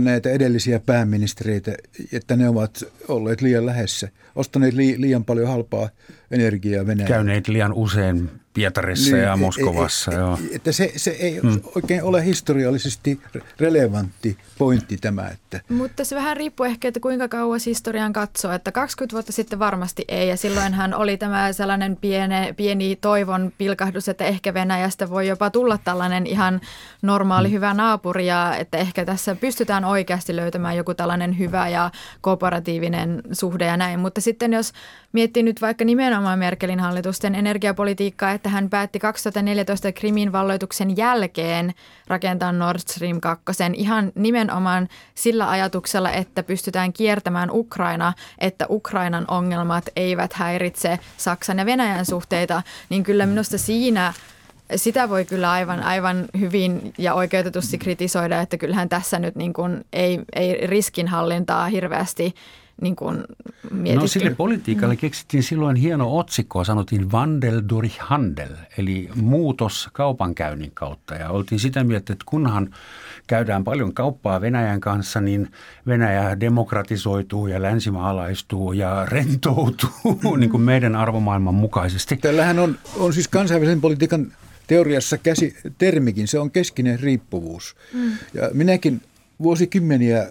näitä 0.00 0.30
edellisiä 0.30 0.80
pääministereitä, 0.80 1.74
että 2.12 2.36
ne 2.36 2.48
ovat 2.48 2.84
olleet 3.08 3.40
liian 3.40 3.66
lähessä, 3.66 4.08
ostaneet 4.36 4.74
liian 4.74 5.24
paljon 5.24 5.48
halpaa 5.48 5.88
energiaa 6.30 6.86
Venäjältä. 6.86 7.14
Käyneet 7.14 7.48
liian 7.48 7.72
usein 7.72 8.30
Pietarissa 8.54 9.16
niin, 9.16 9.24
ja 9.24 9.36
Moskovassa. 9.36 10.12
Ei, 10.12 10.18
joo. 10.18 10.38
Että 10.52 10.72
se, 10.72 10.92
se 10.96 11.10
ei 11.10 11.38
hmm. 11.38 11.60
oikein 11.74 12.02
ole 12.02 12.24
historiallisesti 12.24 13.20
relevantti 13.60 14.38
pointti 14.58 14.96
tämä. 14.96 15.28
Että. 15.28 15.60
Mutta 15.68 16.04
se 16.04 16.16
vähän 16.16 16.36
riippuu 16.36 16.66
ehkä, 16.66 16.88
että 16.88 17.00
kuinka 17.00 17.28
kauas 17.28 17.66
historian 17.66 18.12
katsoo. 18.12 18.52
Että 18.52 18.72
20 18.72 19.14
vuotta 19.14 19.32
sitten 19.32 19.58
varmasti 19.58 20.04
ei 20.08 20.28
ja 20.28 20.36
silloinhan 20.36 20.94
oli 20.94 21.16
tämä 21.16 21.52
sellainen 21.52 21.96
pieni, 21.96 22.52
pieni 22.56 22.96
toivon 22.96 23.52
pilkahdus, 23.58 24.08
että 24.08 24.24
ehkä 24.24 24.54
Venäjästä 24.54 25.10
voi 25.10 25.28
jopa 25.28 25.50
tulla 25.50 25.78
tällainen 25.78 26.26
ihan 26.26 26.60
normaali 27.02 27.48
hmm. 27.48 27.54
hyvä 27.54 27.74
naapuri 27.74 28.26
ja 28.26 28.56
että 28.56 28.78
ehkä 28.78 29.04
tässä 29.04 29.34
pystytään 29.34 29.84
oikeasti 29.84 30.36
löytämään 30.36 30.76
joku 30.76 30.94
tällainen 30.94 31.38
hyvä 31.38 31.68
ja 31.68 31.90
kooperatiivinen 32.20 33.22
suhde 33.32 33.66
ja 33.66 33.76
näin. 33.76 34.00
Mutta 34.00 34.20
sitten 34.20 34.52
jos 34.52 34.72
miettii 35.12 35.42
nyt 35.42 35.60
vaikka 35.60 35.84
nimenomaan 35.84 36.38
Merkelin 36.38 36.80
hallitusten 36.80 37.34
energiapolitiikkaa, 37.34 38.32
että 38.42 38.50
hän 38.50 38.70
päätti 38.70 38.98
2014 38.98 39.92
Krimin 39.92 40.32
valloituksen 40.32 40.96
jälkeen 40.96 41.74
rakentaa 42.06 42.52
Nord 42.52 42.78
Stream 42.78 43.20
2 43.20 43.44
ihan 43.74 44.12
nimenomaan 44.14 44.88
sillä 45.14 45.50
ajatuksella, 45.50 46.10
että 46.12 46.42
pystytään 46.42 46.92
kiertämään 46.92 47.50
Ukraina, 47.52 48.12
että 48.38 48.66
Ukrainan 48.70 49.24
ongelmat 49.28 49.84
eivät 49.96 50.32
häiritse 50.32 50.98
Saksan 51.16 51.58
ja 51.58 51.66
Venäjän 51.66 52.06
suhteita, 52.06 52.62
niin 52.88 53.02
kyllä 53.02 53.26
minusta 53.26 53.58
siinä 53.58 54.12
sitä 54.76 55.08
voi 55.08 55.24
kyllä 55.24 55.50
aivan, 55.50 55.82
aivan 55.82 56.24
hyvin 56.38 56.94
ja 56.98 57.14
oikeutetusti 57.14 57.78
kritisoida, 57.78 58.40
että 58.40 58.58
kyllähän 58.58 58.88
tässä 58.88 59.18
nyt 59.18 59.36
niin 59.36 59.52
kuin 59.52 59.84
ei, 59.92 60.20
ei 60.32 60.66
riskinhallintaa 60.66 61.66
hirveästi 61.66 62.34
niin 62.82 62.96
kuin 62.96 63.24
mietitty. 63.70 64.00
No 64.00 64.06
sille 64.06 64.30
politiikalle 64.30 64.96
keksittiin 64.96 65.42
silloin 65.42 65.76
hieno 65.76 66.18
otsikko, 66.18 66.64
sanottiin 66.64 67.12
Wandel 67.12 67.62
durch 67.68 67.98
Handel, 68.00 68.56
eli 68.78 69.08
muutos 69.14 69.88
kaupankäynnin 69.92 70.70
kautta. 70.74 71.14
Ja 71.14 71.30
oltiin 71.30 71.58
sitä 71.58 71.84
mieltä, 71.84 72.12
että 72.12 72.24
kunhan 72.28 72.74
käydään 73.26 73.64
paljon 73.64 73.94
kauppaa 73.94 74.40
Venäjän 74.40 74.80
kanssa, 74.80 75.20
niin 75.20 75.50
Venäjä 75.86 76.40
demokratisoituu 76.40 77.46
ja 77.46 77.62
länsimaalaistuu 77.62 78.72
ja 78.72 79.06
rentoutuu 79.08 80.36
niin 80.36 80.50
kuin 80.50 80.62
meidän 80.62 80.96
arvomaailman 80.96 81.54
mukaisesti. 81.54 82.16
Tällähän 82.16 82.58
on, 82.58 82.78
on 82.96 83.12
siis 83.12 83.28
kansainvälisen 83.28 83.80
politiikan 83.80 84.32
teoriassa 84.66 85.18
käsi, 85.18 85.56
termikin, 85.78 86.28
se 86.28 86.38
on 86.38 86.50
keskinen 86.50 87.00
riippuvuus. 87.00 87.76
Mm. 87.92 88.12
Ja 88.34 88.50
minäkin 88.52 89.00
vuosikymmeniä 89.42 90.30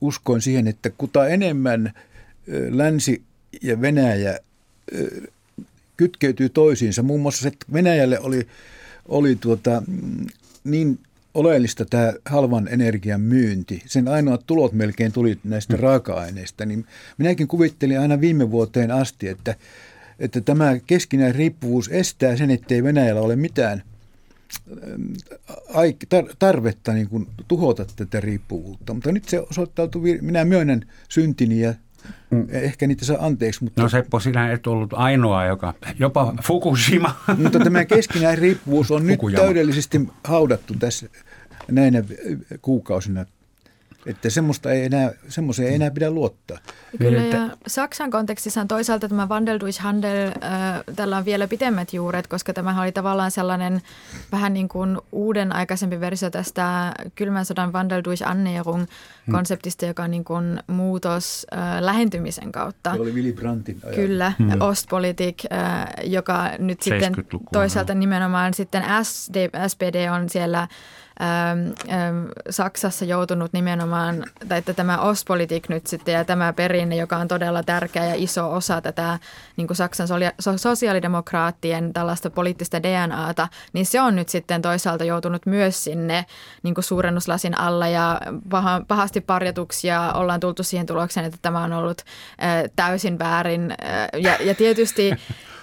uskoin 0.00 0.42
siihen, 0.42 0.68
että 0.68 0.90
kuta 0.90 1.28
enemmän 1.28 1.92
länsi 2.70 3.22
ja 3.62 3.80
Venäjä 3.80 4.38
kytkeytyy 5.96 6.48
toisiinsa. 6.48 7.02
Muun 7.02 7.20
muassa 7.20 7.42
se, 7.42 7.52
Venäjälle 7.72 8.20
oli, 8.20 8.46
oli 9.08 9.36
tuota, 9.36 9.82
niin 10.64 10.98
oleellista 11.34 11.84
tämä 11.84 12.12
halvan 12.24 12.68
energian 12.68 13.20
myynti. 13.20 13.82
Sen 13.86 14.08
ainoat 14.08 14.46
tulot 14.46 14.72
melkein 14.72 15.12
tuli 15.12 15.38
näistä 15.44 15.76
mm. 15.76 15.80
raaka-aineista. 15.80 16.66
Niin 16.66 16.86
minäkin 17.18 17.48
kuvittelin 17.48 18.00
aina 18.00 18.20
viime 18.20 18.50
vuoteen 18.50 18.90
asti, 18.90 19.28
että, 19.28 19.54
että 20.18 20.40
tämä 20.40 20.78
keskinäinen 20.86 21.34
riippuvuus 21.34 21.88
estää 21.92 22.36
sen, 22.36 22.50
ettei 22.50 22.84
Venäjällä 22.84 23.20
ole 23.20 23.36
mitään 23.36 23.82
tarvetta 26.38 26.92
niin 26.92 27.08
kuin 27.08 27.26
tuhota 27.48 27.84
tätä 27.96 28.20
riippuvuutta. 28.20 28.94
Mutta 28.94 29.12
nyt 29.12 29.28
se 29.28 29.40
osoittautuu, 29.40 30.02
minä 30.20 30.44
myönnän 30.44 30.82
syntini 31.08 31.60
ja 31.60 31.74
Mm. 32.30 32.46
Ehkä 32.50 32.86
niitä 32.86 33.04
saa 33.04 33.26
anteeksi. 33.26 33.64
Mutta... 33.64 33.82
No 33.82 33.88
Seppo, 33.88 34.20
sinä 34.20 34.52
et 34.52 34.66
ollut 34.66 34.92
ainoa, 34.92 35.44
joka, 35.44 35.74
jopa 35.98 36.34
Fukushima. 36.42 37.16
Mutta 37.36 37.58
tämä 37.58 37.84
keskinäinen 37.84 38.38
riippuvuus 38.38 38.90
on 38.90 39.06
nyt 39.06 39.20
täydellisesti 39.36 40.08
haudattu 40.24 40.74
tässä 40.78 41.06
näinä 41.70 42.04
kuukausina 42.62 43.26
että 44.06 44.30
semmoista 44.30 44.70
ei 44.70 44.84
enää, 44.84 45.12
semmoiseen 45.28 45.68
ei 45.68 45.74
enää 45.74 45.90
pidä 45.90 46.10
luottaa. 46.10 46.58
Kyllä 46.98 47.20
ja 47.20 47.48
Saksan 47.66 48.10
kontekstissa 48.10 48.60
on 48.60 48.68
toisaalta 48.68 49.08
tämä 49.08 49.28
Wandel 49.28 49.60
durch 49.60 49.80
Handel, 49.80 50.26
äh, 50.26 50.32
tällä 50.96 51.16
on 51.16 51.24
vielä 51.24 51.48
pitemmät 51.48 51.92
juuret, 51.92 52.26
koska 52.26 52.52
tämä 52.52 52.82
oli 52.82 52.92
tavallaan 52.92 53.30
sellainen 53.30 53.82
vähän 54.32 54.54
niin 54.54 54.68
kuin 54.68 54.98
uuden 55.12 55.52
aikaisempi 55.52 56.00
versio 56.00 56.30
tästä 56.30 56.92
kylmän 57.14 57.44
sodan 57.44 57.72
Wandel 57.72 58.02
durch 58.04 58.28
Annäherung 58.28 58.86
hmm. 59.26 59.34
konseptista, 59.34 59.86
joka 59.86 60.02
on 60.02 60.10
niin 60.10 60.24
kuin 60.24 60.60
muutos 60.66 61.46
äh, 61.52 61.80
lähentymisen 61.80 62.52
kautta. 62.52 62.94
Se 62.94 63.00
oli 63.00 63.14
Willy 63.14 63.32
Brandtin 63.32 63.80
ajan. 63.84 63.94
Kyllä, 63.94 64.32
hmm. 64.38 64.60
Ostpolitik, 64.60 65.38
äh, 65.52 65.86
joka 66.04 66.50
nyt 66.58 66.82
sitten 66.82 67.14
toisaalta 67.52 67.94
nimenomaan 67.94 68.54
sitten 68.54 68.82
SD, 69.02 69.36
SPD 69.68 70.10
on 70.10 70.28
siellä 70.28 70.68
Saksassa 72.50 73.04
joutunut 73.04 73.52
nimenomaan, 73.52 74.24
tai 74.48 74.58
että 74.58 74.74
tämä 74.74 74.98
Ostpolitik 74.98 75.68
nyt 75.68 75.86
sitten 75.86 76.14
ja 76.14 76.24
tämä 76.24 76.52
perinne, 76.52 76.96
joka 76.96 77.16
on 77.16 77.28
todella 77.28 77.62
tärkeä 77.62 78.04
ja 78.04 78.14
iso 78.16 78.52
osa 78.52 78.80
tätä 78.80 79.18
niin 79.56 79.66
kuin 79.66 79.76
Saksan 79.76 80.08
sosiaalidemokraattien 80.56 81.92
tällaista 81.92 82.30
poliittista 82.30 82.82
DNAta, 82.82 83.48
niin 83.72 83.86
se 83.86 84.00
on 84.00 84.16
nyt 84.16 84.28
sitten 84.28 84.62
toisaalta 84.62 85.04
joutunut 85.04 85.46
myös 85.46 85.84
sinne 85.84 86.26
niin 86.62 86.74
kuin 86.74 86.84
suurennuslasin 86.84 87.58
alla 87.58 87.88
ja 87.88 88.20
pahasti 88.88 89.20
parjatuksia 89.20 90.12
ollaan 90.12 90.40
tultu 90.40 90.62
siihen 90.62 90.86
tulokseen, 90.86 91.26
että 91.26 91.38
tämä 91.42 91.64
on 91.64 91.72
ollut 91.72 92.02
äh, 92.42 92.70
täysin 92.76 93.18
väärin 93.18 93.70
äh, 93.70 94.08
ja, 94.20 94.36
ja 94.40 94.54
tietysti 94.54 95.10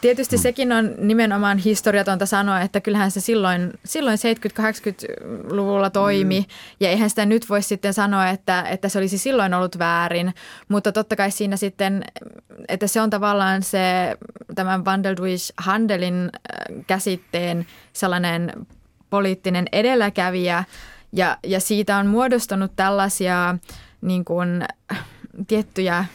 Tietysti 0.02 0.38
sekin 0.38 0.72
on 0.72 0.96
nimenomaan 0.98 1.58
historiatonta 1.58 2.26
sanoa, 2.26 2.62
että 2.62 2.82
kyllähän 2.82 3.12
se 3.12 3.22
silloin, 3.22 3.74
silloin 3.86 4.18
70-80-luvulla 5.48 5.90
toimi. 5.90 6.40
Mm. 6.40 6.46
Ja 6.80 6.90
eihän 6.90 7.10
sitä 7.10 7.26
nyt 7.26 7.50
voi 7.50 7.62
sitten 7.62 7.94
sanoa, 7.94 8.30
että, 8.30 8.62
että 8.62 8.90
se 8.90 9.00
olisi 9.00 9.18
silloin 9.18 9.54
ollut 9.54 9.80
väärin. 9.80 10.34
Mutta 10.68 10.92
totta 10.92 11.16
kai 11.16 11.32
siinä 11.32 11.58
sitten, 11.58 12.04
että 12.68 12.88
se 12.88 13.02
on 13.02 13.10
tavallaan 13.10 13.64
se 13.64 14.18
tämän 14.56 14.86
Wandeldwish 14.86 15.54
Handelin 15.58 16.16
äh, 16.16 16.84
käsitteen 16.88 17.68
sellainen 17.94 18.52
poliittinen 19.10 19.66
edelläkävijä. 19.72 20.64
Ja, 21.12 21.38
ja 21.44 21.60
siitä 21.60 21.98
on 21.98 22.08
muodostunut 22.08 22.72
tällaisia 22.76 23.58
niin 24.02 24.26
kuin, 24.26 24.66
tiettyjä 25.48 26.06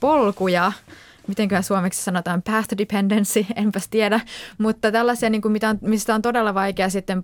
polkuja– 0.00 0.72
mitenköhän 1.28 1.64
suomeksi 1.64 2.02
sanotaan, 2.02 2.42
path 2.42 2.68
dependency, 2.78 3.46
enpäs 3.56 3.88
tiedä, 3.88 4.20
mutta 4.58 4.92
tällaisia, 4.92 5.30
niin 5.30 5.42
kuin 5.42 5.52
mitä 5.52 5.68
on, 5.68 5.78
mistä 5.80 6.14
on 6.14 6.22
todella 6.22 6.54
vaikea 6.54 6.90
sitten 6.90 7.22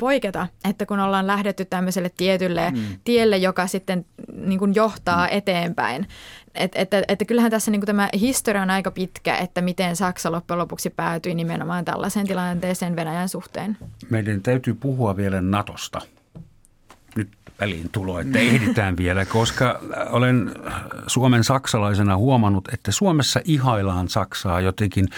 poiketa, 0.00 0.46
että 0.68 0.86
kun 0.86 1.00
ollaan 1.00 1.26
lähdetty 1.26 1.64
tämmöiselle 1.64 2.10
tietylle 2.16 2.70
mm. 2.70 2.82
tielle, 3.04 3.36
joka 3.36 3.66
sitten 3.66 4.06
niin 4.32 4.58
kuin 4.58 4.74
johtaa 4.74 5.26
mm. 5.26 5.28
eteenpäin. 5.30 6.06
Että 6.54 6.80
et, 6.80 6.94
et, 6.94 7.04
et 7.08 7.28
kyllähän 7.28 7.50
tässä 7.50 7.70
niin 7.70 7.80
kuin 7.80 7.86
tämä 7.86 8.08
historia 8.20 8.62
on 8.62 8.70
aika 8.70 8.90
pitkä, 8.90 9.36
että 9.36 9.60
miten 9.60 9.96
Saksa 9.96 10.32
loppujen 10.32 10.58
lopuksi 10.58 10.90
päätyi 10.90 11.34
nimenomaan 11.34 11.84
tällaiseen 11.84 12.26
tilanteeseen 12.26 12.96
Venäjän 12.96 13.28
suhteen. 13.28 13.76
Meidän 14.10 14.42
täytyy 14.42 14.74
puhua 14.74 15.16
vielä 15.16 15.40
Natosta. 15.40 16.00
Väliin 17.60 17.88
tulo, 17.92 18.20
että 18.20 18.38
ehditään 18.38 18.96
vielä, 18.96 19.24
koska 19.24 19.80
olen 20.10 20.54
Suomen 21.06 21.44
saksalaisena 21.44 22.16
huomannut, 22.16 22.68
että 22.72 22.92
Suomessa 22.92 23.40
ihaillaan 23.44 24.08
Saksaa 24.08 24.60
jotenkin 24.60 25.08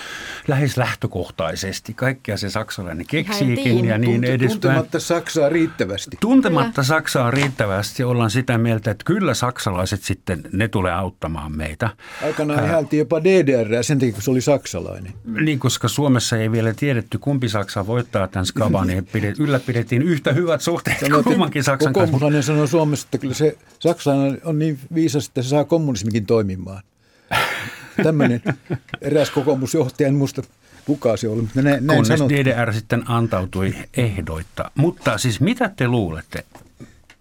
lähes 0.48 0.76
lähtökohtaisesti. 0.76 1.94
Kaikkea 1.94 2.36
se 2.36 2.50
saksalainen 2.50 3.06
keksiikin 3.06 3.84
ja 3.84 3.98
niin 3.98 4.24
edespäin. 4.24 4.60
Tuntematta 4.60 5.00
Saksaa 5.00 5.48
riittävästi. 5.48 6.16
Tuntematta. 6.20 6.82
Saksaa 6.82 7.30
riittävästi 7.30 8.04
ollaan 8.04 8.30
sitä 8.30 8.58
mieltä, 8.58 8.90
että 8.90 9.04
kyllä 9.04 9.34
saksalaiset 9.34 10.02
sitten, 10.02 10.42
ne 10.52 10.68
tulee 10.68 10.92
auttamaan 10.92 11.56
meitä. 11.56 11.90
Aikanaan 12.24 12.64
ihailtiin 12.64 12.98
jopa 12.98 13.24
DDR 13.24 13.84
sen 13.84 13.98
takia, 13.98 14.12
kun 14.12 14.22
se 14.22 14.30
oli 14.30 14.40
saksalainen. 14.40 15.12
Niin, 15.24 15.58
koska 15.58 15.88
Suomessa 15.88 16.36
ei 16.36 16.52
vielä 16.52 16.74
tiedetty, 16.74 17.18
kumpi 17.18 17.48
Saksa 17.48 17.86
voittaa 17.86 18.28
tämän 18.28 18.46
skaban, 18.46 18.86
niin 18.86 19.06
ylläpidettiin 19.38 20.02
yhtä 20.02 20.32
hyvät 20.32 20.60
suhteet 20.60 20.98
kummankin 21.24 21.64
Saksan 21.64 21.92
kanssa 21.92 22.27
kokoomuslainen 22.28 22.42
sanoo 22.42 22.66
Suomessa, 22.66 23.06
että 23.06 23.18
kyllä 23.18 23.34
se 23.34 23.58
saksalainen 23.78 24.40
on 24.44 24.58
niin 24.58 24.78
viisas, 24.94 25.26
että 25.28 25.42
se 25.42 25.48
saa 25.48 25.64
kommunismikin 25.64 26.26
toimimaan. 26.26 26.82
Tämmöinen 28.02 28.42
eräs 29.00 29.30
kokoomusjohtaja, 29.30 30.08
en 30.08 30.14
muista 30.14 30.42
kuka 30.84 31.16
se 31.16 31.28
oli, 31.28 31.42
mutta 31.42 31.62
näin, 31.62 31.86
näin 31.86 32.02
Kunnes 32.02 32.20
DDR 32.20 32.72
sitten 32.72 33.10
antautui 33.10 33.74
ehdoitta. 33.96 34.70
Mutta 34.74 35.18
siis 35.18 35.40
mitä 35.40 35.70
te 35.76 35.88
luulette, 35.88 36.44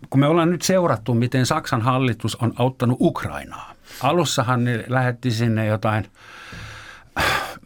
kun 0.10 0.20
me 0.20 0.28
ollaan 0.28 0.50
nyt 0.50 0.62
seurattu, 0.62 1.14
miten 1.14 1.46
Saksan 1.46 1.82
hallitus 1.82 2.36
on 2.36 2.54
auttanut 2.56 2.98
Ukrainaa. 3.02 3.74
Alussahan 4.04 4.64
ne 4.64 4.84
lähetti 4.88 5.32
sinne 5.32 5.66
jotain 5.66 6.08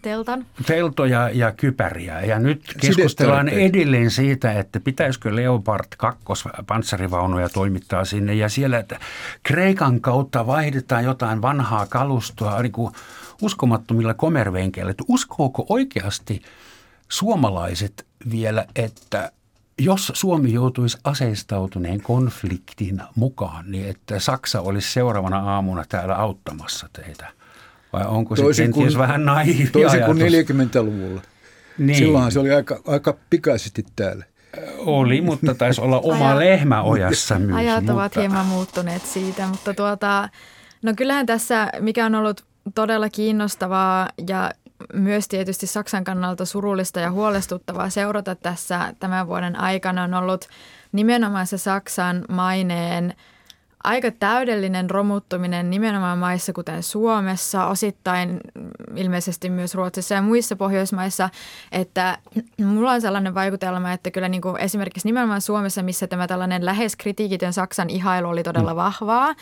Teltan. 0.01 0.45
teltoja 0.65 1.29
ja 1.29 1.51
kypäriä. 1.51 2.21
Ja 2.21 2.39
nyt 2.39 2.73
keskustellaan 2.81 3.49
edelleen 3.49 4.11
siitä, 4.11 4.51
että 4.53 4.79
pitäisikö 4.79 5.35
Leopard 5.35 5.85
2 5.97 6.23
panssarivaunuja 6.67 7.49
toimittaa 7.49 8.05
sinne. 8.05 8.33
Ja 8.33 8.49
siellä 8.49 8.79
että 8.79 8.99
Kreikan 9.43 10.01
kautta 10.01 10.47
vaihdetaan 10.47 11.03
jotain 11.03 11.41
vanhaa 11.41 11.85
kalustoa 11.85 12.61
niin 12.61 12.71
kuin 12.71 12.93
uskomattomilla 13.41 14.13
komervenkeillä. 14.13 14.91
Että 14.91 15.03
uskooko 15.07 15.65
oikeasti 15.69 16.41
suomalaiset 17.09 18.05
vielä, 18.31 18.65
että 18.75 19.31
jos 19.79 20.11
Suomi 20.15 20.53
joutuisi 20.53 20.97
aseistautuneen 21.03 22.01
konfliktin 22.01 23.01
mukaan, 23.15 23.71
niin 23.71 23.89
että 23.89 24.19
Saksa 24.19 24.61
olisi 24.61 24.91
seuraavana 24.91 25.39
aamuna 25.39 25.83
täällä 25.89 26.15
auttamassa 26.15 26.89
teitä– 26.93 27.27
vai 27.93 28.05
onko 28.05 28.35
se 28.35 28.41
toisin 28.41 28.65
kenties 28.65 28.93
kuin, 28.93 29.01
vähän 29.01 29.25
naivi 29.25 29.69
Toisin 29.71 30.03
kuin 30.05 30.17
40-luvulla. 30.17 31.21
Niin. 31.77 31.97
Silloinhan 31.97 32.31
se 32.31 32.39
oli 32.39 32.51
aika, 32.51 32.81
aika 32.87 33.17
pikaisesti 33.29 33.85
täällä. 33.95 34.25
Oli, 34.77 35.21
mutta 35.21 35.55
taisi 35.55 35.81
olla 35.81 35.99
oma 35.99 36.27
Ajat, 36.27 36.37
lehmä 36.37 36.81
ojassa 36.81 37.39
myös. 37.39 37.57
Ajat 37.57 37.79
mutta... 37.79 37.93
ovat 37.93 38.15
hieman 38.15 38.45
muuttuneet 38.45 39.05
siitä, 39.05 39.47
mutta 39.47 39.73
tuota, 39.73 40.29
no 40.81 40.93
kyllähän 40.97 41.25
tässä, 41.25 41.69
mikä 41.79 42.05
on 42.05 42.15
ollut 42.15 42.43
todella 42.75 43.09
kiinnostavaa 43.09 44.09
ja 44.27 44.51
myös 44.93 45.27
tietysti 45.27 45.67
Saksan 45.67 46.03
kannalta 46.03 46.45
surullista 46.45 46.99
ja 46.99 47.11
huolestuttavaa 47.11 47.89
seurata 47.89 48.35
tässä 48.35 48.93
tämän 48.99 49.27
vuoden 49.27 49.59
aikana 49.59 50.03
on 50.03 50.13
ollut 50.13 50.47
nimenomaan 50.91 51.47
se 51.47 51.57
Saksan 51.57 52.25
maineen– 52.29 53.13
aika 53.83 54.11
täydellinen 54.11 54.89
romuttuminen 54.89 55.69
nimenomaan 55.69 56.17
maissa 56.17 56.53
kuten 56.53 56.83
Suomessa, 56.83 57.65
osittain 57.65 58.39
ilmeisesti 58.95 59.49
myös 59.49 59.75
Ruotsissa 59.75 60.15
ja 60.15 60.21
muissa 60.21 60.55
Pohjoismaissa, 60.55 61.29
että 61.71 62.17
mulla 62.57 62.91
on 62.91 63.01
sellainen 63.01 63.35
vaikutelma, 63.35 63.91
että 63.91 64.11
kyllä 64.11 64.29
niin 64.29 64.41
kuin 64.41 64.57
esimerkiksi 64.57 65.07
nimenomaan 65.07 65.41
Suomessa, 65.41 65.83
missä 65.83 66.07
tämä 66.07 66.27
tällainen 66.27 66.65
lähes 66.65 66.95
kritiikitön 66.95 67.53
Saksan 67.53 67.89
ihailu 67.89 68.29
oli 68.29 68.43
todella 68.43 68.73
mm. 68.73 68.77
vahvaa, 68.77 69.35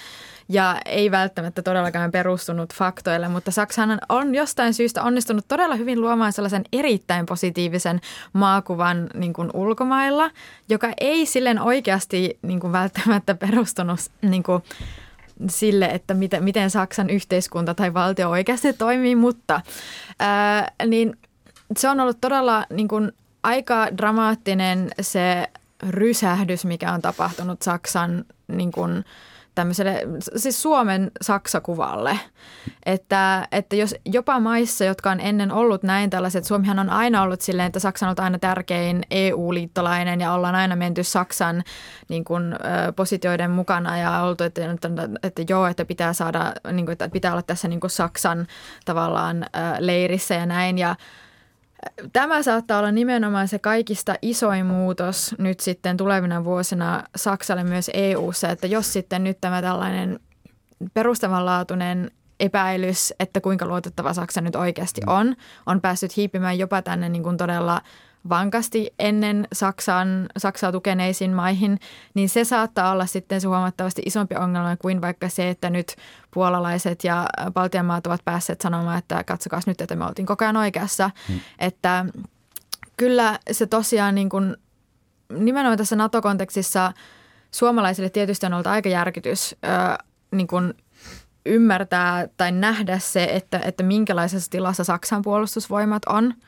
ja 0.49 0.77
ei 0.85 1.11
välttämättä 1.11 1.61
todellakaan 1.61 2.11
perustunut 2.11 2.73
faktoille, 2.73 3.27
mutta 3.27 3.51
Saksahan 3.51 3.99
on 4.09 4.35
jostain 4.35 4.73
syystä 4.73 5.03
onnistunut 5.03 5.45
todella 5.47 5.75
hyvin 5.75 6.01
luomaan 6.01 6.33
sellaisen 6.33 6.63
erittäin 6.73 7.25
positiivisen 7.25 8.01
maakuvan 8.33 9.07
niin 9.13 9.33
kuin 9.33 9.49
ulkomailla, 9.53 10.31
joka 10.69 10.91
ei 10.99 11.25
silleen 11.25 11.61
oikeasti 11.61 12.37
niin 12.41 12.59
kuin 12.59 12.73
välttämättä 12.73 13.35
perustunut 13.35 13.99
niin 14.21 14.43
kuin 14.43 14.63
sille, 15.49 15.85
että 15.85 16.13
miten, 16.13 16.43
miten 16.43 16.69
Saksan 16.69 17.09
yhteiskunta 17.09 17.73
tai 17.73 17.93
valtio 17.93 18.29
oikeasti 18.29 18.73
toimii, 18.73 19.15
mutta 19.15 19.61
ää, 20.19 20.71
niin 20.85 21.17
se 21.77 21.89
on 21.89 21.99
ollut 21.99 22.21
todella 22.21 22.65
niin 22.69 22.87
kuin 22.87 23.11
aika 23.43 23.87
dramaattinen 23.97 24.89
se 25.01 25.47
rysähdys, 25.89 26.65
mikä 26.65 26.93
on 26.93 27.01
tapahtunut 27.01 27.61
Saksan 27.61 28.25
niin 28.47 28.71
kuin, 28.71 29.05
tämmöiselle, 29.59 30.01
siis 30.35 30.61
Suomen 30.61 31.11
Saksakuvalle. 31.21 32.19
Että, 32.85 33.47
että 33.51 33.75
jos 33.75 33.95
jopa 34.05 34.39
maissa, 34.39 34.85
jotka 34.85 35.11
on 35.11 35.19
ennen 35.19 35.51
ollut 35.51 35.83
näin 35.83 36.09
tällaiset, 36.09 36.45
Suomihan 36.45 36.79
on 36.79 36.89
aina 36.89 37.21
ollut 37.21 37.41
silleen, 37.41 37.67
että 37.67 37.79
Saksa 37.79 38.09
on 38.09 38.15
aina 38.17 38.39
tärkein 38.39 39.03
EU-liittolainen 39.11 40.21
ja 40.21 40.33
ollaan 40.33 40.55
aina 40.55 40.75
menty 40.75 41.03
Saksan 41.03 41.63
niin 42.09 42.23
kuin, 42.23 42.55
positioiden 42.95 43.51
mukana 43.51 43.97
ja 43.97 44.21
oltu, 44.21 44.43
että, 44.43 44.71
että, 44.71 44.89
että 45.23 45.41
joo, 45.49 45.67
että 45.67 45.85
pitää 45.85 46.13
saada, 46.13 46.53
niin 46.71 46.85
kuin, 46.85 46.93
että 46.93 47.09
pitää 47.09 47.31
olla 47.31 47.41
tässä 47.41 47.67
niin 47.67 47.79
kuin 47.79 47.91
Saksan 47.91 48.47
tavallaan 48.85 49.45
leirissä 49.79 50.35
ja 50.35 50.45
näin 50.45 50.77
ja 50.77 50.95
Tämä 52.13 52.43
saattaa 52.43 52.79
olla 52.79 52.91
nimenomaan 52.91 53.47
se 53.47 53.59
kaikista 53.59 54.15
isoin 54.21 54.65
muutos 54.65 55.35
nyt 55.37 55.59
sitten 55.59 55.97
tulevina 55.97 56.43
vuosina 56.43 57.03
Saksalle 57.15 57.63
myös 57.63 57.91
EU:ssa, 57.93 58.49
että 58.49 58.67
jos 58.67 58.93
sitten 58.93 59.23
nyt 59.23 59.37
tämä 59.41 59.61
tällainen 59.61 60.19
perustavanlaatuinen 60.93 62.11
epäilys, 62.39 63.13
että 63.19 63.41
kuinka 63.41 63.65
luotettava 63.65 64.13
Saksa 64.13 64.41
nyt 64.41 64.55
oikeasti 64.55 65.01
on, 65.07 65.35
on 65.65 65.81
päässyt 65.81 66.17
hiipimään 66.17 66.57
jopa 66.57 66.81
tänne 66.81 67.09
niin 67.09 67.23
kuin 67.23 67.37
todella– 67.37 67.81
vankasti 68.29 68.93
ennen 68.99 69.47
Saksan, 69.53 70.29
Saksaa 70.37 70.71
tukeneisiin 70.71 71.33
maihin, 71.33 71.79
niin 72.13 72.29
se 72.29 72.43
saattaa 72.43 72.91
olla 72.91 73.05
sitten 73.05 73.41
se 73.41 73.47
huomattavasti 73.47 74.01
isompi 74.05 74.35
ongelma 74.35 74.77
kuin 74.77 75.01
vaikka 75.01 75.29
se, 75.29 75.49
että 75.49 75.69
nyt 75.69 75.95
puolalaiset 76.33 77.03
ja 77.03 77.25
Baltian 77.53 77.85
maat 77.85 78.07
ovat 78.07 78.25
päässeet 78.25 78.61
sanomaan, 78.61 78.97
että 78.97 79.23
katsokaa 79.23 79.59
nyt, 79.65 79.81
että 79.81 79.95
me 79.95 80.05
oltiin 80.05 80.25
koko 80.25 80.45
ajan 80.45 80.57
oikeassa. 80.57 81.11
Hmm. 81.27 81.39
Että 81.59 82.05
kyllä 82.97 83.39
se 83.51 83.65
tosiaan 83.65 84.15
niin 84.15 84.29
kuin, 84.29 84.57
nimenomaan 85.37 85.77
tässä 85.77 85.95
NATO-kontekstissa 85.95 86.91
suomalaisille 87.51 88.09
tietysti 88.09 88.45
on 88.45 88.53
ollut 88.53 88.67
aika 88.67 88.89
järkytys 88.89 89.55
ö, 89.65 90.03
niin 90.31 90.47
kuin 90.47 90.73
ymmärtää 91.45 92.27
tai 92.37 92.51
nähdä 92.51 92.99
se, 92.99 93.23
että, 93.23 93.59
että 93.59 93.83
minkälaisessa 93.83 94.51
tilassa 94.51 94.83
Saksan 94.83 95.21
puolustusvoimat 95.21 96.05
on– 96.05 96.33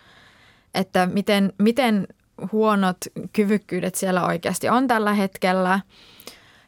että 0.74 1.05
miten, 1.05 1.53
miten 1.57 2.07
huonot 2.51 2.97
kyvykkyydet 3.34 3.95
siellä 3.95 4.26
oikeasti 4.26 4.69
on 4.69 4.88
tällä 4.88 5.13
hetkellä. 5.13 5.80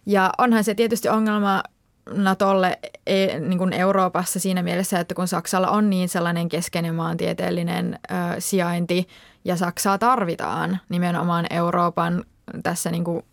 Ja 0.05 0.31
onhan 0.37 0.63
se 0.63 0.75
tietysti 0.75 1.09
ongelma 1.09 1.63
Natolle 2.09 2.79
e, 3.07 3.39
niin 3.39 3.57
kuin 3.57 3.73
Euroopassa 3.73 4.39
siinä 4.39 4.63
mielessä, 4.63 4.99
että 4.99 5.15
kun 5.15 5.27
Saksalla 5.27 5.69
on 5.69 5.89
niin 5.89 6.09
sellainen 6.09 6.49
keskeinen 6.49 6.95
maantieteellinen 6.95 7.99
ö, 8.11 8.15
sijainti 8.39 9.07
ja 9.45 9.55
Saksaa 9.55 9.97
tarvitaan 9.97 10.79
nimenomaan 10.89 11.45
Euroopan 11.49 12.23
tässä 12.63 12.91
niin 12.91 13.03
kuin 13.03 13.25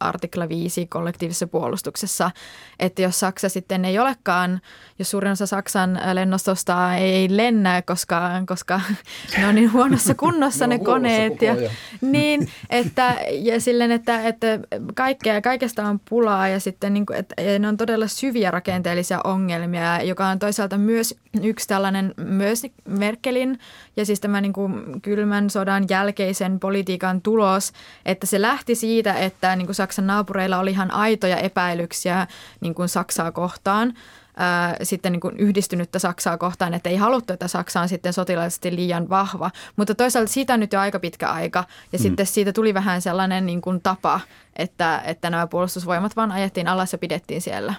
artikla 0.00 0.48
5 0.48 0.86
kollektiivisessa 0.86 1.46
puolustuksessa, 1.46 2.30
että 2.78 3.02
jos 3.02 3.20
Saksa 3.20 3.48
sitten 3.48 3.84
ei 3.84 3.98
olekaan, 3.98 4.60
jos 4.98 5.10
suurin 5.10 5.32
osa 5.32 5.46
Saksan 5.46 6.00
lennostosta 6.12 6.94
ei 6.94 7.36
lennä, 7.36 7.82
koska, 7.82 8.30
koska 8.46 8.80
ne 9.38 9.46
on 9.46 9.54
niin 9.54 9.72
huonossa 9.72 10.14
kunnossa 10.24 10.66
ne, 10.66 10.78
ne 10.78 10.84
koneet. 10.84 11.42
Ja, 11.42 11.54
niin, 12.00 12.48
että, 12.70 13.16
ja 13.30 13.60
silleen, 13.60 13.90
että, 13.90 14.28
että 14.28 14.46
kaikkea, 14.94 15.40
kaikesta 15.40 15.88
on 15.88 16.00
pulaa 16.08 16.48
ja 16.48 16.60
sitten 16.60 16.94
niin 16.94 17.06
kuin, 17.06 17.18
että 17.18 17.34
ne 17.58 17.68
on 17.68 17.76
todella 17.76 18.08
syviä 18.08 18.50
rakenteellisia 18.50 19.20
ongelmia, 19.24 20.02
joka 20.02 20.26
on 20.26 20.38
toisaalta 20.38 20.78
myös 20.78 21.14
yksi 21.42 21.68
tällainen 21.68 22.14
myös 22.16 22.62
Merkelin 22.88 23.58
ja 23.96 24.06
siis 24.06 24.20
tämä 24.20 24.40
niin 24.40 24.52
kuin 24.52 25.00
kylmän 25.02 25.50
sodan 25.50 25.84
jälkeisen 25.90 26.60
politiikan 26.60 27.20
tulos, 27.20 27.72
että 28.06 28.26
se 28.26 28.42
lähti 28.42 28.74
siitä, 28.74 29.14
että 29.14 29.56
niin 29.56 29.66
kuin 29.66 29.74
Saksan 29.74 30.06
naapureilla 30.06 30.58
oli 30.58 30.70
ihan 30.70 30.90
aitoja 30.90 31.36
epäilyksiä 31.36 32.26
niin 32.60 32.74
kuin 32.74 32.88
Saksaa 32.88 33.32
kohtaan, 33.32 33.94
ää, 34.36 34.76
sitten 34.82 35.12
niin 35.12 35.20
kuin 35.20 35.36
yhdistynyttä 35.36 35.98
Saksaa 35.98 36.38
kohtaan, 36.38 36.74
että 36.74 36.90
ei 36.90 36.96
haluttu, 36.96 37.32
että 37.32 37.48
Saksa 37.48 37.80
on 37.80 37.88
sitten 37.88 38.12
sotilaallisesti 38.12 38.76
liian 38.76 39.08
vahva. 39.08 39.50
Mutta 39.76 39.94
toisaalta 39.94 40.32
siitä 40.32 40.54
on 40.54 40.60
nyt 40.60 40.72
jo 40.72 40.80
aika 40.80 41.00
pitkä 41.00 41.30
aika 41.30 41.64
ja 41.92 41.98
mm. 41.98 42.02
sitten 42.02 42.26
siitä 42.26 42.52
tuli 42.52 42.74
vähän 42.74 43.02
sellainen 43.02 43.46
niin 43.46 43.60
kuin 43.60 43.80
tapa, 43.80 44.20
että, 44.56 45.02
että 45.04 45.30
nämä 45.30 45.46
puolustusvoimat 45.46 46.16
vaan 46.16 46.32
ajettiin 46.32 46.68
alas 46.68 46.92
ja 46.92 46.98
pidettiin 46.98 47.40
siellä. 47.40 47.74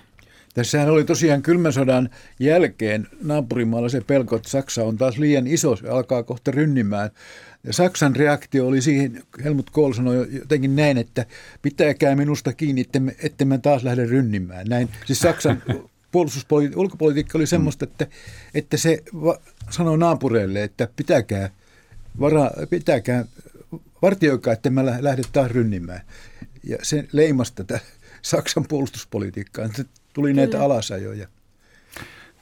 Tässähän 0.55 0.89
oli 0.89 1.03
tosiaan 1.03 1.41
kylmän 1.41 1.73
sodan 1.73 2.09
jälkeen 2.39 3.07
naapurimaalla 3.23 3.89
se 3.89 4.01
pelko, 4.01 4.35
että 4.35 4.49
Saksa 4.49 4.83
on 4.83 4.97
taas 4.97 5.17
liian 5.17 5.47
iso, 5.47 5.75
se 5.75 5.87
alkaa 5.87 6.23
kohta 6.23 6.51
rynnimään. 6.51 7.09
Ja 7.63 7.73
Saksan 7.73 8.15
reaktio 8.15 8.67
oli 8.67 8.81
siihen, 8.81 9.23
Helmut 9.43 9.69
Kohl 9.69 9.93
sanoi 9.93 10.27
jotenkin 10.31 10.75
näin, 10.75 10.97
että 10.97 11.25
pitäkää 11.61 12.15
minusta 12.15 12.53
kiinni, 12.53 12.81
ettemme, 12.81 13.15
ettemme 13.23 13.57
taas 13.57 13.83
lähde 13.83 14.05
rynnimään. 14.05 14.67
Näin. 14.67 14.89
Siis 15.05 15.19
Saksan 15.19 15.63
puolustuspolitiikka, 16.11 16.81
ulkopolitiikka 16.81 17.37
oli 17.37 17.47
semmoista, 17.47 17.85
että, 17.85 18.07
että 18.53 18.77
se 18.77 19.03
va, 19.23 19.39
sanoi 19.69 19.97
naapureille, 19.97 20.63
että 20.63 20.87
pitäkää, 20.95 21.49
vara, 22.19 22.51
pitäkää 22.69 23.25
vartioikaa, 24.01 24.53
että 24.53 24.69
mä 24.69 24.85
lähde 24.85 25.21
taas 25.31 25.51
rynnimään. 25.51 26.01
Ja 26.63 26.77
se 26.81 27.07
leimasi 27.11 27.53
tätä 27.55 27.79
Saksan 28.21 28.65
puolustuspolitiikkaa. 28.69 29.69
Tuli 30.15 30.29
Kyllä. 30.29 30.41
näitä 30.41 30.61
alasajoja. 30.61 31.27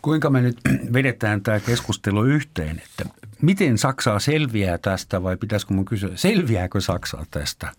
Kuinka 0.02 0.30
me 0.30 0.42
nyt 0.42 0.58
vedetään 0.94 1.42
tämä 1.42 1.60
keskustelu 1.60 2.24
yhteen, 2.24 2.82
että 2.86 3.06
miten 3.42 3.78
Saksaa 3.78 4.20
selviää 4.20 4.78
tästä 4.78 5.24
vai 5.24 5.38
pitäisikö 5.38 5.74
mun 5.74 5.86
kysyä, 5.86 6.10
selviääkö 6.16 6.82
Saksaa 6.82 7.26
tästä? 7.32 7.72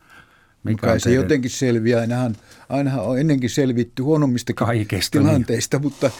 Mikä 0.64 0.86
Kai 0.86 1.00
se 1.00 1.04
teidän... 1.04 1.22
jotenkin 1.22 1.50
selviää. 1.50 2.00
Ainahan, 2.00 2.36
ainahan 2.68 3.04
on 3.04 3.18
ennenkin 3.18 3.50
selvitty 3.50 4.02
huonommista 4.02 4.52
Kaikesta, 4.52 5.18
niin. 5.18 5.26
tilanteista, 5.26 5.76
niin. 5.76 5.84
mutta 5.86 6.10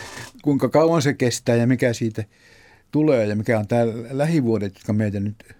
kuinka 0.42 0.68
kauan 0.68 1.02
se 1.02 1.14
kestää 1.14 1.56
ja 1.56 1.66
mikä 1.66 1.92
siitä 1.92 2.24
tulee 2.90 3.26
ja 3.26 3.36
mikä 3.36 3.58
on 3.58 3.68
tämä 3.68 3.82
lähivuodet, 4.10 4.74
jotka 4.74 4.92
meitä 4.92 5.20
nyt 5.20 5.56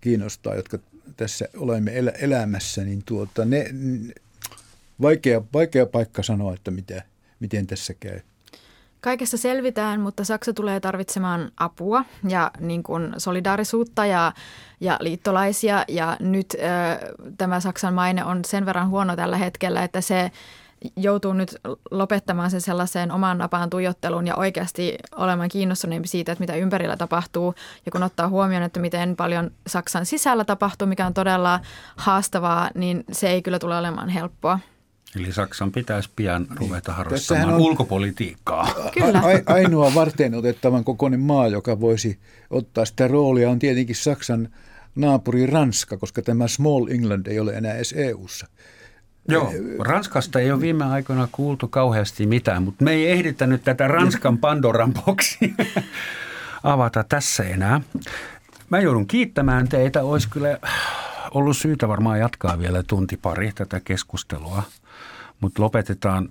kiinnostaa, 0.00 0.54
jotka 0.54 0.78
tässä 1.16 1.48
olemme 1.56 1.98
elä, 1.98 2.10
elämässä, 2.10 2.84
niin 2.84 3.02
tuota, 3.06 3.44
ne, 3.44 3.70
vaikea, 5.00 5.42
vaikea 5.52 5.86
paikka 5.86 6.22
sanoa, 6.22 6.54
että 6.54 6.70
mitä, 6.70 7.02
miten 7.40 7.66
tässä 7.66 7.94
käy. 7.94 8.20
Kaikessa 9.00 9.36
selvitään, 9.36 10.00
mutta 10.00 10.24
Saksa 10.24 10.52
tulee 10.52 10.80
tarvitsemaan 10.80 11.50
apua 11.56 12.04
ja 12.28 12.50
niin 12.60 12.82
kuin 12.82 13.14
solidaarisuutta 13.18 14.06
ja, 14.06 14.32
ja 14.80 14.96
liittolaisia. 15.00 15.84
Ja 15.88 16.16
nyt 16.20 16.46
ö, 16.54 16.58
tämä 17.38 17.60
Saksan 17.60 17.94
maine 17.94 18.24
on 18.24 18.44
sen 18.44 18.66
verran 18.66 18.88
huono 18.88 19.16
tällä 19.16 19.36
hetkellä, 19.36 19.84
että 19.84 20.00
se 20.00 20.30
joutuu 20.96 21.32
nyt 21.32 21.56
lopettamaan 21.90 22.50
sen 22.50 22.60
sellaiseen 22.60 23.12
omaan 23.12 23.38
napaan 23.38 23.70
tuijotteluun 23.70 24.26
ja 24.26 24.36
oikeasti 24.36 24.98
olemaan 25.16 25.48
kiinnostuneempi 25.48 26.08
siitä, 26.08 26.32
että 26.32 26.42
mitä 26.42 26.54
ympärillä 26.54 26.96
tapahtuu. 26.96 27.54
Ja 27.86 27.92
kun 27.92 28.02
ottaa 28.02 28.28
huomioon, 28.28 28.62
että 28.62 28.80
miten 28.80 29.16
paljon 29.16 29.50
Saksan 29.66 30.06
sisällä 30.06 30.44
tapahtuu, 30.44 30.88
mikä 30.88 31.06
on 31.06 31.14
todella 31.14 31.60
haastavaa, 31.96 32.70
niin 32.74 33.04
se 33.12 33.28
ei 33.28 33.42
kyllä 33.42 33.58
tule 33.58 33.78
olemaan 33.78 34.08
helppoa. 34.08 34.58
Eli 35.16 35.32
Saksan 35.32 35.72
pitäisi 35.72 36.10
pian 36.16 36.46
ruveta 36.56 36.92
harrastamaan 36.92 37.54
on 37.54 37.60
ulkopolitiikkaa. 37.60 38.74
Kyllä. 38.94 39.18
A- 39.18 39.52
ainoa 39.52 39.94
varten 39.94 40.34
otettavan 40.34 40.84
kokoinen 40.84 41.20
maa, 41.20 41.48
joka 41.48 41.80
voisi 41.80 42.18
ottaa 42.50 42.84
sitä 42.84 43.08
roolia, 43.08 43.50
on 43.50 43.58
tietenkin 43.58 43.96
Saksan 43.96 44.48
naapuri 44.94 45.46
Ranska, 45.46 45.96
koska 45.96 46.22
tämä 46.22 46.48
Small 46.48 46.86
England 46.90 47.26
ei 47.26 47.40
ole 47.40 47.52
enää 47.52 47.74
edes 47.74 47.94
EU-ssa. 47.96 48.46
Joo, 49.28 49.52
Ranskasta 49.78 50.40
ei 50.40 50.52
ole 50.52 50.60
viime 50.60 50.84
aikoina 50.84 51.28
kuultu 51.32 51.68
kauheasti 51.68 52.26
mitään, 52.26 52.62
mutta 52.62 52.84
me 52.84 52.92
ei 52.92 53.10
ehditä 53.10 53.46
nyt 53.46 53.64
tätä 53.64 53.88
Ranskan 53.88 54.38
Pandoran 54.38 54.94
boksia 54.94 55.48
avata 56.62 57.04
tässä 57.04 57.42
enää. 57.42 57.80
Mä 58.70 58.80
joudun 58.80 59.06
kiittämään 59.06 59.68
teitä. 59.68 60.02
Olisi 60.02 60.28
kyllä 60.28 60.58
ollut 61.34 61.56
syytä 61.56 61.88
varmaan 61.88 62.18
jatkaa 62.18 62.58
vielä 62.58 62.82
tunti 62.82 63.16
pari 63.16 63.52
tätä 63.54 63.80
keskustelua, 63.80 64.62
mutta 65.40 65.62
lopetetaan 65.62 66.28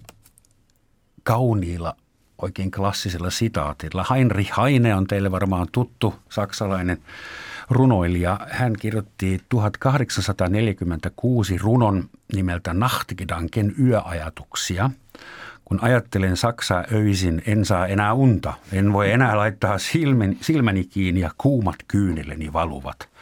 kauniilla 1.24 1.96
oikein 2.42 2.72
klassisella 2.72 3.30
sitaatilla. 3.30 4.06
Heinrich 4.10 4.58
Heine 4.58 4.96
on 4.96 5.08
teille 5.08 5.32
varmaan 5.32 5.68
tuttu 5.72 6.16
saksalainen 6.30 6.98
runoilija. 7.70 8.40
Hän 8.50 8.74
kirjoitti 8.80 9.42
1846 9.50 11.58
runon 11.58 12.10
nimeltä 12.34 12.74
Nachtgedanken 12.74 13.76
yöajatuksia. 13.80 14.90
Kun 15.66 15.80
ajattelen 15.82 16.38
Saksaa 16.38 16.84
öisin, 16.92 17.42
en 17.48 17.66
saa 17.66 17.88
enää 17.88 18.14
unta. 18.14 18.54
En 18.72 18.94
voi 18.94 19.12
enää 19.12 19.38
laittaa 19.38 19.78
silmäni, 19.78 20.38
silmäni 20.42 20.84
kiinni 20.84 21.22
ja 21.22 21.32
kuumat 21.38 21.76
kyyneleni 21.88 22.54
valuvat. 22.54 23.13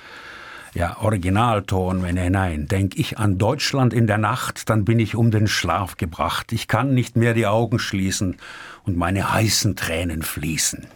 Ja 0.75 0.95
Originalton 1.01 2.01
menee 2.01 2.29
näin. 2.29 2.67
Denk 2.69 2.95
ich 2.95 3.19
an 3.19 3.37
Deutschland 3.37 3.93
in 3.93 4.07
der 4.07 4.17
Nacht, 4.17 4.69
dann 4.69 4.85
bin 4.85 4.99
ich 4.99 5.15
um 5.15 5.31
den 5.31 5.47
Schlaf 5.47 5.97
gebracht. 5.97 6.53
Ich 6.53 6.67
kann 6.67 6.93
nicht 6.93 7.15
mehr 7.15 7.33
die 7.33 7.47
Augen 7.47 7.79
schließen 7.79 8.37
und 8.85 8.97
meine 8.97 9.33
heißen 9.33 9.75
Tränen 9.75 10.21
fließen. 10.21 10.87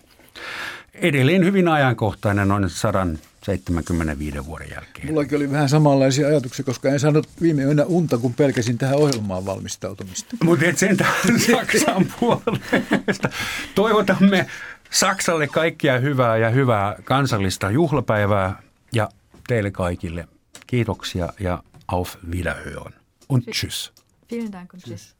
Edelleen 0.93 1.43
hyvin 1.43 1.67
ajankohtainen 1.67 2.47
noin 2.47 2.69
sadan 2.69 3.19
75 3.45 4.45
vuoden 4.45 4.69
jälkeen. 4.69 5.07
Mullakin 5.07 5.37
oli 5.37 5.51
vähän 5.51 5.69
samanlaisia 5.69 6.27
ajatuksia, 6.27 6.65
koska 6.65 6.89
en 6.89 6.99
saanut 6.99 7.29
viime 7.41 7.63
yönä 7.63 7.83
unta, 7.85 8.17
kun 8.17 8.33
pelkäsin 8.33 8.77
tähän 8.77 8.97
ohjelmaan 8.97 9.45
valmistautumista. 9.45 10.35
Mutta 10.43 10.65
et 10.65 10.77
sentään 10.77 11.13
Saksan 11.51 12.05
puolesta. 12.19 13.29
Toivotamme 13.75 14.47
Saksalle 14.89 15.47
kaikkia 15.47 15.99
hyvää 15.99 16.37
ja 16.37 16.49
hyvää 16.49 16.95
kansallista 17.03 17.71
juhlapäivää 17.71 18.61
ja 18.93 19.09
teille 19.47 19.71
kaikille 19.71 20.27
kiitoksia 20.67 21.33
ja 21.39 21.63
auf 21.87 22.17
Wiederhören. 22.31 22.93
Und 23.27 23.45
tschüss. 23.51 23.93
Vielen 24.29 24.51
Dank 24.51 24.73
und 24.73 24.83
tschüss. 24.83 25.14